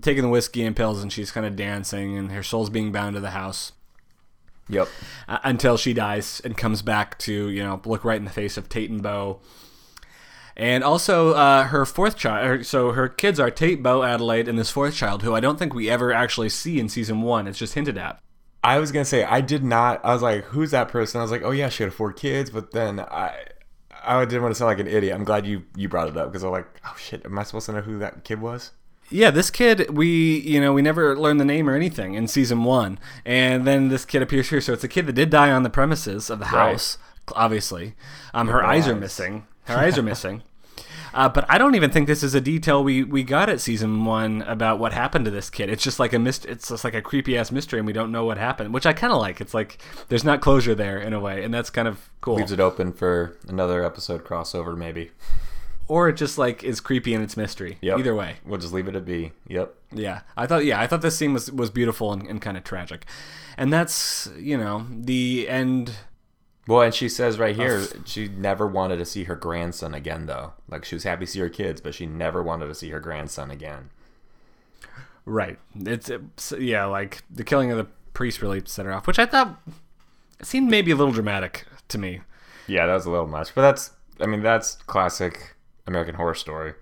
taking 0.00 0.22
the 0.22 0.28
whiskey 0.28 0.64
and 0.64 0.76
pills 0.76 1.02
and 1.02 1.12
she's 1.12 1.32
kind 1.32 1.44
of 1.44 1.56
dancing 1.56 2.16
and 2.16 2.30
her 2.30 2.42
soul's 2.42 2.70
being 2.70 2.92
bound 2.92 3.14
to 3.14 3.20
the 3.20 3.30
house. 3.30 3.72
Yep. 4.68 4.88
uh, 5.28 5.38
until 5.44 5.76
she 5.76 5.92
dies 5.92 6.40
and 6.44 6.56
comes 6.56 6.82
back 6.82 7.18
to 7.18 7.48
you 7.50 7.62
know 7.62 7.80
look 7.84 8.04
right 8.04 8.16
in 8.16 8.24
the 8.24 8.30
face 8.30 8.56
of 8.56 8.68
Tate 8.68 8.90
and 8.90 9.02
Beau. 9.02 9.40
And 10.54 10.84
also 10.84 11.32
uh, 11.32 11.64
her 11.64 11.86
fourth 11.86 12.16
child. 12.16 12.66
So 12.66 12.92
her 12.92 13.08
kids 13.08 13.40
are 13.40 13.50
Tate, 13.50 13.82
Beau, 13.82 14.02
Adelaide, 14.02 14.48
and 14.48 14.58
this 14.58 14.70
fourth 14.70 14.94
child, 14.94 15.22
who 15.22 15.34
I 15.34 15.40
don't 15.40 15.58
think 15.58 15.72
we 15.72 15.88
ever 15.88 16.12
actually 16.12 16.50
see 16.50 16.78
in 16.78 16.90
season 16.90 17.22
one. 17.22 17.46
It's 17.46 17.58
just 17.58 17.72
hinted 17.74 17.96
at. 17.96 18.20
I 18.62 18.78
was 18.78 18.92
gonna 18.92 19.04
say 19.04 19.24
I 19.24 19.40
did 19.40 19.64
not. 19.64 20.04
I 20.04 20.12
was 20.12 20.22
like, 20.22 20.44
"Who's 20.44 20.70
that 20.70 20.88
person?" 20.88 21.20
I 21.20 21.22
was 21.22 21.30
like, 21.30 21.42
"Oh 21.42 21.50
yeah, 21.50 21.68
she 21.68 21.82
had 21.82 21.92
four 21.92 22.12
kids," 22.12 22.50
but 22.50 22.70
then 22.72 23.00
I, 23.00 23.34
I 24.04 24.24
didn't 24.24 24.42
want 24.42 24.54
to 24.54 24.58
sound 24.58 24.68
like 24.68 24.78
an 24.78 24.86
idiot. 24.86 25.14
I'm 25.14 25.24
glad 25.24 25.46
you 25.46 25.64
you 25.74 25.88
brought 25.88 26.08
it 26.08 26.16
up 26.16 26.30
because 26.30 26.44
I'm 26.44 26.52
like, 26.52 26.68
"Oh 26.84 26.94
shit, 26.98 27.24
am 27.24 27.38
I 27.38 27.42
supposed 27.42 27.66
to 27.66 27.72
know 27.72 27.80
who 27.80 27.98
that 27.98 28.22
kid 28.24 28.40
was?" 28.40 28.70
Yeah, 29.12 29.30
this 29.30 29.50
kid, 29.50 29.90
we 29.90 30.40
you 30.40 30.60
know 30.60 30.72
we 30.72 30.82
never 30.82 31.16
learned 31.16 31.40
the 31.40 31.44
name 31.44 31.68
or 31.68 31.74
anything 31.74 32.14
in 32.14 32.26
season 32.26 32.64
one, 32.64 32.98
and 33.24 33.66
then 33.66 33.88
this 33.88 34.04
kid 34.04 34.22
appears 34.22 34.48
here. 34.50 34.60
So 34.60 34.72
it's 34.72 34.84
a 34.84 34.88
kid 34.88 35.06
that 35.06 35.12
did 35.12 35.30
die 35.30 35.50
on 35.50 35.62
the 35.62 35.70
premises 35.70 36.30
of 36.30 36.38
the 36.38 36.46
house, 36.46 36.98
obviously. 37.34 37.94
Um, 38.34 38.48
her 38.48 38.64
eyes 38.64 38.88
are 38.88 38.96
missing. 38.96 39.46
Her 39.64 39.76
eyes 39.76 39.98
are 39.98 40.02
missing. 40.02 40.42
Uh, 41.14 41.28
but 41.28 41.44
I 41.48 41.58
don't 41.58 41.74
even 41.74 41.90
think 41.90 42.06
this 42.06 42.22
is 42.22 42.34
a 42.34 42.40
detail 42.40 42.82
we, 42.82 43.04
we 43.04 43.22
got 43.22 43.50
at 43.50 43.60
season 43.60 44.04
one 44.04 44.42
about 44.42 44.78
what 44.78 44.92
happened 44.92 45.26
to 45.26 45.30
this 45.30 45.50
kid. 45.50 45.68
It's 45.68 45.82
just 45.82 46.00
like 46.00 46.12
a 46.12 46.18
mist. 46.18 46.46
It's 46.46 46.68
just 46.68 46.84
like 46.84 46.94
a 46.94 47.02
creepy 47.02 47.36
ass 47.36 47.52
mystery, 47.52 47.78
and 47.78 47.86
we 47.86 47.92
don't 47.92 48.10
know 48.10 48.24
what 48.24 48.38
happened, 48.38 48.72
which 48.72 48.86
I 48.86 48.92
kind 48.92 49.12
of 49.12 49.18
like. 49.18 49.40
It's 49.40 49.52
like 49.52 49.78
there's 50.08 50.24
not 50.24 50.40
closure 50.40 50.74
there 50.74 50.98
in 50.98 51.12
a 51.12 51.20
way, 51.20 51.44
and 51.44 51.52
that's 51.52 51.68
kind 51.68 51.86
of 51.86 52.08
cool. 52.22 52.36
Leaves 52.36 52.52
it 52.52 52.60
open 52.60 52.92
for 52.92 53.36
another 53.46 53.84
episode 53.84 54.24
crossover, 54.24 54.76
maybe. 54.76 55.10
Or 55.88 56.08
it 56.08 56.14
just 56.14 56.38
like 56.38 56.64
is 56.64 56.80
creepy 56.80 57.14
in 57.14 57.22
its 57.22 57.36
mystery. 57.36 57.78
Yep. 57.80 57.98
Either 57.98 58.14
way. 58.14 58.36
we'll 58.44 58.60
just 58.60 58.72
leave 58.72 58.88
it 58.88 58.96
at 58.96 59.04
B. 59.04 59.32
Yep. 59.48 59.74
Yeah, 59.92 60.20
I 60.36 60.46
thought. 60.46 60.64
Yeah, 60.64 60.80
I 60.80 60.86
thought 60.86 61.02
this 61.02 61.16
scene 61.16 61.32
was 61.32 61.50
was 61.50 61.70
beautiful 61.70 62.12
and, 62.12 62.26
and 62.26 62.40
kind 62.40 62.56
of 62.56 62.64
tragic, 62.64 63.04
and 63.56 63.72
that's 63.72 64.30
you 64.38 64.56
know 64.56 64.86
the 64.90 65.48
end. 65.48 65.92
Well, 66.68 66.82
and 66.82 66.94
she 66.94 67.08
says 67.08 67.38
right 67.38 67.56
here 67.56 67.82
she 68.04 68.28
never 68.28 68.66
wanted 68.66 68.98
to 68.98 69.04
see 69.04 69.24
her 69.24 69.34
grandson 69.34 69.94
again, 69.94 70.26
though. 70.26 70.52
Like 70.68 70.84
she 70.84 70.94
was 70.94 71.04
happy 71.04 71.26
to 71.26 71.30
see 71.30 71.40
her 71.40 71.48
kids, 71.48 71.80
but 71.80 71.94
she 71.94 72.06
never 72.06 72.42
wanted 72.42 72.68
to 72.68 72.74
see 72.74 72.90
her 72.90 73.00
grandson 73.00 73.50
again. 73.50 73.90
Right. 75.24 75.58
It's, 75.74 76.08
it's 76.08 76.52
yeah, 76.58 76.84
like 76.84 77.22
the 77.30 77.44
killing 77.44 77.70
of 77.70 77.78
the 77.78 77.86
priest 78.12 78.42
really 78.42 78.62
set 78.64 78.86
her 78.86 78.92
off, 78.92 79.06
which 79.06 79.18
I 79.18 79.26
thought 79.26 79.60
seemed 80.42 80.70
maybe 80.70 80.90
a 80.90 80.96
little 80.96 81.12
dramatic 81.12 81.66
to 81.88 81.98
me. 81.98 82.20
Yeah, 82.66 82.86
that 82.86 82.94
was 82.94 83.06
a 83.06 83.10
little 83.10 83.26
much, 83.26 83.54
but 83.54 83.62
that's. 83.62 83.90
I 84.20 84.26
mean, 84.26 84.42
that's 84.42 84.76
classic 84.76 85.56
American 85.86 86.14
Horror 86.16 86.34
Story. 86.34 86.74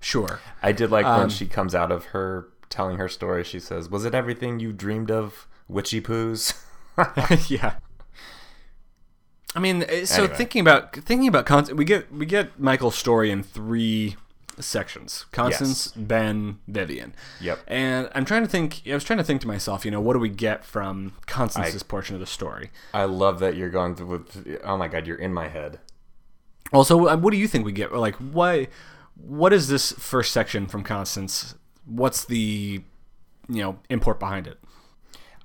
Sure. 0.00 0.40
I 0.62 0.72
did 0.72 0.90
like 0.90 1.04
when 1.04 1.20
Um, 1.24 1.28
she 1.30 1.46
comes 1.46 1.74
out 1.74 1.92
of 1.92 2.06
her 2.06 2.48
telling 2.68 2.96
her 2.98 3.08
story. 3.08 3.44
She 3.44 3.60
says, 3.60 3.88
"Was 3.88 4.04
it 4.04 4.14
everything 4.14 4.58
you 4.60 4.72
dreamed 4.72 5.10
of, 5.10 5.46
witchy 5.68 6.00
poos?" 6.00 6.54
yeah. 7.50 7.74
I 9.54 9.60
mean, 9.60 9.82
uh, 9.84 10.06
so 10.06 10.22
Anyway. 10.24 10.36
thinking 10.36 10.60
about 10.62 10.94
thinking 10.96 11.28
about 11.28 11.46
content, 11.46 11.76
we 11.78 11.84
get 11.84 12.12
we 12.12 12.26
get 12.26 12.58
Michael's 12.58 12.94
story 12.96 13.30
in 13.30 13.42
three 13.42 14.16
sections: 14.58 15.26
Constance, 15.30 15.92
Ben, 15.94 16.58
Vivian. 16.66 17.14
Yep. 17.40 17.60
And 17.68 18.08
I'm 18.14 18.24
trying 18.24 18.42
to 18.42 18.48
think. 18.48 18.82
I 18.88 18.94
was 18.94 19.04
trying 19.04 19.18
to 19.18 19.24
think 19.24 19.40
to 19.42 19.46
myself, 19.46 19.84
you 19.84 19.90
know, 19.90 20.00
what 20.00 20.14
do 20.14 20.18
we 20.18 20.30
get 20.30 20.64
from 20.64 21.12
Constance's 21.26 21.82
portion 21.82 22.14
of 22.16 22.20
the 22.20 22.26
story? 22.26 22.70
I 22.94 23.04
love 23.04 23.40
that 23.40 23.54
you're 23.56 23.70
going 23.70 23.94
through 23.94 24.06
with. 24.06 24.60
Oh 24.64 24.76
my 24.78 24.88
god, 24.88 25.06
you're 25.06 25.16
in 25.18 25.34
my 25.34 25.48
head. 25.48 25.80
Also, 26.72 27.06
uh, 27.06 27.16
what 27.16 27.32
do 27.32 27.36
you 27.36 27.48
think 27.48 27.64
we 27.64 27.72
get? 27.72 27.92
Like, 27.92 28.16
why? 28.16 28.68
What 29.14 29.52
is 29.52 29.68
this 29.68 29.92
first 29.92 30.32
section 30.32 30.66
from 30.66 30.82
Constance? 30.82 31.54
What's 31.84 32.24
the, 32.24 32.82
you 33.48 33.62
know, 33.62 33.78
import 33.90 34.18
behind 34.18 34.46
it? 34.46 34.58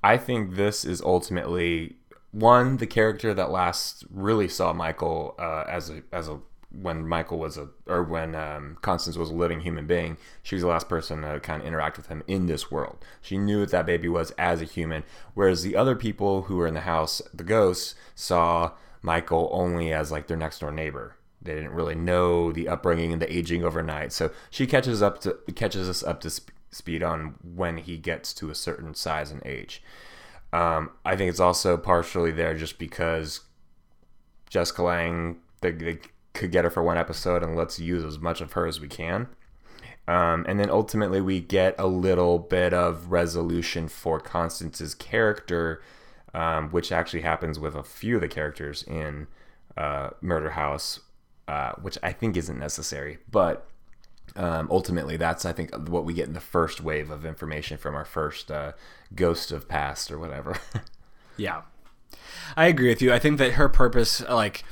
I 0.04 0.18
think 0.18 0.56
this 0.56 0.86
is 0.86 1.02
ultimately 1.02 1.98
one 2.32 2.78
the 2.78 2.88
character 2.88 3.34
that 3.34 3.52
last 3.52 4.06
really 4.10 4.48
saw 4.48 4.74
Michael 4.74 5.36
uh, 5.40 5.66
as 5.68 5.90
a 5.90 6.04
as 6.12 6.30
a 6.30 6.40
when 6.72 7.08
Michael 7.08 7.40
was 7.40 7.58
a 7.58 7.70
or 7.88 8.04
when 8.04 8.36
um, 8.36 8.78
Constance 8.82 9.18
was 9.18 9.30
a 9.30 9.34
living 9.34 9.62
human 9.62 9.88
being. 9.88 10.18
She 10.44 10.56
was 10.56 10.62
the 10.62 10.68
last 10.68 10.90
person 10.90 11.22
to 11.22 11.40
kind 11.40 11.62
of 11.62 11.68
interact 11.68 11.98
with 11.98 12.08
him 12.08 12.24
in 12.28 12.46
this 12.46 12.70
world. 12.70 13.04
She 13.22 13.38
knew 13.38 13.62
what 13.62 13.72
that 13.72 13.86
baby 13.86 14.08
was 14.08 14.32
as 14.38 14.62
a 14.62 14.66
human, 14.66 15.04
whereas 15.34 15.64
the 15.64 15.76
other 15.76 15.96
people 15.96 16.44
who 16.44 16.58
were 16.58 16.68
in 16.68 16.74
the 16.74 16.82
house, 16.82 17.22
the 17.34 17.44
ghosts, 17.44 17.96
saw 18.16 18.72
Michael 19.08 19.50
only 19.54 19.94
as 19.94 20.12
like 20.12 20.28
their 20.28 20.38
next 20.38 20.60
door 20.60 20.72
neighbor. 20.72 21.16
They 21.42 21.56
didn't 21.56 21.72
really 21.72 21.96
know 21.96 22.52
the 22.52 22.68
upbringing 22.68 23.14
and 23.14 23.22
the 23.22 23.34
aging 23.34 23.64
overnight. 23.64 24.12
So 24.12 24.32
she 24.50 24.68
catches 24.68 25.02
up 25.02 25.22
to 25.22 25.38
catches 25.56 25.88
us 25.88 26.04
up 26.04 26.20
to 26.22 26.30
sp- 26.30 26.52
speed 26.72 27.02
on 27.02 27.36
when 27.42 27.78
he 27.78 27.98
gets 27.98 28.34
to 28.36 28.50
a 28.50 28.56
certain 28.56 28.94
size 28.94 29.32
and 29.32 29.42
age. 29.46 29.82
Um, 30.52 30.92
I 31.06 31.16
think 31.16 31.30
it's 31.30 31.40
also 31.40 31.78
partially 31.78 32.32
there 32.32 32.54
just 32.54 32.78
because 32.78 33.42
Jessica 34.50 34.84
Lange 34.84 35.38
they, 35.62 35.72
they 35.72 36.00
could 36.34 36.52
get 36.52 36.66
her 36.66 36.70
for 36.70 36.84
one 36.84 36.98
episode 36.98 37.44
and 37.44 37.56
let's 37.56 37.80
use 37.80 38.04
as 38.04 38.20
much 38.20 38.42
of 38.42 38.54
her 38.54 38.68
as 38.68 38.80
we 38.80 38.88
can. 38.88 39.28
Um, 40.08 40.46
and 40.48 40.60
then 40.60 40.70
ultimately 40.70 41.20
we 41.20 41.42
get 41.42 41.76
a 41.78 41.88
little 41.88 42.40
bit 42.40 42.74
of 42.74 43.12
resolution 43.12 43.88
for 43.90 44.20
Constance's 44.20 44.96
character, 44.96 45.82
um, 46.34 46.70
which 46.70 46.92
actually 46.92 47.22
happens 47.22 47.60
with 47.60 47.76
a 47.76 47.84
few 47.84 48.16
of 48.16 48.22
the 48.22 48.28
characters 48.28 48.84
in 48.84 49.28
uh, 49.76 50.10
Murder 50.22 50.52
House, 50.52 51.00
uh, 51.48 51.74
which 51.82 51.98
I 52.04 52.12
think 52.12 52.38
isn't 52.38 52.60
necessary. 52.60 53.20
But 53.32 53.68
um, 54.36 54.68
ultimately, 54.70 55.18
that's 55.18 55.46
I 55.46 55.54
think 55.54 55.74
what 55.90 56.06
we 56.06 56.14
get 56.14 56.28
in 56.28 56.34
the 56.34 56.40
first 56.40 56.82
wave 56.82 57.10
of 57.10 57.26
information 57.26 57.78
from 57.78 57.96
our 57.96 58.06
first 58.06 58.52
uh, 58.52 58.74
Ghost 59.16 59.52
of 59.52 59.68
Past 59.68 60.12
or 60.12 60.20
whatever. 60.20 60.58
yeah, 61.38 61.62
I 62.56 62.68
agree 62.68 62.90
with 62.90 63.02
you. 63.02 63.14
I 63.14 63.20
think 63.20 63.38
that 63.40 63.54
her 63.54 63.70
purpose, 63.70 64.22
like, 64.28 64.64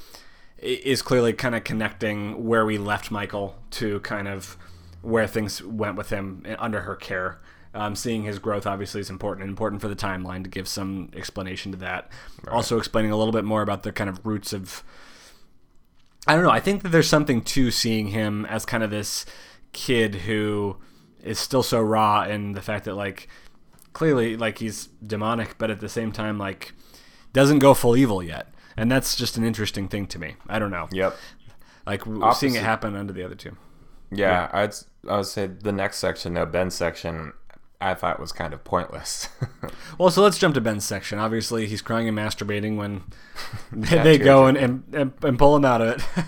is 0.58 1.02
clearly 1.02 1.34
kind 1.34 1.56
of 1.56 1.64
connecting 1.64 2.46
where 2.46 2.66
we 2.66 2.78
left 2.78 3.12
Michael 3.12 3.56
to 3.72 4.00
kind 4.02 4.28
of 4.28 4.58
where 5.02 5.28
things 5.28 5.64
went 5.64 5.96
with 5.96 6.10
him 6.10 6.44
under 6.60 6.82
her 6.82 6.96
care. 6.96 7.40
Um, 7.76 7.94
seeing 7.96 8.24
his 8.24 8.40
growth 8.40 8.66
obviously 8.66 9.02
is 9.02 9.10
important, 9.10 9.50
important 9.50 9.82
for 9.82 9.90
the 9.90 9.98
timeline 9.98 10.44
to 10.44 10.50
give 10.50 10.66
some 10.66 11.10
explanation 11.14 11.74
to 11.74 11.78
that. 11.80 12.10
Right. 12.46 12.56
Also, 12.56 12.78
explaining 12.78 13.12
a 13.12 13.18
little 13.18 13.34
bit 13.34 13.44
more 13.44 13.62
about 13.62 13.84
the 13.84 13.92
kind 13.92 14.10
of 14.10 14.26
roots 14.26 14.54
of. 14.54 14.82
I 16.26 16.36
don't 16.36 16.44
know. 16.46 16.52
I 16.52 16.62
think 16.62 16.82
that 16.84 16.90
there's 16.90 17.10
something 17.10 17.42
to 17.42 17.70
seeing 17.72 18.08
him 18.08 18.46
as 18.46 18.66
kind 18.66 18.82
of 18.82 18.92
this 18.92 19.26
kid 19.74 20.16
who 20.16 20.78
is 21.22 21.38
still 21.38 21.64
so 21.64 21.82
raw 21.82 22.22
and 22.22 22.56
the 22.56 22.62
fact 22.62 22.86
that 22.86 22.96
like 22.96 23.28
clearly 23.94 24.38
like 24.38 24.60
he's 24.60 24.88
demonic, 25.06 25.58
but 25.58 25.70
at 25.70 25.82
the 25.82 25.90
same 25.90 26.12
time 26.12 26.38
like 26.38 26.74
doesn't 27.34 27.60
go 27.60 27.74
full 27.74 27.98
evil 27.98 28.24
yet, 28.24 28.48
and 28.78 28.90
that's 28.92 29.16
just 29.16 29.36
an 29.38 29.44
interesting 29.44 29.88
thing 29.88 30.08
to 30.08 30.18
me. 30.18 30.36
I 30.48 30.60
don't 30.60 30.72
know. 30.72 30.88
Yep. 30.92 31.18
Like 31.86 32.08
Opposite. 32.08 32.40
seeing 32.40 32.56
it 32.56 32.64
happen 32.64 32.96
under 32.96 33.12
the 33.12 33.24
other 33.24 33.36
two. 33.36 33.58
Yeah, 34.12 34.28
yeah. 34.30 34.50
I'd 34.54 34.74
I 35.10 35.18
would 35.18 35.26
say 35.26 35.48
the 35.48 35.72
next 35.72 35.98
section, 35.98 36.36
the 36.36 36.46
Ben 36.46 36.70
section, 36.72 37.34
I 37.82 37.94
thought 37.94 38.20
was 38.20 38.32
kind 38.32 38.54
of 38.54 38.64
pointless. 38.64 39.30
well, 39.98 40.10
so 40.10 40.24
let's 40.24 40.38
jump 40.38 40.56
to 40.56 40.62
Ben's 40.62 40.86
section. 40.86 41.20
Obviously, 41.20 41.68
he's 41.68 41.82
crying 41.82 42.08
and 42.08 42.18
masturbating 42.18 42.78
when 42.78 43.04
they, 43.72 43.98
they 44.04 44.18
go 44.18 44.46
and, 44.48 44.58
and, 44.58 44.84
and, 44.94 45.14
and, 45.22 45.38
pull 45.38 45.56
him 45.56 45.66
out 45.66 45.82
of 45.82 45.98
it. 45.98 46.26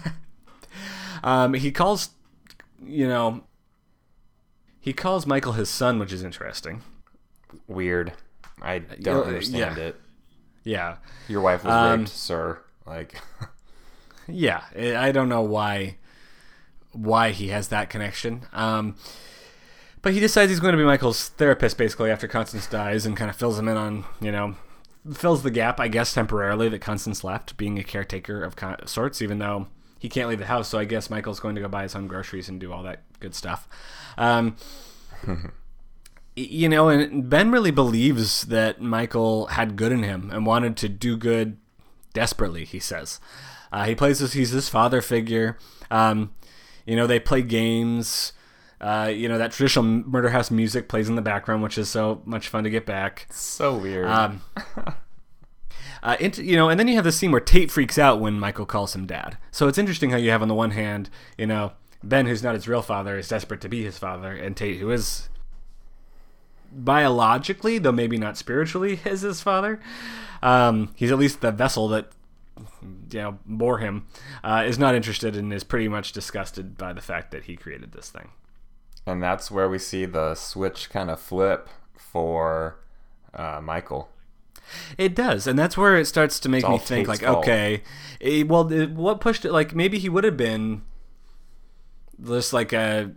um, 1.23 1.53
he 1.53 1.71
calls 1.71 2.09
you 2.85 3.07
know, 3.07 3.43
he 4.79 4.93
calls 4.93 5.25
Michael 5.25 5.53
his 5.53 5.69
son, 5.69 5.99
which 5.99 6.13
is 6.13 6.23
interesting. 6.23 6.81
Weird. 7.67 8.13
I 8.61 8.79
don't 8.79 9.25
uh, 9.25 9.27
understand 9.27 9.77
yeah. 9.77 9.83
it. 9.83 10.01
Yeah. 10.63 10.95
Your 11.27 11.41
wife 11.41 11.63
was 11.63 11.73
um, 11.73 11.99
raped, 12.01 12.11
sir. 12.11 12.59
Like. 12.85 13.21
yeah, 14.27 14.63
I 14.75 15.11
don't 15.11 15.29
know 15.29 15.41
why 15.41 15.97
why 16.93 17.31
he 17.31 17.49
has 17.49 17.67
that 17.67 17.89
connection. 17.89 18.45
Um, 18.53 18.95
but 20.07 20.13
he 20.13 20.21
decides 20.21 20.49
he's 20.49 20.61
going 20.61 20.71
to 20.71 20.77
be 20.77 20.85
Michael's 20.85 21.27
therapist 21.27 21.77
basically 21.77 22.09
after 22.09 22.29
Constance 22.29 22.65
dies 22.65 23.05
and 23.05 23.17
kind 23.17 23.29
of 23.29 23.35
fills 23.35 23.59
him 23.59 23.67
in 23.67 23.75
on, 23.75 24.05
you 24.21 24.31
know, 24.31 24.55
fills 25.13 25.43
the 25.43 25.51
gap, 25.51 25.81
I 25.81 25.89
guess, 25.89 26.13
temporarily 26.13 26.69
that 26.69 26.79
Constance 26.79 27.25
left, 27.25 27.57
being 27.57 27.77
a 27.77 27.83
caretaker 27.83 28.41
of 28.41 28.55
sorts, 28.87 29.21
even 29.21 29.39
though 29.39 29.67
he 29.99 30.07
can't 30.07 30.29
leave 30.29 30.39
the 30.39 30.45
house, 30.45 30.69
so 30.69 30.79
I 30.79 30.85
guess 30.85 31.09
Michael's 31.09 31.41
going 31.41 31.55
to 31.55 31.61
go 31.61 31.67
buy 31.67 31.83
his 31.83 31.93
own 31.93 32.07
groceries 32.07 32.47
and 32.47 32.57
do 32.57 32.71
all 32.71 32.83
that 32.83 33.01
good 33.19 33.35
stuff. 33.35 33.67
Um, 34.17 34.55
you 36.37 36.69
know, 36.69 36.87
and 36.87 37.29
Ben 37.29 37.51
really 37.51 37.71
believes 37.71 38.43
that 38.43 38.81
Michael 38.81 39.47
had 39.47 39.75
good 39.75 39.91
in 39.91 40.03
him 40.03 40.29
and 40.31 40.45
wanted 40.45 40.77
to 40.77 40.87
do 40.87 41.17
good 41.17 41.57
desperately. 42.13 42.63
He 42.63 42.79
says 42.79 43.19
uh, 43.73 43.83
he 43.83 43.93
plays 43.93 44.19
this. 44.19 44.31
He's 44.31 44.53
this 44.53 44.69
father 44.69 45.01
figure. 45.01 45.57
Um, 45.91 46.31
you 46.85 46.95
know, 46.95 47.07
they 47.07 47.19
play 47.19 47.41
games. 47.41 48.31
Uh, 48.79 49.11
you 49.13 49.27
know 49.27 49.37
that 49.37 49.51
traditional 49.51 49.83
murder 49.83 50.29
house 50.29 50.51
music 50.51 50.87
plays 50.87 51.09
in 51.09 51.15
the 51.15 51.21
background, 51.21 51.63
which 51.63 51.77
is 51.77 51.89
so 51.89 52.21
much 52.25 52.47
fun 52.47 52.63
to 52.63 52.69
get 52.69 52.85
back. 52.85 53.27
So 53.31 53.77
weird. 53.77 54.07
Um, 54.07 54.41
Uh, 56.03 56.15
you 56.19 56.55
know, 56.55 56.69
and 56.69 56.79
then 56.79 56.87
you 56.87 56.95
have 56.95 57.03
the 57.03 57.11
scene 57.11 57.31
where 57.31 57.41
Tate 57.41 57.71
freaks 57.71 57.97
out 57.97 58.19
when 58.19 58.39
Michael 58.39 58.65
calls 58.65 58.95
him 58.95 59.05
dad. 59.05 59.37
So 59.51 59.67
it's 59.67 59.77
interesting 59.77 60.11
how 60.11 60.17
you 60.17 60.29
have 60.29 60.41
on 60.41 60.47
the 60.47 60.53
one 60.53 60.71
hand, 60.71 61.09
you 61.37 61.47
know, 61.47 61.73
Ben, 62.03 62.27
who's 62.27 62.43
not 62.43 62.55
his 62.55 62.67
real 62.67 62.81
father, 62.81 63.17
is 63.17 63.27
desperate 63.27 63.61
to 63.61 63.69
be 63.69 63.83
his 63.83 63.97
father, 63.97 64.31
and 64.31 64.55
Tate, 64.55 64.77
who 64.77 64.91
is 64.91 65.29
biologically, 66.71 67.77
though 67.79 67.91
maybe 67.91 68.17
not 68.17 68.37
spiritually, 68.37 68.99
is 69.05 69.21
his 69.21 69.41
father. 69.41 69.79
Um, 70.41 70.93
he's 70.95 71.11
at 71.11 71.17
least 71.17 71.41
the 71.41 71.51
vessel 71.51 71.87
that 71.89 72.11
you 73.11 73.19
know 73.19 73.39
bore 73.45 73.79
him. 73.79 74.07
Uh, 74.43 74.63
is 74.65 74.77
not 74.77 74.95
interested 74.95 75.35
and 75.35 75.51
is 75.51 75.63
pretty 75.63 75.87
much 75.87 76.11
disgusted 76.11 76.77
by 76.77 76.93
the 76.93 77.01
fact 77.01 77.31
that 77.31 77.45
he 77.45 77.55
created 77.55 77.91
this 77.91 78.09
thing. 78.09 78.29
And 79.07 79.23
that's 79.23 79.49
where 79.49 79.69
we 79.69 79.79
see 79.79 80.05
the 80.05 80.35
switch 80.35 80.89
kind 80.89 81.09
of 81.09 81.19
flip 81.19 81.69
for 81.95 82.77
uh, 83.33 83.61
Michael. 83.63 84.09
It 84.97 85.15
does, 85.15 85.47
and 85.47 85.57
that's 85.57 85.77
where 85.77 85.95
it 85.95 86.05
starts 86.05 86.41
to 86.41 86.49
make 86.49 86.67
me 86.67 86.77
think, 86.77 87.07
like, 87.07 87.21
fault. 87.21 87.37
okay, 87.37 87.83
it, 88.19 88.41
eh, 88.41 88.43
well, 88.43 88.69
it, 88.71 88.91
what 88.91 89.21
pushed 89.21 89.45
it? 89.45 89.53
Like, 89.53 89.73
maybe 89.73 89.97
he 89.97 90.09
would 90.09 90.25
have 90.25 90.35
been 90.35 90.81
just 92.21 92.51
like 92.51 92.73
a, 92.73 93.11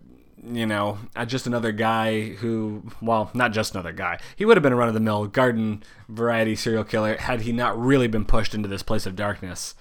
you 0.45 0.65
know, 0.65 0.99
just 1.27 1.49
another 1.49 1.73
guy 1.73 2.35
who, 2.35 2.85
well, 3.03 3.33
not 3.35 3.53
just 3.53 3.75
another 3.75 3.93
guy. 3.93 4.21
He 4.37 4.45
would 4.45 4.57
have 4.57 4.63
been 4.63 4.73
a 4.73 4.77
run 4.77 4.87
of 4.87 4.95
the 4.95 5.01
mill 5.01 5.27
garden 5.27 5.83
variety 6.09 6.55
serial 6.55 6.85
killer 6.85 7.17
had 7.17 7.41
he 7.41 7.53
not 7.53 7.77
really 7.77 8.07
been 8.07 8.25
pushed 8.25 8.55
into 8.55 8.69
this 8.69 8.85
place 8.85 9.07
of 9.07 9.17
darkness. 9.17 9.75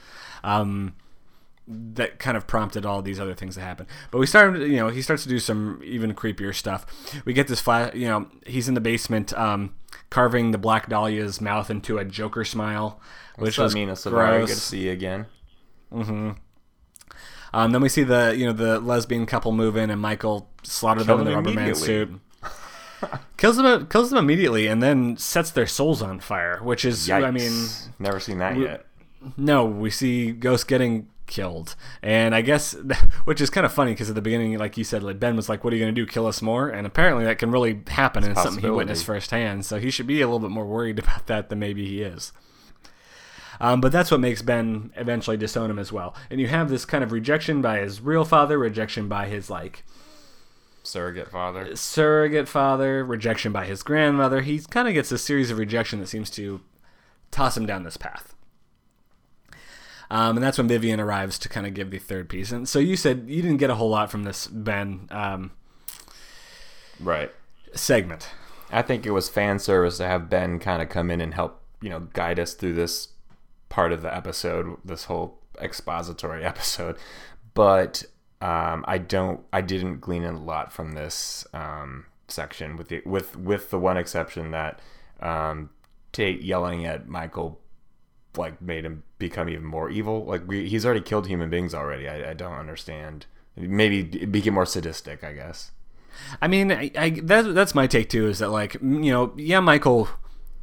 Um, 0.43 0.95
that 1.69 2.17
kind 2.17 2.35
of 2.35 2.47
prompted 2.47 2.85
all 2.85 3.01
these 3.01 3.19
other 3.19 3.35
things 3.35 3.55
to 3.55 3.61
happen. 3.61 3.85
But 4.09 4.17
we 4.17 4.25
started, 4.25 4.63
you 4.63 4.77
know, 4.77 4.89
he 4.89 5.01
starts 5.01 5.23
to 5.23 5.29
do 5.29 5.37
some 5.39 5.79
even 5.83 6.13
creepier 6.15 6.53
stuff. 6.53 6.85
We 7.25 7.33
get 7.33 7.47
this 7.47 7.61
flash, 7.61 7.93
you 7.93 8.07
know, 8.07 8.27
he's 8.45 8.67
in 8.67 8.73
the 8.73 8.81
basement 8.81 9.31
um, 9.33 9.75
carving 10.09 10.51
the 10.51 10.57
Black 10.57 10.89
Dahlia's 10.89 11.39
mouth 11.39 11.69
into 11.69 11.99
a 11.99 12.05
Joker 12.05 12.43
smile, 12.43 12.99
which 13.37 13.57
was 13.59 13.75
mean? 13.75 13.89
It's 13.89 14.03
very 14.03 14.45
good 14.45 14.49
to 14.49 14.55
see 14.55 14.89
again. 14.89 15.27
Mm-hmm. 15.93 16.31
Um, 17.53 17.71
then 17.71 17.81
we 17.81 17.89
see 17.89 18.03
the 18.03 18.35
you 18.37 18.45
know 18.45 18.53
the 18.53 18.79
lesbian 18.79 19.25
couple 19.25 19.51
move 19.51 19.75
in 19.75 19.89
and 19.89 20.01
Michael 20.01 20.49
slaughter 20.63 21.03
them 21.03 21.19
in 21.19 21.25
the 21.25 21.35
rubber 21.35 21.51
man 21.51 21.75
suit. 21.75 22.19
kills 23.37 23.57
them 23.57 23.87
kills 23.87 24.09
them 24.09 24.19
immediately 24.19 24.67
and 24.67 24.83
then 24.83 25.17
sets 25.17 25.51
their 25.51 25.67
souls 25.67 26.01
on 26.01 26.19
fire, 26.19 26.59
which 26.61 26.85
is 26.85 27.07
Yikes. 27.07 27.25
I 27.25 27.31
mean 27.31 27.67
never 27.97 28.19
seen 28.19 28.39
that 28.39 28.55
we, 28.55 28.65
yet. 28.65 28.85
No, 29.35 29.65
we 29.65 29.89
see 29.89 30.31
Ghost 30.31 30.67
getting 30.67 31.07
killed. 31.29 31.77
And 32.03 32.35
I 32.35 32.41
guess, 32.41 32.73
which 33.23 33.39
is 33.39 33.49
kind 33.49 33.65
of 33.65 33.71
funny 33.71 33.93
because 33.93 34.09
at 34.09 34.15
the 34.15 34.21
beginning, 34.21 34.57
like 34.57 34.77
you 34.77 34.83
said, 34.83 35.01
like 35.03 35.19
Ben 35.19 35.37
was 35.37 35.47
like, 35.47 35.63
"What 35.63 35.71
are 35.71 35.77
you 35.77 35.83
going 35.83 35.95
to 35.95 36.01
do? 36.01 36.05
Kill 36.05 36.27
us 36.27 36.41
more?" 36.41 36.67
And 36.67 36.85
apparently, 36.85 37.23
that 37.23 37.39
can 37.39 37.51
really 37.51 37.81
happen, 37.87 38.23
and 38.23 38.33
it's 38.33 38.43
something 38.43 38.63
he 38.63 38.69
witnessed 38.69 39.05
firsthand. 39.05 39.65
So 39.65 39.79
he 39.79 39.89
should 39.89 40.07
be 40.07 40.19
a 40.19 40.27
little 40.27 40.39
bit 40.39 40.51
more 40.51 40.65
worried 40.65 40.99
about 41.03 41.27
that 41.27 41.47
than 41.47 41.59
maybe 41.59 41.85
he 41.85 42.01
is. 42.01 42.33
Um, 43.61 43.81
but 43.81 43.91
that's 43.91 44.09
what 44.09 44.19
makes 44.19 44.41
Ben 44.41 44.91
eventually 44.95 45.37
disown 45.37 45.69
him 45.69 45.79
as 45.79 45.91
well. 45.91 46.15
And 46.29 46.39
you 46.39 46.47
have 46.47 46.69
this 46.69 46.85
kind 46.85 47.03
of 47.03 47.11
rejection 47.11 47.61
by 47.61 47.79
his 47.79 48.01
real 48.01 48.23
father, 48.23 48.57
rejection 48.57 49.07
by 49.07 49.27
his 49.27 49.49
like 49.49 49.83
surrogate 50.81 51.29
father, 51.29 51.75
surrogate 51.75 52.47
father, 52.47 53.03
rejection 53.03 53.51
by 53.51 53.65
his 53.65 53.83
grandmother. 53.83 54.41
He 54.41 54.59
kind 54.59 54.87
of 54.87 54.93
gets 54.93 55.11
a 55.11 55.17
series 55.17 55.51
of 55.51 55.57
rejection 55.57 55.99
that 55.99 56.07
seems 56.07 56.29
to 56.31 56.61
toss 57.31 57.57
him 57.57 57.65
down 57.65 57.83
this 57.83 57.97
path. 57.97 58.33
Um, 60.11 60.37
and 60.37 60.43
that's 60.43 60.57
when 60.57 60.67
Vivian 60.67 60.99
arrives 60.99 61.37
to 61.39 61.49
kind 61.49 61.67
of 61.67 61.73
give 61.75 61.91
the 61.91 61.99
third 61.99 62.29
piece. 62.29 62.51
And 62.51 62.67
so 62.67 62.79
you 62.79 62.95
said 62.95 63.25
you 63.27 63.41
didn't 63.41 63.57
get 63.57 63.69
a 63.69 63.75
whole 63.75 63.89
lot 63.89 64.09
from 64.09 64.23
this 64.23 64.47
Ben 64.47 65.07
um, 65.11 65.51
Right. 66.99 67.31
segment. 67.73 68.29
I 68.71 68.81
think 68.81 69.05
it 69.05 69.11
was 69.11 69.29
fan 69.29 69.59
service 69.59 69.97
to 69.97 70.05
have 70.05 70.29
Ben 70.29 70.59
kind 70.59 70.81
of 70.81 70.89
come 70.89 71.09
in 71.09 71.21
and 71.21 71.33
help, 71.33 71.61
you 71.81 71.89
know, 71.89 72.01
guide 72.13 72.39
us 72.39 72.53
through 72.53 72.73
this 72.73 73.09
part 73.69 73.91
of 73.91 74.01
the 74.01 74.13
episode, 74.15 74.77
this 74.83 75.05
whole 75.05 75.39
expository 75.61 76.43
episode. 76.53 76.97
But 77.53 78.03
um, 78.41 78.85
I 78.87 78.97
don't, 78.97 79.41
I 79.51 79.61
didn't 79.61 79.99
glean 80.01 80.23
a 80.23 80.37
lot 80.37 80.71
from 80.71 80.93
this 80.93 81.45
um, 81.53 82.05
section, 82.27 82.77
with 82.77 82.87
the 82.89 83.01
with 83.05 83.35
with 83.37 83.69
the 83.69 83.79
one 83.79 83.97
exception 83.97 84.51
that 84.51 84.79
um, 85.19 85.71
Tate 86.13 86.41
yelling 86.41 86.85
at 86.85 87.07
Michael 87.07 87.59
like 88.37 88.61
made 88.61 88.85
him 88.85 89.03
become 89.17 89.49
even 89.49 89.65
more 89.65 89.89
evil. 89.89 90.25
Like 90.25 90.47
we, 90.47 90.69
he's 90.69 90.85
already 90.85 91.01
killed 91.01 91.27
human 91.27 91.49
beings 91.49 91.73
already. 91.73 92.07
I, 92.07 92.31
I 92.31 92.33
don't 92.33 92.53
understand. 92.53 93.25
Maybe 93.55 94.03
become 94.03 94.53
more 94.53 94.65
sadistic, 94.65 95.23
I 95.23 95.33
guess. 95.33 95.71
I 96.41 96.47
mean, 96.47 96.71
I, 96.71 96.91
I 96.97 97.09
that, 97.23 97.53
that's 97.53 97.75
my 97.75 97.87
take 97.87 98.09
too. 98.09 98.27
Is 98.27 98.39
that 98.39 98.49
like 98.49 98.75
you 98.75 99.11
know, 99.11 99.33
yeah, 99.35 99.59
Michael 99.59 100.09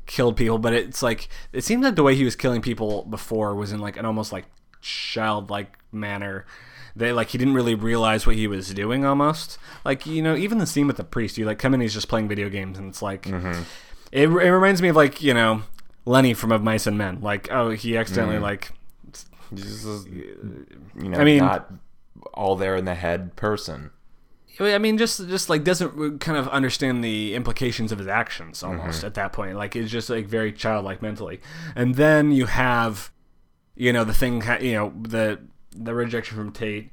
killed 0.06 0.36
people, 0.36 0.58
but 0.58 0.72
it's 0.72 1.02
like 1.02 1.28
it 1.52 1.64
seems 1.64 1.84
like 1.84 1.96
the 1.96 2.02
way 2.02 2.14
he 2.14 2.24
was 2.24 2.36
killing 2.36 2.62
people 2.62 3.04
before 3.04 3.54
was 3.54 3.72
in 3.72 3.80
like 3.80 3.96
an 3.96 4.04
almost 4.04 4.32
like 4.32 4.46
childlike 4.80 5.78
manner. 5.92 6.46
They 6.94 7.12
like 7.12 7.28
he 7.28 7.38
didn't 7.38 7.54
really 7.54 7.74
realize 7.74 8.26
what 8.26 8.36
he 8.36 8.46
was 8.46 8.72
doing 8.72 9.04
almost. 9.04 9.58
Like 9.84 10.06
you 10.06 10.22
know, 10.22 10.36
even 10.36 10.58
the 10.58 10.66
scene 10.66 10.86
with 10.86 10.96
the 10.96 11.04
priest, 11.04 11.36
you 11.36 11.44
like 11.44 11.58
come 11.58 11.74
in, 11.74 11.80
he's 11.80 11.94
just 11.94 12.08
playing 12.08 12.28
video 12.28 12.48
games, 12.48 12.78
and 12.78 12.88
it's 12.88 13.02
like 13.02 13.22
mm-hmm. 13.22 13.62
it, 14.12 14.28
it 14.28 14.28
reminds 14.28 14.80
me 14.80 14.88
of 14.88 14.96
like 14.96 15.22
you 15.22 15.34
know 15.34 15.62
Lenny 16.06 16.32
from 16.32 16.52
Of 16.52 16.62
Mice 16.62 16.86
and 16.86 16.96
Men. 16.96 17.20
Like 17.20 17.50
oh, 17.52 17.70
he 17.70 17.96
accidentally 17.98 18.38
mm. 18.38 18.42
like 18.42 18.72
Just, 19.54 20.08
you 20.08 20.78
know, 20.94 21.18
I 21.18 21.24
mean- 21.24 21.38
not 21.38 21.70
all 22.32 22.56
there 22.56 22.76
in 22.76 22.86
the 22.86 22.94
head 22.94 23.36
person. 23.36 23.90
I 24.58 24.78
mean, 24.78 24.96
just 24.96 25.28
just 25.28 25.50
like 25.50 25.64
doesn't 25.64 26.20
kind 26.20 26.38
of 26.38 26.48
understand 26.48 27.04
the 27.04 27.34
implications 27.34 27.92
of 27.92 27.98
his 27.98 28.08
actions 28.08 28.62
mm-hmm. 28.62 28.80
almost 28.80 29.04
at 29.04 29.14
that 29.14 29.32
point. 29.32 29.56
Like 29.56 29.76
it's 29.76 29.90
just 29.90 30.08
like 30.08 30.26
very 30.26 30.52
childlike 30.52 31.02
mentally. 31.02 31.40
And 31.74 31.96
then 31.96 32.32
you 32.32 32.46
have, 32.46 33.10
you 33.74 33.92
know, 33.92 34.04
the 34.04 34.14
thing, 34.14 34.42
you 34.62 34.72
know, 34.72 34.92
the 34.98 35.40
the 35.74 35.94
rejection 35.94 36.38
from 36.38 36.52
Tate, 36.52 36.90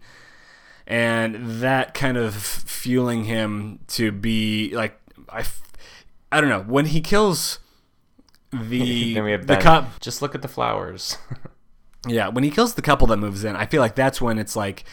and 0.85 1.61
that 1.61 1.93
kind 1.93 2.17
of 2.17 2.35
fueling 2.35 3.25
him 3.25 3.79
to 3.87 4.11
be 4.11 4.75
like 4.75 4.99
I, 5.29 5.45
I 6.33 6.41
don't 6.41 6.49
know 6.49 6.63
when 6.63 6.87
he 6.87 6.99
kills 6.99 7.59
the 8.53 9.13
then 9.13 9.23
we 9.23 9.31
have 9.31 9.47
the 9.47 9.57
cup. 9.57 9.99
Just 9.99 10.21
look 10.21 10.35
at 10.35 10.41
the 10.41 10.47
flowers. 10.47 11.17
Yeah, 12.07 12.27
when 12.27 12.43
he 12.43 12.51
kills 12.51 12.73
the 12.73 12.81
couple 12.81 13.07
that 13.07 13.17
moves 13.17 13.43
in, 13.43 13.55
I 13.55 13.65
feel 13.65 13.81
like 13.81 13.95
that's 13.95 14.19
when 14.19 14.37
it's 14.37 14.55
like 14.55 14.83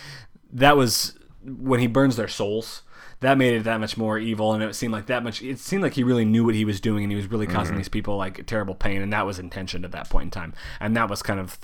that 0.52 0.76
was 0.76 1.18
when 1.44 1.80
he 1.80 1.86
burns 1.86 2.16
their 2.16 2.28
souls. 2.28 2.82
That 3.18 3.36
made 3.36 3.52
it 3.52 3.64
that 3.64 3.80
much 3.80 3.98
more 3.98 4.18
evil, 4.18 4.54
and 4.54 4.62
it 4.62 4.74
seemed 4.74 4.92
like 4.92 5.06
that 5.06 5.22
much. 5.22 5.42
It 5.42 5.58
seemed 5.58 5.82
like 5.82 5.94
he 5.94 6.02
really 6.02 6.24
knew 6.24 6.44
what 6.44 6.54
he 6.54 6.64
was 6.64 6.80
doing, 6.80 7.04
and 7.04 7.12
he 7.12 7.16
was 7.16 7.30
really 7.30 7.46
causing 7.46 7.76
these 7.76 7.88
people 7.88 8.16
like 8.16 8.46
terrible 8.46 8.74
pain, 8.74 9.02
and 9.02 9.12
that 9.12 9.26
was 9.26 9.38
intentioned 9.38 9.84
at 9.84 9.92
that 9.92 10.08
point 10.08 10.24
in 10.26 10.30
time, 10.30 10.54
and 10.78 10.96
that 10.96 11.10
was 11.10 11.20
kind 11.20 11.40
of 11.40 11.58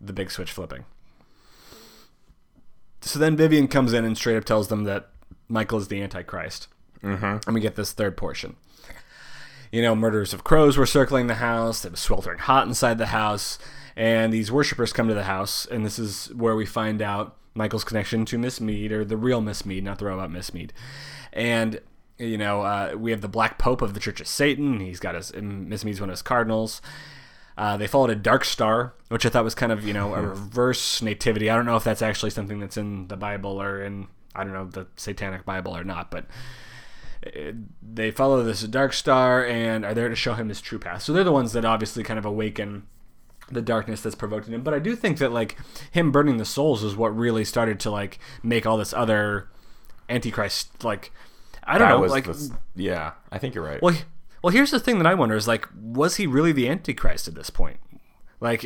the 0.00 0.12
big 0.12 0.30
switch 0.30 0.50
flipping. 0.50 0.84
So 3.00 3.18
then 3.18 3.36
Vivian 3.36 3.68
comes 3.68 3.94
in 3.94 4.04
and 4.04 4.16
straight 4.16 4.36
up 4.36 4.44
tells 4.44 4.68
them 4.68 4.84
that 4.84 5.08
Michael 5.48 5.78
is 5.78 5.88
the 5.88 6.02
Antichrist, 6.02 6.68
mm-hmm. 7.02 7.38
and 7.46 7.54
we 7.54 7.60
get 7.60 7.76
this 7.76 7.92
third 7.92 8.16
portion 8.16 8.56
you 9.72 9.82
know, 9.82 9.94
murders 9.94 10.32
of 10.32 10.44
crows 10.44 10.76
were 10.76 10.86
circling 10.86 11.26
the 11.26 11.36
house. 11.36 11.84
It 11.84 11.92
was 11.92 12.00
sweltering 12.00 12.38
hot 12.38 12.66
inside 12.66 12.98
the 12.98 13.06
house. 13.06 13.58
And 13.96 14.32
these 14.32 14.50
worshippers 14.50 14.92
come 14.92 15.08
to 15.08 15.14
the 15.14 15.24
house. 15.24 15.66
And 15.66 15.84
this 15.84 15.98
is 15.98 16.32
where 16.34 16.56
we 16.56 16.66
find 16.66 17.00
out 17.02 17.36
Michael's 17.54 17.84
connection 17.84 18.24
to 18.26 18.38
Miss 18.38 18.60
Mead, 18.60 18.92
or 18.92 19.04
the 19.04 19.16
real 19.16 19.40
Miss 19.40 19.64
Mead, 19.64 19.84
not 19.84 19.98
the 19.98 20.06
robot 20.06 20.30
Miss 20.30 20.54
Mead. 20.54 20.72
And, 21.32 21.80
you 22.18 22.38
know, 22.38 22.62
uh, 22.62 22.94
we 22.96 23.10
have 23.10 23.20
the 23.20 23.28
Black 23.28 23.58
Pope 23.58 23.82
of 23.82 23.94
the 23.94 24.00
Church 24.00 24.20
of 24.20 24.26
Satan. 24.26 24.80
He's 24.80 25.00
got 25.00 25.14
his, 25.14 25.32
Miss 25.34 25.84
Mead's 25.84 26.00
one 26.00 26.10
of 26.10 26.14
his 26.14 26.22
cardinals. 26.22 26.80
Uh, 27.58 27.76
they 27.76 27.86
followed 27.86 28.10
a 28.10 28.16
dark 28.16 28.44
star, 28.44 28.94
which 29.08 29.26
I 29.26 29.28
thought 29.28 29.44
was 29.44 29.54
kind 29.54 29.70
of, 29.70 29.86
you 29.86 29.92
know, 29.92 30.14
a 30.14 30.22
reverse 30.28 31.02
nativity. 31.02 31.50
I 31.50 31.56
don't 31.56 31.66
know 31.66 31.76
if 31.76 31.84
that's 31.84 32.02
actually 32.02 32.30
something 32.30 32.58
that's 32.58 32.76
in 32.76 33.08
the 33.08 33.16
Bible 33.16 33.60
or 33.60 33.82
in, 33.82 34.08
I 34.34 34.44
don't 34.44 34.52
know, 34.54 34.66
the 34.66 34.86
Satanic 34.96 35.44
Bible 35.44 35.76
or 35.76 35.84
not, 35.84 36.10
but 36.10 36.24
they 37.82 38.10
follow 38.10 38.42
this 38.42 38.62
dark 38.62 38.92
star 38.92 39.44
and 39.46 39.84
are 39.84 39.94
there 39.94 40.08
to 40.08 40.16
show 40.16 40.34
him 40.34 40.48
his 40.48 40.60
true 40.60 40.78
path. 40.78 41.02
So 41.02 41.12
they're 41.12 41.24
the 41.24 41.32
ones 41.32 41.52
that 41.52 41.64
obviously 41.64 42.02
kind 42.02 42.18
of 42.18 42.24
awaken 42.24 42.86
the 43.50 43.60
darkness 43.62 44.00
that's 44.00 44.14
provoked 44.14 44.46
in 44.46 44.54
him. 44.54 44.62
But 44.62 44.74
I 44.74 44.78
do 44.78 44.94
think 44.96 45.18
that 45.18 45.32
like 45.32 45.56
him 45.90 46.12
burning 46.12 46.36
the 46.38 46.44
souls 46.44 46.82
is 46.84 46.96
what 46.96 47.16
really 47.16 47.44
started 47.44 47.80
to 47.80 47.90
like 47.90 48.18
make 48.42 48.64
all 48.66 48.76
this 48.78 48.92
other 48.92 49.48
antichrist 50.08 50.82
like 50.84 51.12
I 51.64 51.78
don't 51.78 51.88
That 51.88 51.94
know 51.98 52.06
like 52.06 52.24
the- 52.24 52.56
yeah, 52.74 53.12
I 53.30 53.38
think 53.38 53.54
you're 53.54 53.64
right. 53.64 53.82
well 53.82 53.96
well 54.42 54.52
here's 54.52 54.70
the 54.70 54.80
thing 54.80 54.98
that 54.98 55.06
I 55.06 55.14
wonder 55.14 55.36
is 55.36 55.46
like 55.46 55.66
was 55.80 56.16
he 56.16 56.26
really 56.26 56.52
the 56.52 56.68
antichrist 56.68 57.28
at 57.28 57.34
this 57.34 57.50
point? 57.50 57.78
Like 58.40 58.64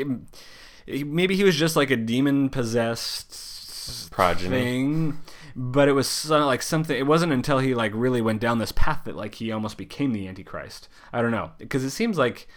maybe 0.87 1.35
he 1.35 1.45
was 1.45 1.57
just 1.57 1.77
like 1.77 1.91
a 1.91 1.97
demon 1.97 2.49
possessed 2.51 4.11
Progeny. 4.13 4.49
thing 4.51 5.19
but 5.57 5.89
it 5.89 5.93
was 5.93 6.09
so, 6.09 6.45
like 6.45 6.63
something 6.63 6.97
it 6.97 7.07
wasn't 7.07 7.33
until 7.33 7.59
he 7.59 7.75
like 7.75 7.93
really 7.95 8.21
went 8.21 8.41
down 8.41 8.59
this 8.59 8.73
path 8.73 9.03
that 9.05 9.17
like 9.17 9.37
he 9.37 9.53
almost 9.53 9.77
became 9.77 10.13
the 10.13 10.27
antichrist 10.27 10.89
i 11.13 11.23
don't 11.23 11.31
know 11.31 11.53
because 11.59 11.85
it 11.85 11.91
seems 11.91 12.19
like 12.19 12.49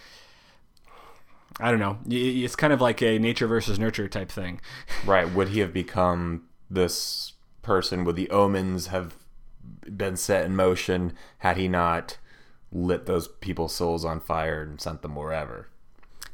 i 1.60 1.70
don't 1.70 1.80
know 1.80 1.98
it's 2.08 2.56
kind 2.56 2.74
of 2.74 2.82
like 2.82 3.02
a 3.02 3.20
nature 3.20 3.48
versus 3.48 3.78
nurture 3.78 4.08
type 4.08 4.32
thing 4.32 4.60
Right. 5.06 5.32
Would 5.32 5.50
he 5.50 5.60
have 5.60 5.74
become 5.74 6.43
this 6.70 7.34
person? 7.62 8.04
Would 8.04 8.16
the 8.16 8.30
omens 8.30 8.88
have 8.88 9.16
been 9.95 10.18
set 10.18 10.45
in 10.45 10.56
motion 10.56 11.14
had 11.39 11.58
he 11.58 11.68
not 11.68 12.18
lit 12.72 13.06
those 13.06 13.28
people's 13.28 13.74
souls 13.74 14.04
on 14.04 14.20
fire 14.20 14.62
and 14.62 14.82
sent 14.82 15.02
them 15.02 15.16
wherever? 15.16 15.70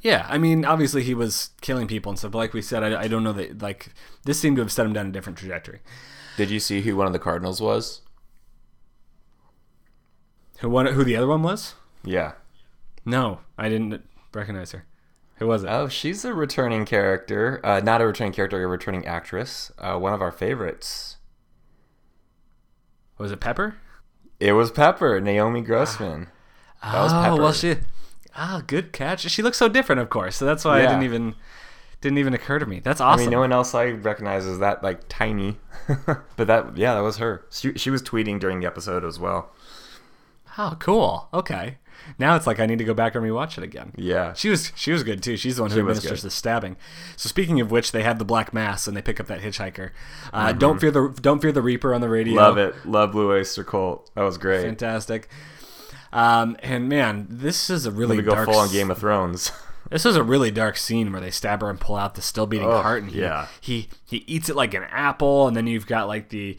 yeah 0.02 0.26
i 0.30 0.38
mean 0.38 0.66
obviously 0.66 1.02
he 1.02 1.14
was 1.14 1.52
killing 1.62 1.88
people 1.88 2.10
and 2.10 2.20
stuff 2.20 2.32
but 2.32 2.38
like 2.38 2.54
we 2.54 2.62
said 2.62 2.84
I, 2.84 3.04
I 3.04 3.08
don't 3.08 3.24
know 3.24 3.32
that 3.34 3.62
like 3.62 3.94
this 4.26 4.40
seemed 4.40 4.58
to 4.58 4.62
have 4.62 4.72
set 4.72 4.86
him 4.86 4.94
down 4.94 5.08
a 5.08 5.12
different 5.12 5.40
trajectory 5.40 5.80
Did 6.38 6.50
you 6.50 6.60
see 6.60 6.82
who 6.82 6.96
one 6.96 7.08
of 7.08 7.14
the 7.14 7.20
cardinals 7.20 7.62
was? 7.62 8.02
who 10.60 10.70
one 10.70 10.86
who 10.86 11.04
the 11.04 11.16
other 11.16 11.28
one 11.28 11.44
was 11.44 11.76
Yeah. 12.04 12.34
no 13.06 13.40
i 13.58 13.68
didn't 13.70 14.02
recognize 14.34 14.72
her 14.72 14.86
who 15.38 15.48
was 15.48 15.64
it 15.64 15.68
Oh, 15.70 15.88
she's 15.88 16.24
a 16.24 16.34
returning 16.34 16.86
character. 16.86 17.60
Uh, 17.66 17.80
not 17.84 18.02
a 18.02 18.06
returning 18.06 18.32
character, 18.34 18.64
a 18.64 18.68
returning 18.68 19.06
actress. 19.08 19.72
Uh, 19.80 19.98
one 19.98 20.14
of 20.14 20.22
our 20.22 20.32
favorites. 20.32 21.18
was 23.18 23.32
it 23.32 23.40
pepper 23.40 23.76
It 24.40 24.54
was 24.54 24.72
Pepper, 24.72 25.20
Naomi 25.20 25.62
Grossman. 25.62 26.28
That 26.84 27.02
was 27.02 27.12
oh 27.14 27.22
Pepper. 27.24 27.42
well 27.42 27.52
she 27.54 27.76
ah 28.36 28.62
good 28.66 28.94
catch 28.94 29.22
she 29.30 29.42
looks 29.42 29.58
so 29.58 29.68
different 29.68 30.00
of 30.02 30.10
course 30.10 30.36
so 30.38 30.46
that's 30.46 30.64
why 30.66 30.80
i 30.80 30.86
didn't 30.88 31.04
even 31.04 31.36
didn't 32.04 32.20
even 32.20 32.34
occur 32.36 32.60
to 32.60 32.66
me 32.68 32.80
that's 32.82 33.02
awesome. 33.02 33.22
I 33.22 33.24
mean, 33.24 33.32
no 33.32 33.40
one 33.40 33.52
else 33.52 33.74
I 33.74 33.86
recognize 33.92 34.46
is 34.46 34.60
that 34.60 34.84
like 34.84 35.00
tiny, 35.10 35.58
but 36.38 36.46
that 36.48 36.78
yeah, 36.78 36.94
that 36.94 37.02
was 37.02 37.18
her. 37.18 37.46
She, 37.50 37.74
she 37.74 37.90
was 37.90 38.04
tweeting 38.04 38.40
during 38.40 38.60
the 38.60 38.68
episode 38.68 39.04
as 39.04 39.18
well. 39.20 39.52
Oh, 40.58 40.76
cool. 40.80 41.30
Okay. 41.34 41.78
Now 42.20 42.36
it's 42.36 42.46
like 42.46 42.60
I 42.60 42.66
need 42.66 42.80
to 42.80 42.84
go 42.84 42.94
back 42.94 43.16
and 43.16 43.24
rewatch 43.24 43.58
it 43.58 43.64
again. 43.64 43.94
Yeah, 43.96 44.34
She 44.34 44.50
was 44.50 44.74
she 44.76 44.92
was 44.92 45.04
good 45.04 45.24
too. 45.24 45.38
She's 45.38 45.56
the 45.56 45.62
one 45.62 45.72
who 45.72 45.76
She 45.78 45.80
administers 45.80 46.22
the 46.22 46.30
stabbing. 46.30 46.76
So 47.16 47.30
speaking 47.30 47.62
of 47.62 47.72
which, 47.72 47.94
they 47.94 48.04
have 48.04 48.20
the 48.20 48.26
black 48.26 48.54
mass 48.54 48.86
and 48.88 48.96
they 48.98 49.02
pick 49.02 49.22
up 49.22 49.28
that 49.28 49.40
hitchhiker. 49.40 49.92
Uh, 50.34 50.48
Mm-hmm. 50.50 50.58
Don't 50.60 50.80
fear 50.82 50.92
the 50.92 51.18
don't 51.22 51.42
fear 51.42 51.54
the 51.54 51.62
Reaper 51.62 51.94
on 51.94 52.02
the 52.02 52.10
radio. 52.10 52.36
love 52.36 52.58
it. 52.58 52.76
Love 52.86 53.14
Blue 53.14 53.32
Oyster 53.32 53.64
Cult. 53.64 54.12
That 54.16 54.24
was 54.24 54.38
great. 54.38 54.64
Fantastic. 54.64 55.30
Um, 56.12 56.58
and 56.62 56.90
man, 56.90 57.26
this 57.30 57.70
is 57.70 57.86
a 57.86 57.92
really 57.92 58.18
we 58.18 58.24
go 58.24 58.36
dark. 58.36 58.50
full 58.50 58.60
on 58.60 58.70
Game 58.72 58.92
of 58.92 58.98
Thrones. 59.00 59.52
This 59.94 60.06
is 60.06 60.16
a 60.16 60.24
really 60.24 60.52
dark 60.52 60.76
scene 60.76 61.12
where 61.12 61.22
they 61.22 61.32
stab 61.32 61.62
her 61.62 61.70
and 61.70 61.80
pull 61.80 61.96
out 61.96 62.16
the 62.16 62.22
still 62.22 62.48
beating 62.48 62.68
Oh, 62.68 62.82
heart, 62.82 63.04
and 63.04 63.12
he, 63.12 63.22
yeah. 63.22 63.48
he 63.62 63.88
he 64.06 64.18
eats 64.28 64.50
it 64.50 64.56
like 64.56 64.74
an 64.74 64.84
apple, 64.90 65.48
and 65.48 65.56
then 65.56 65.68
you've 65.68 65.88
got 65.88 66.08
like 66.08 66.30
the 66.30 66.58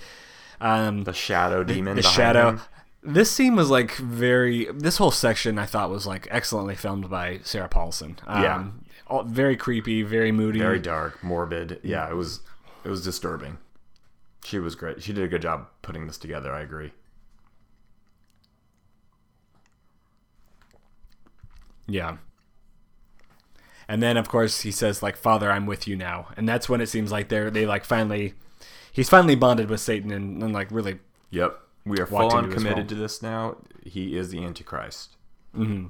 um, 0.60 1.02
the 1.04 1.12
shadow 1.12 1.62
demon. 1.64 1.96
the 1.96 2.02
behind 2.02 2.14
shadow. 2.16 2.48
him. 2.50 2.60
This 3.02 3.30
scene 3.30 3.54
was 3.56 3.68
like 3.70 3.96
very. 3.96 4.66
This 4.72 4.96
whole 4.98 5.10
section 5.10 5.58
I 5.58 5.66
thought 5.66 5.90
was 5.90 6.06
like 6.06 6.26
excellently 6.30 6.74
filmed 6.76 7.10
by 7.10 7.40
Sarah 7.42 7.68
Paulson. 7.68 8.18
Um, 8.26 8.42
Yeah. 8.42 8.64
all- 9.08 9.24
very 9.24 9.56
creepy, 9.56 10.02
very 10.02 10.32
moody. 10.32 10.60
Very 10.60 10.78
dark, 10.78 11.22
morbid. 11.22 11.80
Yeah, 11.82 12.08
it 12.08 12.14
was. 12.14 12.40
It 12.84 12.88
was 12.88 13.02
disturbing. 13.04 13.58
She 14.44 14.58
was 14.58 14.74
great. 14.74 15.02
She 15.02 15.12
did 15.12 15.24
a 15.24 15.28
good 15.28 15.42
job 15.42 15.66
putting 15.82 16.06
this 16.06 16.18
together. 16.18 16.52
I 16.54 16.60
agree. 16.60 16.92
Yeah. 21.86 22.16
And 23.88 24.02
then 24.02 24.16
of 24.16 24.28
course 24.28 24.62
he 24.62 24.70
says 24.70 25.02
like, 25.02 25.16
"Father, 25.16 25.50
I'm 25.50 25.66
with 25.66 25.86
you 25.88 25.96
now," 25.96 26.28
and 26.36 26.48
that's 26.48 26.68
when 26.68 26.80
it 26.80 26.88
seems 26.88 27.12
like 27.12 27.28
they're 27.28 27.50
they 27.50 27.66
like 27.66 27.84
finally, 27.84 28.34
he's 28.92 29.08
finally 29.08 29.34
bonded 29.34 29.68
with 29.70 29.80
Satan 29.80 30.10
and, 30.10 30.42
and 30.42 30.52
like 30.52 30.70
really 30.70 30.98
Yep. 31.30 31.58
We 31.86 31.98
are 31.98 32.06
full 32.06 32.32
on 32.32 32.50
committed 32.50 32.88
to 32.90 32.94
this 32.94 33.20
now. 33.22 33.56
He 33.84 34.16
is 34.16 34.30
the 34.30 34.42
Antichrist. 34.42 35.16
Mm-hmm. 35.54 35.88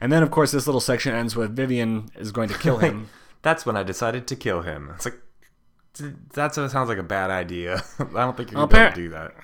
And 0.00 0.12
then, 0.12 0.22
of 0.22 0.30
course, 0.30 0.52
this 0.52 0.66
little 0.66 0.80
section 0.80 1.12
ends 1.14 1.34
with 1.34 1.56
Vivian 1.56 2.08
is 2.16 2.30
going 2.32 2.48
to 2.50 2.58
kill 2.58 2.78
him. 2.86 3.08
That's 3.42 3.66
when 3.66 3.76
I 3.76 3.82
decided 3.82 4.26
to 4.28 4.36
kill 4.36 4.62
him. 4.62 4.90
It's 4.94 5.04
like 5.06 5.18
that 6.32 6.54
sounds 6.54 6.88
like 6.88 6.98
a 6.98 7.02
bad 7.02 7.30
idea. 7.30 7.82
I 7.98 8.04
don't 8.04 8.36
think 8.36 8.50
you're 8.52 8.58
Well, 8.58 8.66
gonna 8.66 8.94
do 8.94 9.08
that. 9.10 9.34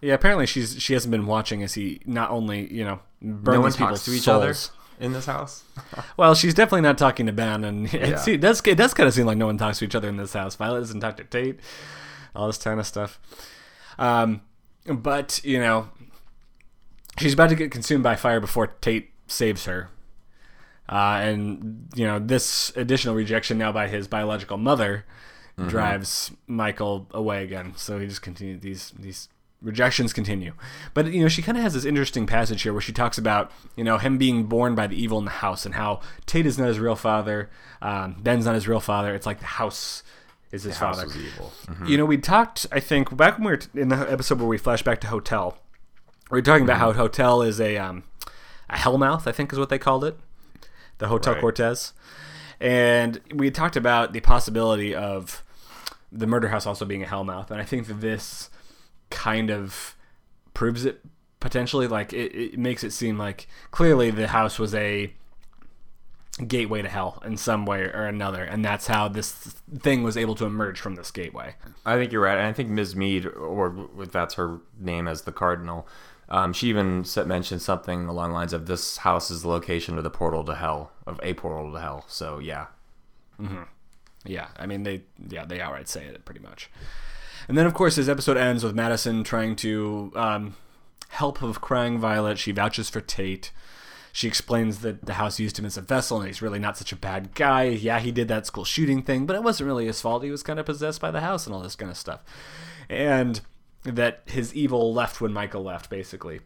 Yeah, 0.00 0.14
apparently 0.14 0.46
she's 0.46 0.80
she 0.80 0.92
hasn't 0.92 1.10
been 1.10 1.26
watching 1.26 1.62
as 1.62 1.74
he 1.74 2.00
not 2.06 2.30
only 2.30 2.72
you 2.72 2.84
know 2.84 3.00
burn 3.20 3.54
No 3.56 3.60
one 3.62 3.72
people's 3.72 4.04
to 4.04 4.12
each 4.12 4.22
souls. 4.22 4.42
other 4.42 4.54
in 5.00 5.12
this 5.12 5.26
house. 5.26 5.64
Well, 6.16 6.34
she's 6.34 6.54
definitely 6.54 6.80
not 6.82 6.98
talking 6.98 7.26
to 7.26 7.32
Ben, 7.32 7.64
and 7.64 7.86
it, 7.94 8.08
Yeah. 8.10 8.16
see- 8.16 8.34
it 8.34 8.40
does 8.40 8.60
it 8.66 8.74
does 8.76 8.92
kind 8.94 9.06
of 9.06 9.14
seem 9.14 9.26
like 9.26 9.38
no 9.38 9.46
one 9.46 9.56
talks 9.58 9.78
to 9.78 9.84
each 9.84 9.94
other 9.94 10.08
in 10.08 10.16
this 10.16 10.32
house. 10.32 10.54
Violet 10.56 10.80
doesn't 10.80 11.00
talk 11.00 11.16
to 11.18 11.24
Tate, 11.24 11.60
all 12.34 12.46
this 12.48 12.58
kind 12.58 12.78
of 12.80 12.86
stuff. 12.86 13.18
Um, 13.98 14.42
but 14.86 15.40
you 15.44 15.58
know, 15.60 15.88
she's 17.18 17.34
about 17.34 17.48
to 17.50 17.54
get 17.54 17.70
consumed 17.70 18.02
by 18.02 18.16
fire 18.16 18.40
before 18.40 18.66
Tate 18.66 19.10
saves 19.26 19.64
her. 19.66 19.90
Uh, 20.88 21.20
and 21.22 21.88
you 21.94 22.06
know 22.06 22.18
this 22.18 22.72
additional 22.74 23.14
rejection 23.14 23.58
now 23.58 23.70
by 23.70 23.88
his 23.88 24.08
biological 24.08 24.56
mother 24.56 25.04
drives 25.68 26.30
Michael 26.46 27.08
away 27.10 27.42
again. 27.44 27.72
So 27.76 27.98
he 27.98 28.06
just 28.06 28.22
continued 28.22 28.60
these 28.62 28.92
these 28.98 29.28
rejections 29.60 30.12
continue. 30.12 30.52
But 30.94 31.12
you 31.12 31.20
know 31.22 31.28
she 31.28 31.42
kind 31.42 31.56
of 31.58 31.64
has 31.64 31.74
this 31.74 31.84
interesting 31.84 32.26
passage 32.26 32.62
here 32.62 32.72
where 32.72 32.82
she 32.82 32.92
talks 32.92 33.18
about 33.18 33.50
you 33.76 33.84
know 33.84 33.98
him 33.98 34.18
being 34.18 34.44
born 34.44 34.74
by 34.74 34.86
the 34.86 35.00
evil 35.00 35.18
in 35.18 35.24
the 35.24 35.30
house 35.30 35.66
and 35.66 35.74
how 35.74 36.00
Tate 36.26 36.46
is 36.46 36.58
not 36.58 36.68
his 36.68 36.78
real 36.78 36.96
father, 36.96 37.50
um, 37.82 38.16
Ben's 38.20 38.44
not 38.44 38.54
his 38.54 38.68
real 38.68 38.80
father. 38.80 39.14
It's 39.14 39.26
like 39.26 39.40
the 39.40 39.46
house 39.46 40.02
is 40.50 40.62
his 40.62 40.78
House 40.78 41.02
father. 41.02 41.12
evil. 41.18 41.52
You 41.86 41.98
know, 41.98 42.06
we 42.06 42.16
talked, 42.16 42.66
I 42.72 42.80
think, 42.80 43.14
back 43.14 43.36
when 43.36 43.44
we 43.44 43.50
were 43.52 43.56
t- 43.58 43.80
in 43.80 43.88
the 43.88 43.96
episode 44.10 44.38
where 44.38 44.48
we 44.48 44.56
flashed 44.56 44.84
back 44.84 44.98
to 45.02 45.06
Hotel. 45.08 45.58
We 46.30 46.38
were 46.38 46.42
talking 46.42 46.64
about 46.64 46.78
how 46.78 46.92
Hotel 46.92 47.42
is 47.42 47.60
a 47.60 47.76
um, 47.76 48.04
a 48.70 48.76
hellmouth, 48.76 49.26
I 49.26 49.32
think 49.32 49.52
is 49.52 49.58
what 49.58 49.68
they 49.68 49.78
called 49.78 50.04
it, 50.04 50.18
the 50.98 51.08
Hotel 51.08 51.34
Right. 51.34 51.40
Cortez, 51.40 51.92
and 52.60 53.20
we 53.34 53.50
talked 53.50 53.76
about 53.76 54.12
the 54.12 54.20
possibility 54.20 54.94
of 54.94 55.42
the 56.10 56.26
murder 56.26 56.48
house 56.48 56.64
also 56.66 56.84
being 56.84 57.02
a 57.02 57.06
hellmouth, 57.06 57.50
and 57.50 57.60
I 57.60 57.64
think 57.64 57.86
that 57.88 58.00
this 58.00 58.48
kind 59.10 59.50
of 59.50 59.96
proves 60.54 60.84
it 60.84 61.04
potentially. 61.40 61.86
Like 61.86 62.12
it, 62.12 62.34
it 62.34 62.58
makes 62.58 62.84
it 62.84 62.92
seem 62.92 63.18
like 63.18 63.48
clearly 63.70 64.10
the 64.10 64.28
house 64.28 64.58
was 64.58 64.74
a 64.74 65.12
gateway 66.46 66.82
to 66.82 66.88
hell 66.88 67.20
in 67.24 67.36
some 67.36 67.66
way 67.66 67.82
or 67.82 68.04
another, 68.06 68.42
and 68.44 68.64
that's 68.64 68.86
how 68.86 69.08
this 69.08 69.32
thing 69.32 70.02
was 70.02 70.16
able 70.16 70.34
to 70.36 70.44
emerge 70.44 70.80
from 70.80 70.94
this 70.94 71.10
gateway. 71.10 71.54
I 71.84 71.96
think 71.96 72.12
you're 72.12 72.22
right. 72.22 72.38
And 72.38 72.46
I 72.46 72.52
think 72.52 72.68
Ms. 72.68 72.94
Mead, 72.94 73.26
or 73.26 73.88
if 73.98 74.12
that's 74.12 74.34
her 74.34 74.60
name 74.78 75.08
as 75.08 75.22
the 75.22 75.32
cardinal, 75.32 75.86
um, 76.28 76.52
she 76.52 76.68
even 76.68 77.04
said, 77.04 77.26
mentioned 77.26 77.62
something 77.62 78.06
along 78.06 78.30
the 78.30 78.34
lines 78.34 78.52
of 78.52 78.66
this 78.66 78.98
house 78.98 79.30
is 79.30 79.42
the 79.42 79.48
location 79.48 79.96
of 79.96 80.04
the 80.04 80.10
portal 80.10 80.44
to 80.44 80.54
hell, 80.54 80.92
of 81.06 81.18
a 81.22 81.34
portal 81.34 81.72
to 81.72 81.80
hell. 81.80 82.04
So 82.06 82.38
yeah, 82.38 82.66
Yeah, 84.24 84.48
I 84.58 84.66
mean 84.66 84.82
they 84.82 85.02
yeah 85.28 85.44
they 85.44 85.60
outright 85.60 85.88
say 85.88 86.04
it 86.04 86.24
pretty 86.24 86.40
much. 86.40 86.70
And 87.48 87.56
then 87.56 87.66
of 87.66 87.74
course 87.74 87.96
this 87.96 88.08
episode 88.08 88.36
ends 88.36 88.62
with 88.62 88.74
Madison 88.74 89.24
trying 89.24 89.56
to 89.56 90.12
um, 90.14 90.56
help 91.08 91.42
of 91.42 91.60
crying 91.60 91.98
Violet. 91.98 92.38
She 92.38 92.52
vouches 92.52 92.88
for 92.90 93.00
Tate. 93.00 93.50
She 94.12 94.28
explains 94.28 94.80
that 94.80 95.06
the 95.06 95.14
house 95.14 95.40
used 95.40 95.58
him 95.58 95.64
as 95.64 95.76
a 95.76 95.80
vessel 95.80 96.18
and 96.18 96.26
he's 96.26 96.42
really 96.42 96.58
not 96.58 96.76
such 96.76 96.92
a 96.92 96.96
bad 96.96 97.34
guy. 97.34 97.64
Yeah, 97.64 98.00
he 98.00 98.12
did 98.12 98.28
that 98.28 98.46
school 98.46 98.64
shooting 98.64 99.02
thing, 99.02 99.26
but 99.26 99.36
it 99.36 99.42
wasn't 99.42 99.66
really 99.66 99.86
his 99.86 100.00
fault. 100.00 100.22
He 100.22 100.30
was 100.30 100.42
kind 100.42 100.58
of 100.58 100.66
possessed 100.66 101.00
by 101.00 101.10
the 101.10 101.20
house 101.20 101.46
and 101.46 101.54
all 101.54 101.62
this 101.62 101.76
kind 101.76 101.90
of 101.90 101.96
stuff. 101.96 102.20
And 102.88 103.40
that 103.84 104.22
his 104.26 104.54
evil 104.54 104.92
left 104.92 105.20
when 105.20 105.32
Michael 105.32 105.62
left, 105.62 105.88
basically. 105.88 106.40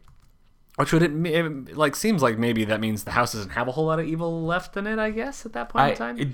Which 0.75 0.91
would 0.91 1.03
it, 1.03 1.75
like 1.75 1.95
seems 1.95 2.23
like 2.23 2.37
maybe 2.37 2.65
that 2.65 2.79
means 2.79 3.03
the 3.03 3.11
house 3.11 3.33
doesn't 3.33 3.51
have 3.51 3.67
a 3.67 3.71
whole 3.71 3.85
lot 3.85 3.99
of 3.99 4.07
evil 4.07 4.43
left 4.43 4.75
in 4.75 4.87
it. 4.87 4.97
I 4.97 5.11
guess 5.11 5.45
at 5.45 5.53
that 5.53 5.69
point 5.69 5.91
in 5.91 5.97
time. 5.97 6.19
it, 6.19 6.27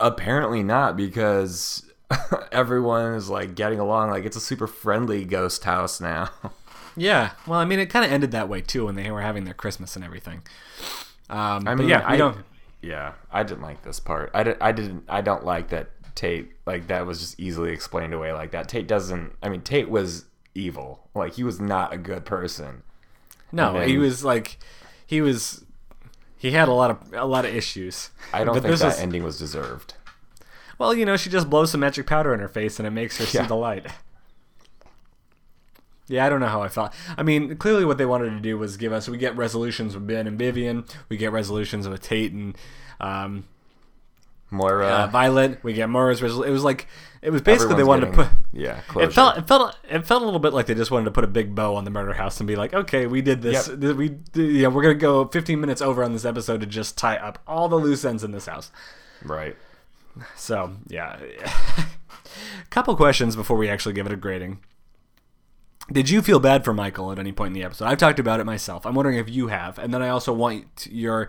apparently 0.00 0.62
not 0.62 0.96
because 0.96 1.85
everyone 2.52 3.14
is 3.14 3.28
like 3.28 3.54
getting 3.54 3.78
along. 3.78 4.10
Like 4.10 4.24
it's 4.24 4.36
a 4.36 4.40
super 4.40 4.66
friendly 4.66 5.24
ghost 5.24 5.64
house 5.64 6.00
now. 6.00 6.30
Yeah, 6.98 7.32
well, 7.46 7.60
I 7.60 7.66
mean, 7.66 7.78
it 7.78 7.90
kind 7.90 8.06
of 8.06 8.10
ended 8.10 8.30
that 8.30 8.48
way 8.48 8.62
too 8.62 8.86
when 8.86 8.94
they 8.94 9.10
were 9.10 9.20
having 9.20 9.44
their 9.44 9.52
Christmas 9.52 9.96
and 9.96 10.04
everything. 10.04 10.40
Um, 11.28 11.68
I 11.68 11.74
mean, 11.74 11.88
yeah, 11.90 12.02
I 12.06 12.16
don't. 12.16 12.38
Yeah, 12.80 13.12
I 13.30 13.42
didn't 13.42 13.60
like 13.60 13.82
this 13.82 14.00
part. 14.00 14.30
I, 14.32 14.42
did, 14.44 14.56
I 14.62 14.72
didn't. 14.72 15.04
I 15.06 15.20
don't 15.20 15.44
like 15.44 15.68
that 15.68 15.90
Tate. 16.14 16.52
Like 16.64 16.86
that 16.86 17.04
was 17.04 17.20
just 17.20 17.38
easily 17.38 17.70
explained 17.70 18.14
away 18.14 18.32
like 18.32 18.52
that. 18.52 18.70
Tate 18.70 18.88
doesn't. 18.88 19.32
I 19.42 19.50
mean, 19.50 19.60
Tate 19.60 19.90
was 19.90 20.24
evil. 20.54 21.06
Like 21.14 21.34
he 21.34 21.44
was 21.44 21.60
not 21.60 21.92
a 21.92 21.98
good 21.98 22.24
person. 22.24 22.82
No, 23.52 23.74
then- 23.74 23.90
he 23.90 23.98
was 23.98 24.24
like, 24.24 24.56
he 25.06 25.20
was, 25.20 25.66
he 26.38 26.52
had 26.52 26.66
a 26.66 26.72
lot 26.72 26.90
of 26.90 27.12
a 27.12 27.26
lot 27.26 27.44
of 27.44 27.54
issues. 27.54 28.08
I 28.32 28.42
don't 28.42 28.54
But 28.54 28.62
think 28.62 28.78
that 28.78 28.86
was- 28.86 28.98
ending 28.98 29.22
was 29.22 29.38
deserved. 29.38 29.92
Well, 30.78 30.94
you 30.94 31.04
know, 31.06 31.16
she 31.16 31.30
just 31.30 31.48
blows 31.48 31.70
some 31.70 31.80
magic 31.80 32.06
powder 32.06 32.34
in 32.34 32.40
her 32.40 32.48
face 32.48 32.78
and 32.78 32.86
it 32.86 32.90
makes 32.90 33.18
her 33.18 33.24
see 33.24 33.42
the 33.42 33.56
light. 33.56 33.86
Yeah, 36.08 36.24
I 36.24 36.28
don't 36.28 36.40
know 36.40 36.46
how 36.48 36.62
I 36.62 36.68
felt. 36.68 36.92
I 37.16 37.22
mean, 37.24 37.56
clearly 37.56 37.84
what 37.84 37.98
they 37.98 38.06
wanted 38.06 38.30
to 38.30 38.40
do 38.40 38.56
was 38.56 38.76
give 38.76 38.92
us. 38.92 39.08
We 39.08 39.18
get 39.18 39.36
resolutions 39.36 39.94
with 39.94 40.06
Ben 40.06 40.26
and 40.26 40.38
Vivian. 40.38 40.84
We 41.08 41.16
get 41.16 41.32
resolutions 41.32 41.88
with 41.88 42.00
Tate 42.00 42.32
and 42.32 42.56
um, 43.00 43.44
Moira. 44.50 44.86
uh, 44.86 45.06
Violet. 45.08 45.64
We 45.64 45.72
get 45.72 45.88
Moira's 45.88 46.22
resolution. 46.22 46.48
It 46.48 46.52
was 46.52 46.62
like 46.62 46.86
it 47.22 47.30
was 47.30 47.42
basically 47.42 47.74
they 47.74 47.80
everyone's 47.80 48.02
wanted 48.02 48.16
to 48.16 48.22
put. 48.24 48.28
Yeah, 48.52 48.80
closure. 48.86 49.08
It 49.08 49.12
felt 49.14 49.38
it 49.38 49.48
felt 49.48 49.76
it 49.90 50.06
felt 50.06 50.22
a 50.22 50.24
little 50.24 50.38
bit 50.38 50.52
like 50.52 50.66
they 50.66 50.74
just 50.74 50.92
wanted 50.92 51.06
to 51.06 51.10
put 51.10 51.24
a 51.24 51.28
big 51.28 51.56
bow 51.56 51.74
on 51.74 51.84
the 51.84 51.90
murder 51.90 52.12
house 52.12 52.38
and 52.38 52.46
be 52.46 52.54
like, 52.54 52.72
okay, 52.72 53.06
we 53.08 53.20
did 53.20 53.42
this. 53.42 53.68
Yep. 53.68 53.96
We 53.96 54.16
yeah, 54.34 54.68
we're 54.68 54.82
gonna 54.82 54.94
go 54.94 55.26
15 55.26 55.60
minutes 55.60 55.82
over 55.82 56.04
on 56.04 56.12
this 56.12 56.24
episode 56.24 56.60
to 56.60 56.66
just 56.66 56.96
tie 56.96 57.16
up 57.16 57.40
all 57.48 57.68
the 57.68 57.76
loose 57.76 58.04
ends 58.04 58.22
in 58.22 58.30
this 58.30 58.46
house. 58.46 58.70
right. 59.24 59.56
So 60.34 60.72
yeah, 60.88 61.18
a 61.44 61.84
couple 62.70 62.94
questions 62.96 63.36
before 63.36 63.56
we 63.56 63.68
actually 63.68 63.94
give 63.94 64.06
it 64.06 64.12
a 64.12 64.16
grading. 64.16 64.60
Did 65.90 66.10
you 66.10 66.20
feel 66.20 66.40
bad 66.40 66.64
for 66.64 66.74
Michael 66.74 67.12
at 67.12 67.18
any 67.20 67.30
point 67.30 67.48
in 67.48 67.52
the 67.52 67.62
episode? 67.62 67.84
I've 67.84 67.98
talked 67.98 68.18
about 68.18 68.40
it 68.40 68.44
myself. 68.44 68.84
I'm 68.84 68.96
wondering 68.96 69.18
if 69.18 69.30
you 69.30 69.46
have, 69.46 69.78
and 69.78 69.94
then 69.94 70.02
I 70.02 70.08
also 70.08 70.32
want 70.32 70.88
your 70.90 71.28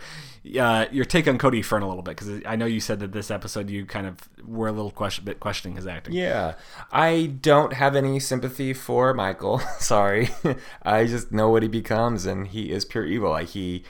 uh, 0.60 0.88
your 0.92 1.06
take 1.06 1.28
on 1.28 1.38
Cody 1.38 1.62
Fern 1.62 1.84
a 1.84 1.88
little 1.88 2.02
bit 2.02 2.18
because 2.18 2.42
I 2.44 2.56
know 2.56 2.66
you 2.66 2.80
said 2.80 3.00
that 3.02 3.12
this 3.12 3.30
episode 3.30 3.70
you 3.70 3.86
kind 3.86 4.08
of 4.08 4.18
were 4.44 4.68
a 4.68 4.72
little 4.72 4.90
question, 4.90 5.26
bit 5.26 5.40
questioning 5.40 5.76
his 5.76 5.86
acting. 5.86 6.16
Yeah, 6.16 6.56
I 6.92 7.34
don't 7.40 7.74
have 7.74 7.96
any 7.96 8.20
sympathy 8.20 8.74
for 8.74 9.14
Michael. 9.14 9.60
Sorry, 9.80 10.30
I 10.82 11.06
just 11.06 11.32
know 11.32 11.50
what 11.50 11.62
he 11.62 11.70
becomes, 11.70 12.26
and 12.26 12.48
he 12.48 12.72
is 12.72 12.84
pure 12.84 13.06
evil. 13.06 13.30
Like 13.30 13.50
he, 13.50 13.84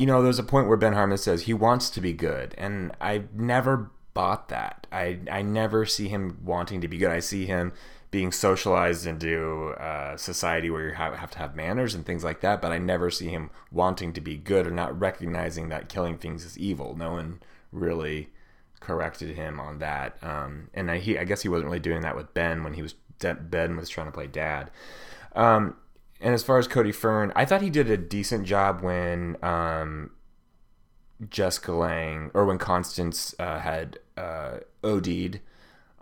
you 0.00 0.06
know, 0.06 0.22
there's 0.22 0.38
a 0.38 0.42
point 0.42 0.66
where 0.66 0.78
Ben 0.78 0.94
Harmon 0.94 1.18
says 1.18 1.42
he 1.42 1.52
wants 1.52 1.90
to 1.90 2.00
be 2.00 2.14
good, 2.14 2.54
and 2.56 2.90
I 3.02 3.24
never 3.34 3.90
bought 4.14 4.48
that. 4.48 4.86
I 4.90 5.18
I 5.30 5.42
never 5.42 5.84
see 5.84 6.08
him 6.08 6.38
wanting 6.42 6.80
to 6.80 6.88
be 6.88 6.96
good. 6.96 7.10
I 7.10 7.20
see 7.20 7.44
him 7.44 7.74
being 8.10 8.32
socialized 8.32 9.06
into 9.06 9.74
uh, 9.78 10.16
society 10.16 10.70
where 10.70 10.88
you 10.88 10.94
have, 10.94 11.14
have 11.16 11.30
to 11.32 11.38
have 11.38 11.54
manners 11.54 11.94
and 11.94 12.06
things 12.06 12.24
like 12.24 12.40
that, 12.40 12.62
but 12.62 12.72
I 12.72 12.78
never 12.78 13.10
see 13.10 13.28
him 13.28 13.50
wanting 13.70 14.14
to 14.14 14.22
be 14.22 14.38
good 14.38 14.66
or 14.66 14.70
not 14.70 14.98
recognizing 14.98 15.68
that 15.68 15.90
killing 15.90 16.16
things 16.16 16.46
is 16.46 16.56
evil. 16.56 16.96
No 16.96 17.12
one 17.12 17.40
really 17.70 18.30
corrected 18.80 19.36
him 19.36 19.60
on 19.60 19.80
that. 19.80 20.16
Um, 20.24 20.70
and 20.72 20.90
I, 20.90 20.96
he, 20.96 21.18
I 21.18 21.24
guess 21.24 21.42
he 21.42 21.50
wasn't 21.50 21.66
really 21.66 21.78
doing 21.78 22.00
that 22.00 22.16
with 22.16 22.32
Ben 22.32 22.64
when 22.64 22.72
he 22.72 22.80
was 22.80 22.94
Ben 23.20 23.76
was 23.76 23.90
trying 23.90 24.06
to 24.06 24.12
play 24.12 24.28
dad. 24.28 24.70
Um, 25.36 25.76
and 26.20 26.34
as 26.34 26.42
far 26.42 26.58
as 26.58 26.68
Cody 26.68 26.92
Fern, 26.92 27.32
I 27.34 27.44
thought 27.44 27.62
he 27.62 27.70
did 27.70 27.90
a 27.90 27.96
decent 27.96 28.46
job 28.46 28.82
when 28.82 29.36
um, 29.42 30.10
Jessica 31.28 31.72
Lange 31.72 32.30
or 32.34 32.44
when 32.44 32.58
Constance 32.58 33.34
uh, 33.38 33.58
had 33.60 33.98
uh, 34.16 34.58
OD'd 34.84 35.40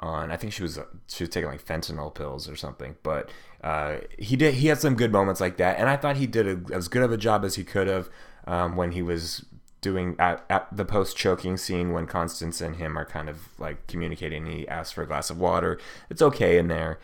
on. 0.00 0.30
I 0.30 0.36
think 0.36 0.52
she 0.52 0.62
was 0.62 0.78
she 1.08 1.24
was 1.24 1.30
taking 1.30 1.48
like 1.48 1.64
fentanyl 1.64 2.14
pills 2.14 2.48
or 2.48 2.56
something. 2.56 2.96
But 3.02 3.30
uh, 3.62 3.98
he 4.18 4.36
did 4.36 4.54
he 4.54 4.68
had 4.68 4.80
some 4.80 4.94
good 4.94 5.12
moments 5.12 5.40
like 5.40 5.56
that, 5.58 5.78
and 5.78 5.88
I 5.88 5.96
thought 5.96 6.16
he 6.16 6.26
did 6.26 6.46
a, 6.46 6.74
as 6.74 6.88
good 6.88 7.02
of 7.02 7.12
a 7.12 7.16
job 7.16 7.44
as 7.44 7.54
he 7.56 7.64
could 7.64 7.86
have 7.86 8.08
um, 8.46 8.76
when 8.76 8.92
he 8.92 9.02
was 9.02 9.44
doing 9.80 10.16
at, 10.18 10.44
at 10.50 10.66
the 10.76 10.84
post 10.84 11.16
choking 11.16 11.56
scene 11.56 11.92
when 11.92 12.06
Constance 12.06 12.60
and 12.60 12.76
him 12.76 12.98
are 12.98 13.04
kind 13.04 13.28
of 13.28 13.48
like 13.58 13.86
communicating. 13.86 14.46
He 14.46 14.66
asks 14.68 14.92
for 14.92 15.02
a 15.02 15.06
glass 15.06 15.30
of 15.30 15.38
water. 15.38 15.78
It's 16.10 16.22
okay 16.22 16.58
in 16.58 16.68
there. 16.68 16.98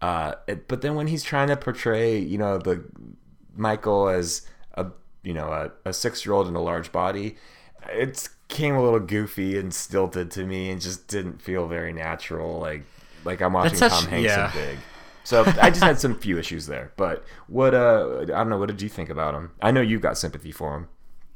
Uh, 0.00 0.34
it, 0.46 0.68
but 0.68 0.80
then 0.80 0.94
when 0.94 1.06
he's 1.06 1.22
trying 1.22 1.48
to 1.48 1.56
portray, 1.56 2.18
you 2.18 2.38
know, 2.38 2.58
the 2.58 2.84
Michael 3.54 4.08
as 4.08 4.46
a 4.74 4.86
you 5.22 5.34
know 5.34 5.48
a, 5.48 5.88
a 5.88 5.92
six 5.92 6.24
year 6.24 6.34
old 6.34 6.48
in 6.48 6.54
a 6.54 6.62
large 6.62 6.90
body, 6.92 7.36
it 7.88 8.28
came 8.48 8.74
a 8.74 8.82
little 8.82 9.00
goofy 9.00 9.58
and 9.58 9.74
stilted 9.74 10.30
to 10.32 10.44
me, 10.44 10.70
and 10.70 10.80
just 10.80 11.06
didn't 11.08 11.42
feel 11.42 11.68
very 11.68 11.92
natural. 11.92 12.58
Like 12.58 12.84
like 13.24 13.42
I'm 13.42 13.52
watching 13.52 13.76
such- 13.76 13.92
Tom 13.92 14.06
Hanks 14.06 14.26
yeah. 14.26 14.46
in 14.46 14.66
Big. 14.66 14.78
So 15.22 15.44
I 15.60 15.68
just 15.68 15.82
had 15.82 16.00
some 16.00 16.14
few 16.18 16.38
issues 16.38 16.66
there. 16.66 16.92
But 16.96 17.24
what 17.46 17.74
uh 17.74 18.20
I 18.22 18.24
don't 18.24 18.48
know. 18.48 18.58
What 18.58 18.68
did 18.68 18.80
you 18.80 18.88
think 18.88 19.10
about 19.10 19.34
him? 19.34 19.52
I 19.60 19.70
know 19.70 19.80
you've 19.82 20.00
got 20.00 20.16
sympathy 20.16 20.50
for 20.50 20.74
him. 20.76 20.88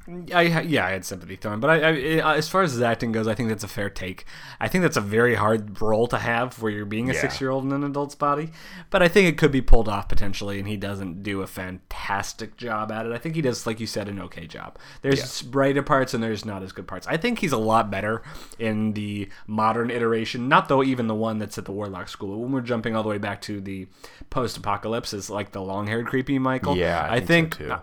I 0.07 0.43
yeah, 0.61 0.87
I 0.87 0.91
had 0.91 1.05
sympathy 1.05 1.37
for 1.37 1.51
him, 1.53 1.61
but 1.61 1.71
I, 1.71 2.19
I, 2.21 2.37
as 2.37 2.49
far 2.49 2.63
as 2.63 2.73
his 2.73 2.83
acting 2.83 3.11
goes, 3.11 3.27
I 3.27 3.35
think 3.35 3.49
that's 3.49 3.65
a 3.65 3.69
fair 3.69 3.89
take. 3.89 4.27
I 4.61 4.69
think 4.69 4.83
that's 4.83 4.99
a 4.99 5.01
very 5.01 5.35
hard 5.35 5.81
role 5.81 6.07
to 6.09 6.19
have 6.19 6.61
where 6.61 6.71
you're 6.71 6.85
being 6.85 7.09
a 7.09 7.15
Yeah. 7.15 7.21
six 7.23 7.41
year 7.41 7.51
old 7.51 7.65
in 7.65 7.73
an 7.73 7.85
adult's 7.85 8.15
body, 8.15 8.51
but 8.91 9.03
I 9.03 9.09
think 9.09 9.29
it 9.29 9.39
could 9.39 9.51
be 9.51 9.63
pulled 9.63 9.89
off 9.89 10.09
potentially, 10.09 10.59
and 10.59 10.69
he 10.69 10.77
doesn't 10.77 11.23
do 11.23 11.41
a 11.41 11.47
fantastic 11.47 12.57
job 12.59 12.93
at 12.93 13.07
it. 13.07 13.13
I 13.13 13.19
think 13.19 13.35
he 13.35 13.41
does, 13.41 13.67
like 13.67 13.81
you 13.81 13.87
said, 13.87 14.09
an 14.09 14.21
okay 14.21 14.47
job. 14.47 14.79
There's 15.03 15.41
brighter 15.43 15.83
parts 15.83 16.13
and 16.13 16.23
there's 16.23 16.45
not 16.45 16.63
as 16.63 16.73
good 16.73 16.87
parts. 16.87 17.07
I 17.07 17.17
think 17.17 17.39
he's 17.39 17.53
a 17.53 17.57
lot 17.59 17.91
better 17.91 18.23
in 18.59 18.93
the 18.93 19.29
modern 19.47 19.91
iteration, 19.91 20.49
not 20.49 20.69
though 20.69 20.83
even 20.83 21.07
the 21.07 21.15
one 21.15 21.39
that's 21.39 21.57
at 21.57 21.65
the 21.65 21.73
Warlock 21.73 22.09
School. 22.09 22.41
When 22.43 22.53
we're 22.53 22.61
jumping 22.61 22.95
all 22.95 23.03
the 23.03 23.09
way 23.09 23.19
back 23.19 23.41
to 23.43 23.61
the 23.61 23.87
post 24.29 24.57
apocalypse, 24.59 25.15
is 25.15 25.31
like 25.31 25.53
the 25.53 25.63
long 25.63 25.87
haired 25.87 26.07
creepy 26.07 26.39
Michael. 26.39 26.77
Yeah, 26.77 27.01
I 27.09 27.15
I, 27.17 27.21
think 27.21 27.57
think. 27.57 27.69
so. 27.71 27.83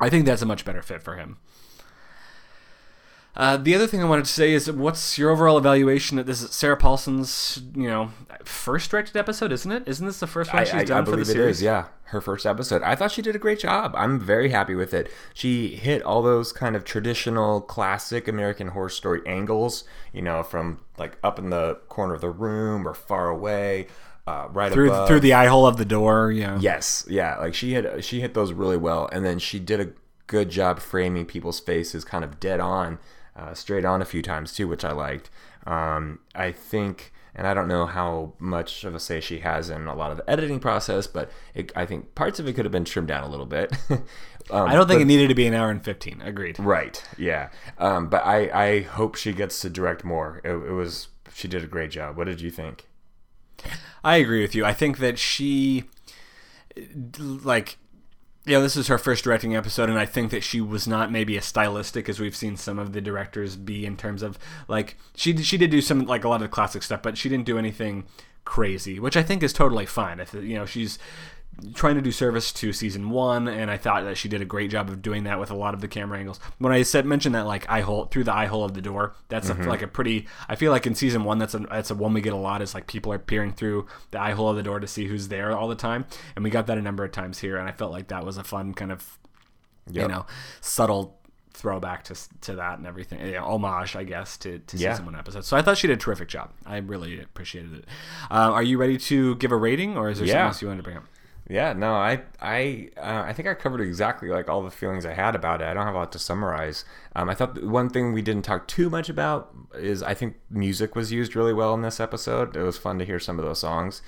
I 0.00 0.10
think 0.10 0.26
that's 0.26 0.42
a 0.42 0.46
much 0.46 0.64
better 0.64 0.82
fit 0.82 1.02
for 1.02 1.16
him. 1.16 1.38
Uh, 3.34 3.56
the 3.56 3.74
other 3.74 3.86
thing 3.86 4.02
I 4.02 4.04
wanted 4.04 4.26
to 4.26 4.30
say 4.32 4.52
is, 4.52 4.70
what's 4.70 5.16
your 5.16 5.30
overall 5.30 5.56
evaluation 5.56 6.18
that 6.18 6.26
this 6.26 6.42
is 6.42 6.50
Sarah 6.50 6.76
Paulson's, 6.76 7.62
you 7.74 7.88
know, 7.88 8.10
first 8.44 8.90
directed 8.90 9.16
episode, 9.16 9.52
isn't 9.52 9.72
it? 9.72 9.84
Isn't 9.86 10.06
this 10.06 10.20
the 10.20 10.26
first 10.26 10.52
one 10.52 10.62
I, 10.62 10.64
she's 10.64 10.74
I, 10.74 10.84
done 10.84 11.02
I 11.02 11.04
for 11.06 11.16
the 11.16 11.22
it 11.22 11.26
series? 11.26 11.56
is. 11.56 11.62
Yeah, 11.62 11.86
her 12.04 12.20
first 12.20 12.44
episode. 12.44 12.82
I 12.82 12.94
thought 12.94 13.10
she 13.10 13.22
did 13.22 13.34
a 13.34 13.38
great 13.38 13.58
job. 13.58 13.94
I'm 13.96 14.20
very 14.20 14.50
happy 14.50 14.74
with 14.74 14.92
it. 14.92 15.10
She 15.32 15.68
hit 15.76 16.02
all 16.02 16.20
those 16.20 16.52
kind 16.52 16.76
of 16.76 16.84
traditional, 16.84 17.62
classic 17.62 18.28
American 18.28 18.68
Horror 18.68 18.90
Story 18.90 19.22
angles. 19.24 19.84
You 20.12 20.20
know, 20.20 20.42
from 20.42 20.80
like 20.98 21.16
up 21.24 21.38
in 21.38 21.48
the 21.48 21.76
corner 21.88 22.12
of 22.12 22.20
the 22.20 22.30
room 22.30 22.86
or 22.86 22.92
far 22.92 23.30
away, 23.30 23.86
uh, 24.26 24.48
right 24.50 24.72
Through 24.72 24.88
above. 24.88 25.08
through 25.08 25.20
the 25.20 25.32
eye 25.34 25.46
hole 25.46 25.66
of 25.66 25.76
the 25.76 25.84
door, 25.84 26.30
yeah. 26.30 26.58
Yes, 26.60 27.04
yeah, 27.08 27.38
like 27.38 27.54
she 27.54 27.72
hit 27.74 28.04
she 28.04 28.20
hit 28.20 28.34
those 28.34 28.52
really 28.52 28.76
well, 28.76 29.08
and 29.12 29.24
then 29.24 29.38
she 29.38 29.58
did 29.58 29.80
a 29.80 29.88
good 30.26 30.48
job 30.48 30.78
framing 30.78 31.26
people's 31.26 31.60
faces 31.60 32.04
kind 32.04 32.24
of 32.24 32.38
dead 32.40 32.60
on, 32.60 32.98
uh, 33.36 33.52
straight 33.54 33.84
on 33.84 34.00
a 34.00 34.04
few 34.04 34.22
times 34.22 34.52
too, 34.52 34.68
which 34.68 34.84
I 34.84 34.92
liked. 34.92 35.28
Um, 35.66 36.20
I 36.34 36.52
think, 36.52 37.12
and 37.34 37.46
I 37.46 37.54
don't 37.54 37.68
know 37.68 37.86
how 37.86 38.34
much 38.38 38.84
of 38.84 38.94
a 38.94 39.00
say 39.00 39.20
she 39.20 39.40
has 39.40 39.70
in 39.70 39.86
a 39.86 39.94
lot 39.94 40.10
of 40.10 40.18
the 40.18 40.30
editing 40.30 40.60
process, 40.60 41.06
but 41.06 41.30
it, 41.54 41.72
I 41.74 41.84
think 41.84 42.14
parts 42.14 42.38
of 42.38 42.46
it 42.48 42.54
could 42.54 42.64
have 42.64 42.72
been 42.72 42.84
trimmed 42.84 43.08
down 43.08 43.24
a 43.24 43.28
little 43.28 43.46
bit. 43.46 43.72
um, 43.90 44.02
I 44.50 44.74
don't 44.74 44.88
think 44.88 45.00
it 45.00 45.06
needed 45.06 45.28
to 45.28 45.34
be 45.34 45.46
an 45.46 45.54
hour 45.54 45.70
and 45.70 45.84
fifteen. 45.84 46.22
Agreed. 46.22 46.58
Right. 46.58 47.02
Yeah. 47.18 47.50
Um, 47.78 48.08
but 48.08 48.24
I, 48.24 48.50
I 48.68 48.80
hope 48.82 49.16
she 49.16 49.32
gets 49.32 49.60
to 49.62 49.70
direct 49.70 50.04
more. 50.04 50.40
It, 50.44 50.50
it 50.50 50.72
was 50.72 51.08
she 51.34 51.48
did 51.48 51.64
a 51.64 51.66
great 51.66 51.90
job. 51.90 52.16
What 52.16 52.26
did 52.26 52.40
you 52.40 52.50
think? 52.50 52.86
I 54.04 54.16
agree 54.16 54.42
with 54.42 54.54
you. 54.54 54.64
I 54.64 54.74
think 54.74 54.98
that 54.98 55.18
she, 55.18 55.84
like, 57.08 57.78
you 58.44 58.54
know, 58.54 58.62
this 58.62 58.76
is 58.76 58.88
her 58.88 58.98
first 58.98 59.22
directing 59.24 59.54
episode, 59.54 59.88
and 59.88 59.98
I 59.98 60.06
think 60.06 60.30
that 60.32 60.42
she 60.42 60.60
was 60.60 60.88
not 60.88 61.12
maybe 61.12 61.38
as 61.38 61.44
stylistic 61.44 62.08
as 62.08 62.18
we've 62.18 62.34
seen 62.34 62.56
some 62.56 62.78
of 62.78 62.92
the 62.92 63.00
directors 63.00 63.56
be 63.56 63.86
in 63.86 63.96
terms 63.96 64.22
of 64.22 64.38
like 64.66 64.96
she 65.14 65.36
she 65.42 65.56
did 65.56 65.70
do 65.70 65.80
some 65.80 66.06
like 66.06 66.24
a 66.24 66.28
lot 66.28 66.42
of 66.42 66.50
classic 66.50 66.82
stuff, 66.82 67.02
but 67.02 67.16
she 67.16 67.28
didn't 67.28 67.46
do 67.46 67.58
anything 67.58 68.04
crazy, 68.44 68.98
which 68.98 69.16
I 69.16 69.22
think 69.22 69.44
is 69.44 69.52
totally 69.52 69.86
fine. 69.86 70.18
If 70.18 70.34
you 70.34 70.56
know 70.56 70.66
she's 70.66 70.98
trying 71.74 71.94
to 71.94 72.00
do 72.00 72.10
service 72.10 72.52
to 72.54 72.72
season 72.72 73.10
one, 73.10 73.46
and 73.46 73.70
I 73.70 73.76
thought 73.76 74.04
that 74.04 74.16
she 74.16 74.28
did 74.28 74.40
a 74.42 74.44
great 74.44 74.70
job 74.70 74.88
of 74.88 75.00
doing 75.02 75.24
that 75.24 75.38
with 75.38 75.50
a 75.50 75.54
lot 75.54 75.74
of 75.74 75.80
the 75.80 75.88
camera 75.88 76.18
angles. 76.18 76.40
When 76.58 76.72
I 76.72 76.82
said 76.82 77.06
mentioned 77.06 77.34
that 77.34 77.46
like 77.46 77.68
eye 77.70 77.82
hole 77.82 78.06
through 78.06 78.24
the 78.24 78.34
eye 78.34 78.46
hole 78.46 78.64
of 78.64 78.74
the 78.74 78.82
door, 78.82 79.14
that's 79.28 79.48
a, 79.48 79.54
like 79.54 79.82
a 79.82 79.86
pretty. 79.86 80.26
I 80.48 80.56
feel 80.56 80.72
like 80.72 80.86
in 80.86 80.94
season 80.94 81.24
one, 81.24 81.38
that's 81.38 81.54
a 81.54 81.58
that's 81.60 81.90
a 81.90 81.94
one 81.94 82.12
we 82.14 82.20
get 82.20 82.32
a 82.32 82.36
lot 82.36 82.62
is 82.62 82.74
like 82.74 82.86
people 82.86 83.12
are 83.12 83.18
peering 83.18 83.52
through 83.52 83.86
the 84.10 84.20
eye 84.20 84.32
hole 84.32 84.48
of 84.48 84.56
the 84.56 84.62
door 84.62 84.80
to 84.80 84.86
see 84.86 85.06
who's 85.06 85.28
there 85.28 85.56
all 85.56 85.68
the 85.68 85.74
time, 85.76 86.06
and 86.34 86.42
we 86.42 86.50
got 86.50 86.66
that 86.66 86.78
a 86.78 86.82
number 86.82 87.04
of 87.04 87.12
times 87.12 87.38
here, 87.38 87.56
and 87.56 87.68
I 87.68 87.72
felt 87.72 87.92
like 87.92 88.08
that 88.08 88.24
was 88.24 88.38
a 88.38 88.44
fun 88.44 88.74
kind 88.74 88.90
of 88.90 89.18
you 89.90 90.06
know 90.08 90.26
subtle 90.60 91.18
throwback 91.54 92.04
to 92.04 92.14
to 92.40 92.54
that 92.54 92.78
and 92.78 92.86
everything 92.86 93.30
know, 93.32 93.44
homage 93.44 93.94
i 93.94 94.04
guess 94.04 94.36
to, 94.38 94.58
to 94.60 94.76
Yeah. 94.78 94.92
season 94.92 95.04
one 95.06 95.16
episode 95.16 95.44
so 95.44 95.56
i 95.56 95.60
thought 95.60 95.76
she 95.76 95.86
did 95.86 95.98
a 95.98 96.00
terrific 96.00 96.28
job 96.28 96.50
i 96.64 96.78
really 96.78 97.20
appreciated 97.20 97.74
it 97.74 97.84
uh, 98.30 98.52
are 98.52 98.62
you 98.62 98.78
ready 98.78 98.96
to 98.96 99.34
give 99.36 99.52
a 99.52 99.56
rating 99.56 99.96
or 99.96 100.08
is 100.08 100.18
there 100.18 100.26
something 100.28 100.46
else 100.46 100.62
you 100.62 100.68
wanted 100.68 100.78
to 100.78 100.82
bring 100.84 100.96
up 100.96 101.04
Yeah, 101.52 101.74
no, 101.74 101.92
I 101.92 102.22
I 102.40 102.88
uh, 102.96 103.24
I 103.26 103.34
think 103.34 103.46
I 103.46 103.52
covered 103.52 103.82
exactly 103.82 104.30
like 104.30 104.48
all 104.48 104.62
the 104.62 104.70
feelings 104.70 105.04
I 105.04 105.12
had 105.12 105.34
about 105.34 105.60
it. 105.60 105.66
I 105.66 105.74
don't 105.74 105.84
have 105.84 105.94
a 105.94 105.98
lot 105.98 106.10
to 106.12 106.18
summarize. 106.18 106.86
Um, 107.14 107.28
I 107.28 107.34
thought 107.34 107.62
one 107.62 107.90
thing 107.90 108.14
we 108.14 108.22
didn't 108.22 108.46
talk 108.46 108.66
too 108.66 108.88
much 108.88 109.10
about 109.10 109.54
is 109.74 110.02
I 110.02 110.14
think 110.14 110.36
music 110.48 110.96
was 110.96 111.12
used 111.12 111.36
really 111.36 111.52
well 111.52 111.74
in 111.74 111.82
this 111.82 112.00
episode. 112.00 112.56
It 112.56 112.62
was 112.62 112.78
fun 112.78 112.98
to 113.00 113.04
hear 113.04 113.20
some 113.20 113.38
of 113.38 113.44
those 113.44 113.58
songs. 113.58 114.00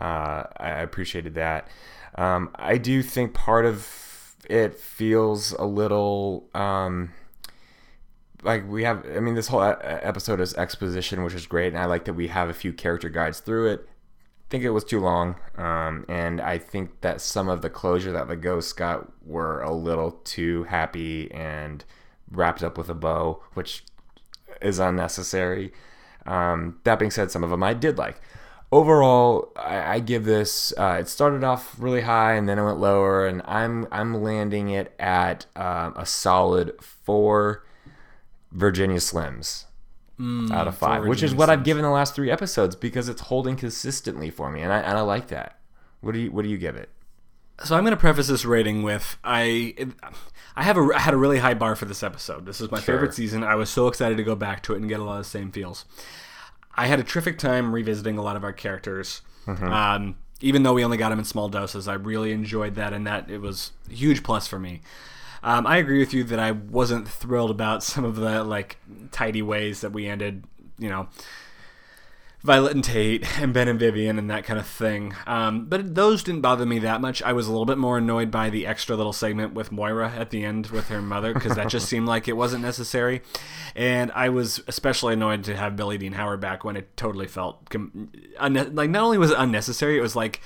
Uh, 0.00 0.42
I 0.56 0.80
appreciated 0.80 1.36
that. 1.36 1.68
Um, 2.16 2.50
I 2.56 2.76
do 2.76 3.04
think 3.04 3.34
part 3.34 3.66
of 3.66 4.34
it 4.48 4.74
feels 4.76 5.52
a 5.52 5.64
little. 5.66 6.48
Um, 6.54 7.12
like 8.42 8.66
we 8.66 8.84
have 8.84 9.04
i 9.14 9.20
mean 9.20 9.34
this 9.34 9.48
whole 9.48 9.60
episode 9.62 10.40
is 10.40 10.54
exposition 10.54 11.22
which 11.22 11.34
is 11.34 11.46
great 11.46 11.74
and 11.74 11.78
i 11.78 11.84
like 11.84 12.06
that 12.06 12.14
we 12.14 12.28
have 12.28 12.48
a 12.48 12.54
few 12.54 12.72
character 12.72 13.10
guides 13.10 13.38
through 13.38 13.66
it 13.70 13.86
think 14.50 14.64
it 14.64 14.70
was 14.70 14.84
too 14.84 15.00
long 15.00 15.36
um, 15.56 16.04
and 16.08 16.40
i 16.40 16.58
think 16.58 17.00
that 17.00 17.20
some 17.20 17.48
of 17.48 17.62
the 17.62 17.70
closure 17.70 18.12
that 18.12 18.28
the 18.28 18.36
ghosts 18.36 18.72
got 18.72 19.10
were 19.24 19.62
a 19.62 19.72
little 19.72 20.10
too 20.10 20.64
happy 20.64 21.30
and 21.32 21.84
wrapped 22.30 22.62
up 22.62 22.76
with 22.76 22.88
a 22.88 22.94
bow 22.94 23.42
which 23.54 23.84
is 24.60 24.78
unnecessary. 24.78 25.72
Um, 26.26 26.78
that 26.84 26.98
being 26.98 27.10
said 27.10 27.30
some 27.30 27.42
of 27.42 27.50
them 27.50 27.62
i 27.62 27.72
did 27.72 27.96
like. 27.96 28.20
Overall 28.72 29.52
i, 29.56 29.94
I 29.94 30.00
give 30.00 30.24
this 30.24 30.72
uh, 30.76 30.98
it 31.00 31.08
started 31.08 31.44
off 31.44 31.76
really 31.78 32.02
high 32.02 32.34
and 32.34 32.48
then 32.48 32.58
it 32.58 32.64
went 32.64 32.78
lower 32.78 33.26
and 33.26 33.42
i'm 33.44 33.86
i'm 33.90 34.22
landing 34.22 34.68
it 34.70 34.94
at 34.98 35.46
um, 35.56 35.94
a 35.96 36.04
solid 36.04 36.72
four 36.80 37.64
Virginia 38.52 38.98
Slims 38.98 39.66
out 40.52 40.68
of 40.68 40.76
five, 40.76 41.04
which 41.06 41.22
is 41.22 41.34
what 41.34 41.48
I've 41.50 41.64
given 41.64 41.82
the 41.82 41.90
last 41.90 42.14
three 42.14 42.30
episodes 42.30 42.76
because 42.76 43.08
it's 43.08 43.22
holding 43.22 43.56
consistently 43.56 44.30
for 44.30 44.50
me, 44.50 44.60
and 44.62 44.72
I 44.72 44.78
and 44.80 44.98
I 44.98 45.00
like 45.02 45.28
that. 45.28 45.58
What 46.00 46.12
do 46.12 46.18
you 46.20 46.30
What 46.30 46.42
do 46.42 46.48
you 46.48 46.58
give 46.58 46.76
it? 46.76 46.88
so 47.62 47.76
i'm 47.76 47.82
going 47.84 47.90
to 47.94 48.00
preface 48.00 48.26
this 48.28 48.46
rating 48.46 48.82
with 48.82 49.18
i 49.22 49.74
i 50.56 50.62
have 50.62 50.78
a 50.78 50.88
I 50.94 51.00
had 51.00 51.12
a 51.12 51.16
really 51.18 51.36
high 51.40 51.52
bar 51.52 51.76
for 51.76 51.84
this 51.84 52.02
episode. 52.02 52.46
This 52.46 52.58
is 52.58 52.70
my 52.70 52.80
Sure. 52.80 52.94
favorite 52.94 53.12
season. 53.12 53.44
I 53.44 53.54
was 53.54 53.68
so 53.68 53.86
excited 53.86 54.16
to 54.16 54.22
go 54.24 54.34
back 54.34 54.62
to 54.62 54.72
it 54.72 54.78
and 54.80 54.88
get 54.88 54.98
a 54.98 55.04
lot 55.04 55.18
of 55.18 55.24
the 55.24 55.30
same 55.30 55.50
feels. 55.52 55.84
I 56.74 56.86
had 56.86 56.98
a 57.00 57.02
terrific 57.02 57.36
time 57.38 57.74
revisiting 57.74 58.16
a 58.16 58.22
lot 58.22 58.36
of 58.36 58.44
our 58.44 58.52
characters. 58.54 59.20
Um, 59.46 60.16
even 60.40 60.62
though 60.62 60.72
we 60.72 60.82
only 60.82 60.96
got 60.96 61.10
them 61.10 61.18
in 61.18 61.24
small 61.26 61.48
doses 61.50 61.86
i 61.86 61.92
really 61.92 62.32
enjoyed 62.32 62.76
that 62.76 62.94
and 62.94 63.06
that 63.06 63.28
it 63.30 63.42
was 63.42 63.72
a 63.90 63.92
huge 63.92 64.22
plus 64.22 64.46
for 64.46 64.58
me 64.58 64.80
um, 65.42 65.66
i 65.66 65.76
agree 65.76 65.98
with 65.98 66.12
you 66.12 66.24
that 66.24 66.38
i 66.38 66.50
wasn't 66.50 67.08
thrilled 67.08 67.50
about 67.50 67.82
some 67.82 68.04
of 68.04 68.16
the 68.16 68.44
like 68.44 68.76
tidy 69.10 69.42
ways 69.42 69.80
that 69.80 69.92
we 69.92 70.06
ended 70.06 70.44
you 70.78 70.88
know 70.88 71.08
Violet 72.42 72.74
and 72.74 72.82
Tate 72.82 73.38
and 73.38 73.52
Ben 73.52 73.68
and 73.68 73.78
Vivian 73.78 74.18
and 74.18 74.30
that 74.30 74.44
kind 74.44 74.58
of 74.58 74.66
thing. 74.66 75.14
Um, 75.26 75.66
but 75.66 75.94
those 75.94 76.22
didn't 76.22 76.40
bother 76.40 76.64
me 76.64 76.78
that 76.80 77.00
much. 77.00 77.22
I 77.22 77.34
was 77.34 77.46
a 77.46 77.50
little 77.50 77.66
bit 77.66 77.76
more 77.76 77.98
annoyed 77.98 78.30
by 78.30 78.48
the 78.48 78.66
extra 78.66 78.96
little 78.96 79.12
segment 79.12 79.52
with 79.52 79.70
Moira 79.70 80.10
at 80.10 80.30
the 80.30 80.44
end 80.44 80.68
with 80.68 80.88
her 80.88 81.02
mother 81.02 81.34
because 81.34 81.56
that 81.56 81.68
just 81.68 81.88
seemed 81.88 82.06
like 82.06 82.28
it 82.28 82.36
wasn't 82.36 82.62
necessary. 82.62 83.20
And 83.74 84.10
I 84.12 84.30
was 84.30 84.62
especially 84.68 85.14
annoyed 85.14 85.44
to 85.44 85.56
have 85.56 85.76
Billie 85.76 85.98
Dean 85.98 86.12
Howard 86.12 86.40
back 86.40 86.64
when 86.64 86.76
it 86.76 86.96
totally 86.96 87.26
felt 87.26 87.68
com- 87.68 88.10
unne- 88.40 88.74
like 88.74 88.88
not 88.88 89.02
only 89.02 89.18
was 89.18 89.32
it 89.32 89.38
unnecessary, 89.38 89.98
it 89.98 90.02
was 90.02 90.16
like 90.16 90.40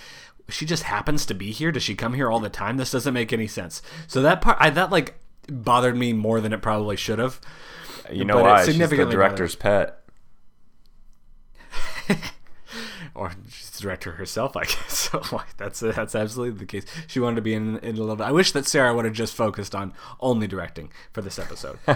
she 0.49 0.67
just 0.67 0.85
happens 0.85 1.27
to 1.27 1.35
be 1.35 1.51
here. 1.51 1.73
Does 1.73 1.83
she 1.83 1.95
come 1.95 2.15
here 2.15 2.31
all 2.31 2.41
the 2.41 2.51
time? 2.51 2.77
This 2.77 2.91
doesn't 2.91 3.15
make 3.15 3.33
any 3.33 3.47
sense. 3.47 3.83
So 4.07 4.23
that 4.23 4.41
part, 4.41 4.57
I 4.61 4.71
that 4.71 4.91
like 4.91 5.15
bothered 5.49 5.97
me 5.97 6.13
more 6.13 6.41
than 6.41 6.53
it 6.53 6.63
probably 6.63 6.97
should 6.97 7.19
have. 7.19 7.41
You 8.11 8.25
know 8.25 8.35
But 8.35 8.43
why? 8.45 8.65
She's 8.65 8.79
the 8.79 9.07
director's 9.07 9.55
pet. 9.57 10.01
or 13.15 13.33
she's 13.49 13.71
the 13.71 13.83
director 13.83 14.13
herself, 14.13 14.57
I 14.57 14.65
guess. 14.65 15.11
So 15.11 15.43
that's 15.57 15.81
that's 15.81 16.15
absolutely 16.15 16.59
the 16.59 16.67
case. 16.67 16.85
She 17.07 17.21
wanted 17.21 17.37
to 17.37 17.43
be 17.43 17.55
in, 17.55 17.79
in 17.79 17.97
a 17.97 18.01
little 18.01 18.17
bit. 18.17 18.25
I 18.25 18.33
wish 18.33 18.53
that 18.53 18.67
Sarah 18.67 18.95
would 18.95 19.05
have 19.05 19.15
just 19.15 19.35
focused 19.35 19.75
on 19.75 19.93
only 20.21 20.47
directing 20.47 20.91
for 21.13 21.23
this 21.23 21.39
episode. 21.39 21.79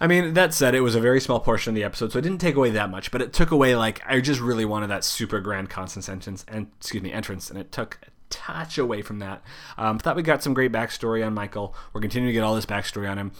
I 0.00 0.06
mean, 0.06 0.34
that 0.34 0.54
said, 0.54 0.74
it 0.74 0.80
was 0.80 0.94
a 0.94 1.00
very 1.00 1.20
small 1.20 1.40
portion 1.40 1.70
of 1.70 1.74
the 1.74 1.82
episode, 1.84 2.12
so 2.12 2.18
it 2.18 2.22
didn't 2.22 2.40
take 2.40 2.54
away 2.54 2.70
that 2.70 2.90
much. 2.90 3.10
But 3.10 3.20
it 3.22 3.32
took 3.32 3.50
away 3.50 3.74
like 3.74 4.00
I 4.06 4.20
just 4.20 4.40
really 4.40 4.64
wanted 4.64 4.88
that 4.90 5.02
super 5.04 5.40
grand 5.40 5.70
Constance 5.70 6.08
entrance, 6.08 6.44
and 6.48 6.68
excuse 6.78 7.02
me, 7.02 7.12
entrance, 7.12 7.50
and 7.50 7.58
it 7.58 7.72
took 7.72 7.98
a 8.06 8.10
touch 8.30 8.78
away 8.78 9.02
from 9.02 9.18
that. 9.18 9.42
Um, 9.76 9.98
thought 9.98 10.14
we 10.16 10.22
got 10.22 10.42
some 10.42 10.54
great 10.54 10.70
backstory 10.70 11.26
on 11.26 11.34
Michael. 11.34 11.74
We're 11.92 12.00
continuing 12.00 12.28
to 12.28 12.32
get 12.32 12.44
all 12.44 12.54
this 12.54 12.66
backstory 12.66 13.10
on 13.10 13.18
him. 13.18 13.32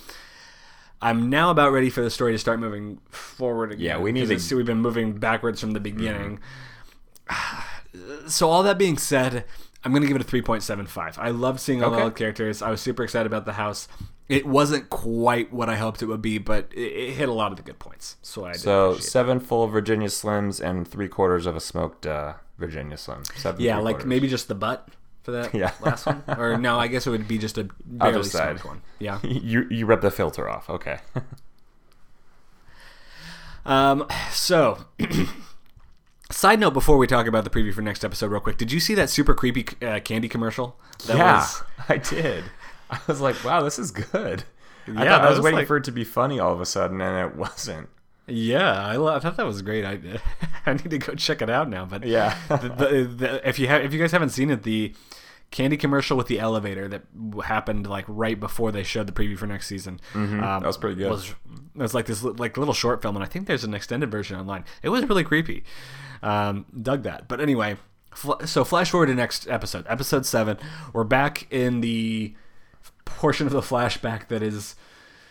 I'm 1.00 1.30
now 1.30 1.50
about 1.52 1.70
ready 1.70 1.90
for 1.90 2.00
the 2.00 2.11
story 2.11 2.32
to 2.32 2.38
start 2.38 2.59
moving 2.59 2.98
forward 3.09 3.70
again. 3.70 3.84
Yeah, 3.84 3.98
we 3.98 4.11
need 4.11 4.26
to- 4.26 4.34
it's- 4.34 4.50
we've 4.52 4.66
been 4.66 4.80
moving 4.82 5.12
backwards 5.12 5.61
from 5.61 5.70
the 5.72 5.80
beginning. 5.80 6.40
So 8.26 8.48
all 8.50 8.62
that 8.64 8.78
being 8.78 8.98
said, 8.98 9.44
I'm 9.84 9.92
gonna 9.92 10.06
give 10.06 10.16
it 10.16 10.22
a 10.22 10.24
3.75. 10.24 11.18
I 11.18 11.30
loved 11.30 11.61
seeing 11.61 11.82
all 11.84 11.94
Okay. 11.94 12.04
the 12.04 12.11
characters. 12.11 12.62
I 12.62 12.70
was 12.70 12.80
super 12.80 13.04
excited 13.04 13.26
about 13.26 13.44
the 13.44 13.52
house. 13.54 13.86
It 14.29 14.45
wasn't 14.47 14.91
quite 14.91 15.53
what 15.53 15.70
I 15.70 15.76
hoped 15.76 16.03
it 16.03 16.07
would 16.07 16.20
be, 16.20 16.37
but 16.39 16.70
it, 16.74 16.81
it 16.81 17.11
hit 17.14 17.29
a 17.29 17.33
lot 17.33 17.51
of 17.51 17.57
the 17.57 17.62
good 17.62 17.79
points. 17.79 18.16
So 18.22 18.45
I 18.45 18.53
So 18.53 18.97
seven 18.99 19.41
full 19.41 19.66
Virginia 19.68 20.09
Slims 20.09 20.61
and 20.61 20.87
three 20.87 21.09
quarters 21.09 21.47
of 21.47 21.57
a 21.57 21.61
smoked 21.61 22.05
uh, 22.07 22.35
Virginia 22.59 22.97
Slim. 22.99 23.24
Seven 23.37 23.61
yeah, 23.62 23.79
like 23.79 23.95
quarters. 23.97 24.07
maybe 24.09 24.29
just 24.29 24.49
the 24.49 24.55
butt 24.55 24.89
for 25.22 25.31
that 25.33 25.55
Yeah. 25.55 25.72
last 25.81 26.05
one? 26.05 26.22
Or 26.37 26.59
no, 26.59 26.79
I 26.79 26.89
guess 26.89 27.07
it 27.07 27.11
would 27.11 27.26
be 27.26 27.39
just 27.39 27.57
a 27.57 27.62
Other 27.62 27.70
barely 28.12 28.22
side. 28.24 28.61
smoked 28.61 28.64
one. 28.66 28.83
Yeah. 28.99 29.18
You 29.22 29.66
you 29.70 29.87
rub 29.87 30.03
the 30.03 30.11
filter 30.11 30.49
off. 30.49 30.68
Okay. 30.68 30.99
Um, 33.64 34.07
so, 34.33 34.85
side 36.31 36.59
note 36.61 36.72
before 36.72 36.97
we 36.97 37.07
talk 37.07 37.26
about 37.26 37.45
the 37.45 37.51
preview 37.51 37.74
for 37.74 37.83
next 37.83 38.05
episode, 38.05 38.31
real 38.31 38.41
quick, 38.41 38.57
did 38.57 38.72
you 38.72 38.81
see 38.81 38.95
that 38.95 39.11
super 39.11 39.35
creepy 39.35 39.66
uh, 39.87 40.01
candy 40.01 40.29
commercial? 40.29 40.79
That 41.07 41.16
yeah, 41.18 41.35
was- 41.37 41.62
I 41.89 41.97
did. 41.99 42.45
I 42.91 43.01
was 43.07 43.20
like, 43.20 43.43
wow, 43.45 43.62
this 43.62 43.78
is 43.78 43.91
good. 43.91 44.45
I 44.86 44.91
Yeah, 44.91 45.11
thought 45.11 45.20
I 45.22 45.26
I 45.26 45.28
was, 45.28 45.39
was 45.39 45.45
waiting 45.45 45.59
like- 45.59 45.66
for 45.68 45.76
it 45.76 45.84
to 45.84 45.93
be 45.93 46.05
funny 46.05 46.39
all 46.41 46.53
of 46.53 46.61
a 46.61 46.66
sudden, 46.66 47.01
and 47.01 47.30
it 47.30 47.36
wasn't. 47.36 47.89
yeah, 48.26 48.84
I, 48.86 48.97
lo- 48.97 49.14
I 49.14 49.18
thought 49.20 49.36
that 49.36 49.47
was 49.47 49.62
great. 49.62 49.84
I, 49.84 49.99
I 50.66 50.72
need 50.74 50.91
to 50.91 50.99
go 50.99 51.14
check 51.14 51.43
it 51.43 51.51
out 51.51 51.68
now. 51.68 51.84
But 51.84 52.05
Yeah. 52.07 52.36
the, 52.49 52.57
the, 52.57 53.05
the, 53.05 53.49
if 53.49 53.59
you 53.59 53.68
have, 53.68 53.82
if 53.82 53.93
you 53.93 53.99
guys 54.01 54.12
haven't 54.12 54.30
seen 54.30 54.51
it, 54.51 54.62
the 54.62 54.95
candy 55.51 55.78
commercial 55.78 56.14
with 56.16 56.26
the 56.26 56.39
elevator 56.39 56.89
that 56.89 57.03
happened 57.45 57.86
like 57.86 58.05
right 58.07 58.39
before 58.39 58.70
they 58.70 58.82
showed 58.82 59.07
the 59.07 59.12
preview 59.12 59.39
for 59.39 59.47
next 59.47 59.66
season. 59.66 59.99
Um, 60.14 60.41
that 60.41 60.62
was 60.64 60.76
pretty 60.76 60.97
good. 60.97 61.11
Was, 61.11 61.30
it 61.30 61.34
was 61.80 61.95
like 61.95 62.05
this 62.07 62.22
like 62.22 62.57
little 62.59 62.74
short 62.74 63.01
film, 63.03 63.16
and 63.16 63.24
I 63.24 63.28
think 63.28 63.47
there's 63.47 63.64
an 63.64 63.72
extended 63.74 64.11
version 64.11 64.39
online. 64.39 64.64
It 64.82 64.91
was 64.91 65.07
really 65.09 65.24
creepy. 65.24 65.64
Um, 66.22 66.66
dug 66.82 67.03
that. 67.05 67.28
But 67.28 67.41
anyway, 67.41 67.76
fl- 68.14 68.45
so 68.45 68.62
flash 68.64 68.91
forward 68.91 69.07
to 69.07 69.14
next 69.14 69.49
episode, 69.49 69.86
episode 69.89 70.26
seven. 70.26 70.59
We're 70.93 71.05
back 71.05 71.47
in 71.51 71.80
the 71.80 72.34
portion 73.11 73.46
of 73.46 73.52
the 73.52 73.61
flashback 73.61 74.28
that 74.28 74.42
is 74.42 74.76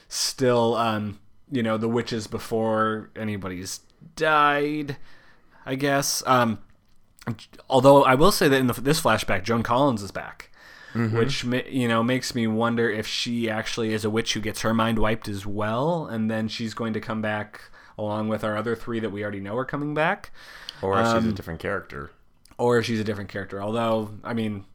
still, 0.09 0.75
um, 0.75 1.19
you 1.51 1.63
know, 1.63 1.78
the 1.78 1.88
witches 1.89 2.28
before 2.28 3.09
anybody's 3.15 3.82
died. 4.15 4.97
I 5.65 5.75
guess. 5.75 6.23
Um, 6.25 6.59
although 7.69 8.03
I 8.03 8.15
will 8.15 8.32
say 8.32 8.47
that 8.47 8.57
in 8.59 8.67
the, 8.67 8.73
this 8.73 9.01
flashback, 9.01 9.43
Joan 9.43 9.63
Collins 9.63 10.01
is 10.01 10.11
back, 10.11 10.49
which 10.93 11.43
you 11.43 11.88
know 11.89 12.01
makes 12.03 12.34
me 12.34 12.47
wonder 12.47 12.89
if 12.89 13.05
she 13.05 13.49
actually 13.49 13.93
is 13.93 14.05
a 14.05 14.09
witch 14.09 14.34
who 14.34 14.39
gets 14.39 14.61
her 14.61 14.73
mind 14.73 14.97
wiped 14.99 15.28
as 15.28 15.45
well, 15.45 16.05
and 16.05 16.32
then 16.32 16.47
she's 16.47 16.73
going 16.73 16.93
to 16.93 17.01
come 17.01 17.21
back 17.21 17.61
along 17.97 18.30
with 18.30 18.43
our 18.43 18.55
other 18.55 18.75
three 18.75 18.99
that 19.01 19.09
we 19.11 19.23
already 19.23 19.39
know 19.41 19.57
are 19.57 19.65
coming 19.65 19.93
back, 19.93 20.32
Or 20.82 20.97
she's 21.03 21.13
Um, 21.13 21.30
a 21.30 21.32
different 21.34 21.59
character. 21.59 22.11
or 22.57 22.78
if 22.78 22.86
she's 22.86 22.99
a 22.99 23.03
different 23.03 23.30
character. 23.30 23.61
Although, 23.61 24.11
I 24.23 24.34
mean. 24.34 24.65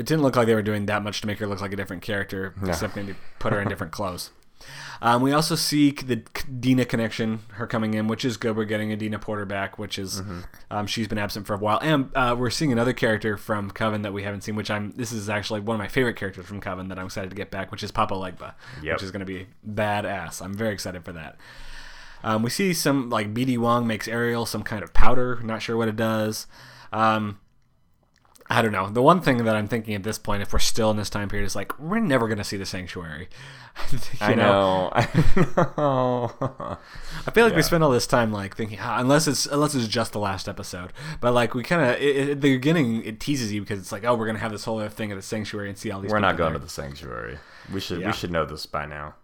It 0.00 0.06
didn't 0.06 0.22
look 0.22 0.34
like 0.34 0.46
they 0.46 0.54
were 0.54 0.62
doing 0.62 0.86
that 0.86 1.02
much 1.02 1.20
to 1.20 1.26
make 1.26 1.38
her 1.38 1.46
look 1.46 1.60
like 1.60 1.72
a 1.72 1.76
different 1.76 2.02
character, 2.02 2.54
except 2.66 2.96
maybe 2.96 3.14
put 3.38 3.52
her 3.52 3.60
in 3.60 3.68
different 3.68 3.92
clothes. 3.92 4.30
Um, 5.02 5.22
we 5.22 5.32
also 5.32 5.54
see 5.54 5.90
the 5.90 6.16
Dinah 6.16 6.84
connection, 6.84 7.40
her 7.52 7.66
coming 7.66 7.94
in, 7.94 8.08
which 8.08 8.24
is 8.24 8.36
good. 8.36 8.56
We're 8.56 8.64
getting 8.66 8.92
Adina 8.92 9.18
Porter 9.18 9.46
back, 9.46 9.78
which 9.78 9.98
is 9.98 10.22
um, 10.70 10.86
she's 10.86 11.08
been 11.08 11.18
absent 11.18 11.46
for 11.46 11.54
a 11.54 11.58
while, 11.58 11.78
and 11.82 12.10
uh, 12.14 12.34
we're 12.38 12.50
seeing 12.50 12.70
another 12.72 12.92
character 12.92 13.36
from 13.38 13.70
Coven 13.70 14.02
that 14.02 14.12
we 14.12 14.22
haven't 14.22 14.42
seen. 14.42 14.56
Which 14.56 14.70
I'm 14.70 14.92
this 14.92 15.12
is 15.12 15.28
actually 15.30 15.60
one 15.60 15.74
of 15.76 15.78
my 15.78 15.88
favorite 15.88 16.16
characters 16.16 16.44
from 16.46 16.60
Coven 16.60 16.88
that 16.88 16.98
I'm 16.98 17.06
excited 17.06 17.30
to 17.30 17.36
get 17.36 17.50
back, 17.50 17.70
which 17.70 17.82
is 17.82 17.90
Papa 17.90 18.14
Legba, 18.14 18.54
Yep. 18.82 18.94
which 18.96 19.02
is 19.02 19.10
going 19.10 19.20
to 19.20 19.26
be 19.26 19.46
badass. 19.66 20.42
I'm 20.42 20.54
very 20.54 20.72
excited 20.74 21.04
for 21.04 21.12
that. 21.12 21.36
Um, 22.22 22.42
we 22.42 22.50
see 22.50 22.74
some 22.74 23.08
like 23.08 23.32
BD 23.32 23.56
Wong 23.56 23.86
makes 23.86 24.06
Ariel 24.08 24.44
some 24.46 24.62
kind 24.62 24.82
of 24.82 24.92
powder. 24.92 25.40
Not 25.42 25.62
sure 25.62 25.76
what 25.76 25.88
it 25.88 25.96
does. 25.96 26.46
Um, 26.92 27.38
I 28.52 28.62
don't 28.62 28.72
know. 28.72 28.90
The 28.90 29.00
one 29.00 29.20
thing 29.20 29.44
that 29.44 29.54
I'm 29.54 29.68
thinking 29.68 29.94
at 29.94 30.02
this 30.02 30.18
point, 30.18 30.42
if 30.42 30.52
we're 30.52 30.58
still 30.58 30.90
in 30.90 30.96
this 30.96 31.08
time 31.08 31.28
period, 31.28 31.46
is 31.46 31.54
like 31.54 31.78
we're 31.78 32.00
never 32.00 32.26
going 32.26 32.38
to 32.38 32.44
see 32.44 32.56
the 32.56 32.66
sanctuary. 32.66 33.28
You 33.92 33.98
I 34.20 34.34
know. 34.34 34.90
I 34.94 35.06
know. 35.78 36.78
I 37.26 37.30
feel 37.32 37.46
like 37.46 37.54
we 37.54 37.62
spend 37.62 37.84
all 37.84 37.90
this 37.90 38.06
time 38.06 38.32
like 38.32 38.56
thinking, 38.56 38.78
ah, 38.82 38.98
unless 38.98 39.28
it's 39.28 39.46
unless 39.46 39.74
it's 39.76 39.86
just 39.86 40.12
the 40.12 40.18
last 40.18 40.48
episode. 40.48 40.92
But 41.20 41.32
like 41.32 41.54
we 41.54 41.62
kind 41.62 41.82
of 41.82 41.88
at 41.90 42.28
the 42.28 42.34
beginning, 42.34 43.04
it 43.04 43.20
teases 43.20 43.52
you 43.52 43.60
because 43.60 43.78
it's 43.78 43.92
like, 43.92 44.04
oh, 44.04 44.14
we're 44.16 44.26
gonna 44.26 44.40
have 44.40 44.50
this 44.52 44.64
whole 44.64 44.80
other 44.80 44.88
thing 44.88 45.12
at 45.12 45.14
the 45.14 45.22
sanctuary 45.22 45.68
and 45.68 45.78
see 45.78 45.90
all 45.92 46.00
these. 46.00 46.10
We're 46.10 46.18
not 46.18 46.36
going 46.36 46.52
to 46.54 46.58
the 46.58 46.68
sanctuary. 46.68 47.38
We 47.72 47.80
should 47.80 48.00
Yeah. 48.00 48.08
we 48.08 48.12
should 48.12 48.32
know 48.32 48.44
this 48.44 48.66
by 48.66 48.84
now. 48.86 49.14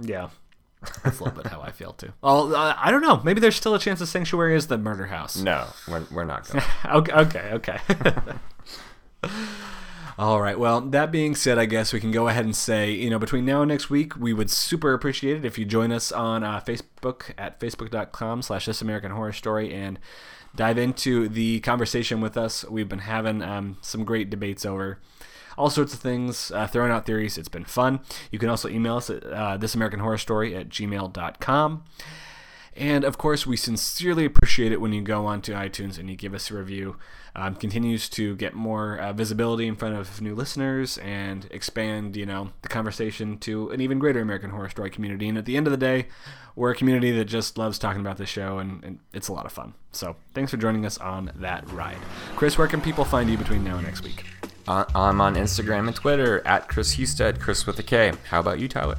Yeah, 0.00 0.30
that's 1.02 1.20
a 1.20 1.24
little 1.24 1.42
bit 1.42 1.50
how 1.50 1.60
I 1.60 1.70
feel 1.70 1.92
too. 1.92 2.12
Well, 2.22 2.54
uh, 2.54 2.74
I 2.78 2.90
don't 2.90 3.02
know. 3.02 3.20
Maybe 3.24 3.40
there's 3.40 3.56
still 3.56 3.74
a 3.74 3.78
chance 3.78 3.98
the 3.98 4.06
sanctuary 4.06 4.54
is 4.54 4.68
the 4.68 4.78
murder 4.78 5.06
house. 5.06 5.36
No, 5.36 5.66
we're, 5.88 6.04
we're 6.10 6.24
not 6.24 6.48
going. 6.48 6.64
okay, 6.86 7.12
okay, 7.12 7.50
okay. 7.52 7.78
All 10.18 10.40
right. 10.40 10.58
Well, 10.58 10.80
that 10.80 11.10
being 11.10 11.34
said, 11.34 11.58
I 11.58 11.64
guess 11.64 11.92
we 11.92 11.98
can 11.98 12.12
go 12.12 12.28
ahead 12.28 12.44
and 12.44 12.54
say, 12.54 12.92
you 12.92 13.10
know, 13.10 13.18
between 13.18 13.44
now 13.44 13.62
and 13.62 13.70
next 13.70 13.90
week, 13.90 14.16
we 14.16 14.32
would 14.32 14.50
super 14.50 14.92
appreciate 14.92 15.38
it 15.38 15.44
if 15.44 15.58
you 15.58 15.64
join 15.64 15.90
us 15.90 16.12
on 16.12 16.44
uh, 16.44 16.60
Facebook 16.60 17.32
at 17.38 17.58
facebook.com 17.58 18.42
slash 18.42 18.66
This 18.66 18.82
American 18.82 19.10
Horror 19.10 19.32
Story 19.32 19.72
and 19.74 19.98
dive 20.54 20.78
into 20.78 21.28
the 21.28 21.60
conversation 21.60 22.20
with 22.20 22.36
us. 22.36 22.64
We've 22.64 22.88
been 22.88 23.00
having 23.00 23.42
um, 23.42 23.78
some 23.80 24.04
great 24.04 24.28
debates 24.28 24.66
over 24.66 24.98
all 25.56 25.70
sorts 25.70 25.92
of 25.94 26.00
things, 26.00 26.50
uh, 26.52 26.66
throwing 26.66 26.92
out 26.92 27.06
theories. 27.06 27.38
It's 27.38 27.48
been 27.48 27.64
fun. 27.64 28.00
You 28.30 28.38
can 28.38 28.48
also 28.48 28.68
email 28.68 28.96
us 28.96 29.10
at 29.10 29.24
uh, 29.24 29.58
thisamericanhorrorstory 29.58 30.58
at 30.58 30.68
gmail.com. 30.68 31.84
And 32.74 33.04
of 33.04 33.18
course, 33.18 33.46
we 33.46 33.56
sincerely 33.56 34.24
appreciate 34.24 34.72
it 34.72 34.80
when 34.80 34.92
you 34.92 35.02
go 35.02 35.26
onto 35.26 35.52
iTunes 35.52 35.98
and 35.98 36.08
you 36.08 36.16
give 36.16 36.34
us 36.34 36.50
a 36.50 36.54
review. 36.54 36.96
Um, 37.34 37.54
continues 37.54 38.10
to 38.10 38.36
get 38.36 38.52
more 38.54 38.98
uh, 38.98 39.12
visibility 39.14 39.66
in 39.66 39.74
front 39.74 39.96
of 39.96 40.20
new 40.20 40.34
listeners 40.34 40.98
and 40.98 41.48
expand, 41.50 42.14
you 42.14 42.26
know, 42.26 42.50
the 42.60 42.68
conversation 42.68 43.38
to 43.38 43.70
an 43.70 43.80
even 43.80 43.98
greater 43.98 44.20
American 44.20 44.50
Horror 44.50 44.68
Story 44.68 44.90
community. 44.90 45.28
And 45.28 45.38
at 45.38 45.46
the 45.46 45.56
end 45.56 45.66
of 45.66 45.70
the 45.70 45.78
day, 45.78 46.08
we're 46.54 46.72
a 46.72 46.74
community 46.74 47.10
that 47.12 47.24
just 47.24 47.56
loves 47.56 47.78
talking 47.78 48.02
about 48.02 48.18
the 48.18 48.26
show, 48.26 48.58
and, 48.58 48.84
and 48.84 48.98
it's 49.14 49.28
a 49.28 49.32
lot 49.32 49.46
of 49.46 49.52
fun. 49.52 49.72
So 49.92 50.16
thanks 50.34 50.50
for 50.50 50.58
joining 50.58 50.84
us 50.84 50.98
on 50.98 51.32
that 51.36 51.70
ride, 51.72 51.96
Chris. 52.36 52.58
Where 52.58 52.68
can 52.68 52.82
people 52.82 53.04
find 53.04 53.30
you 53.30 53.38
between 53.38 53.64
now 53.64 53.76
and 53.76 53.86
next 53.86 54.04
week? 54.04 54.26
Uh, 54.66 54.84
I'm 54.94 55.20
on 55.20 55.34
Instagram 55.34 55.88
and 55.88 55.96
Twitter 55.96 56.46
at 56.46 56.68
Chris 56.68 56.94
Husted, 56.96 57.40
Chris 57.40 57.66
with 57.66 57.78
a 57.78 57.82
K. 57.82 58.12
How 58.30 58.40
about 58.40 58.60
you, 58.60 58.68
Tyler? 58.68 58.96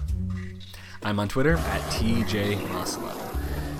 I'm 1.03 1.19
on 1.19 1.27
Twitter 1.27 1.53
at 1.55 1.81
TJ 1.91 2.57
Muslow. 2.67 3.13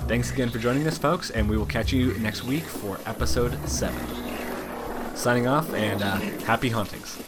Thanks 0.06 0.30
again 0.30 0.50
for 0.50 0.58
joining 0.58 0.86
us, 0.86 0.98
folks, 0.98 1.30
and 1.30 1.48
we 1.48 1.56
will 1.56 1.66
catch 1.66 1.92
you 1.92 2.14
next 2.18 2.44
week 2.44 2.64
for 2.64 2.98
episode 3.06 3.56
7. 3.68 3.96
Signing 5.14 5.46
off, 5.46 5.72
and 5.74 6.02
uh, 6.02 6.16
happy 6.44 6.68
hauntings. 6.68 7.22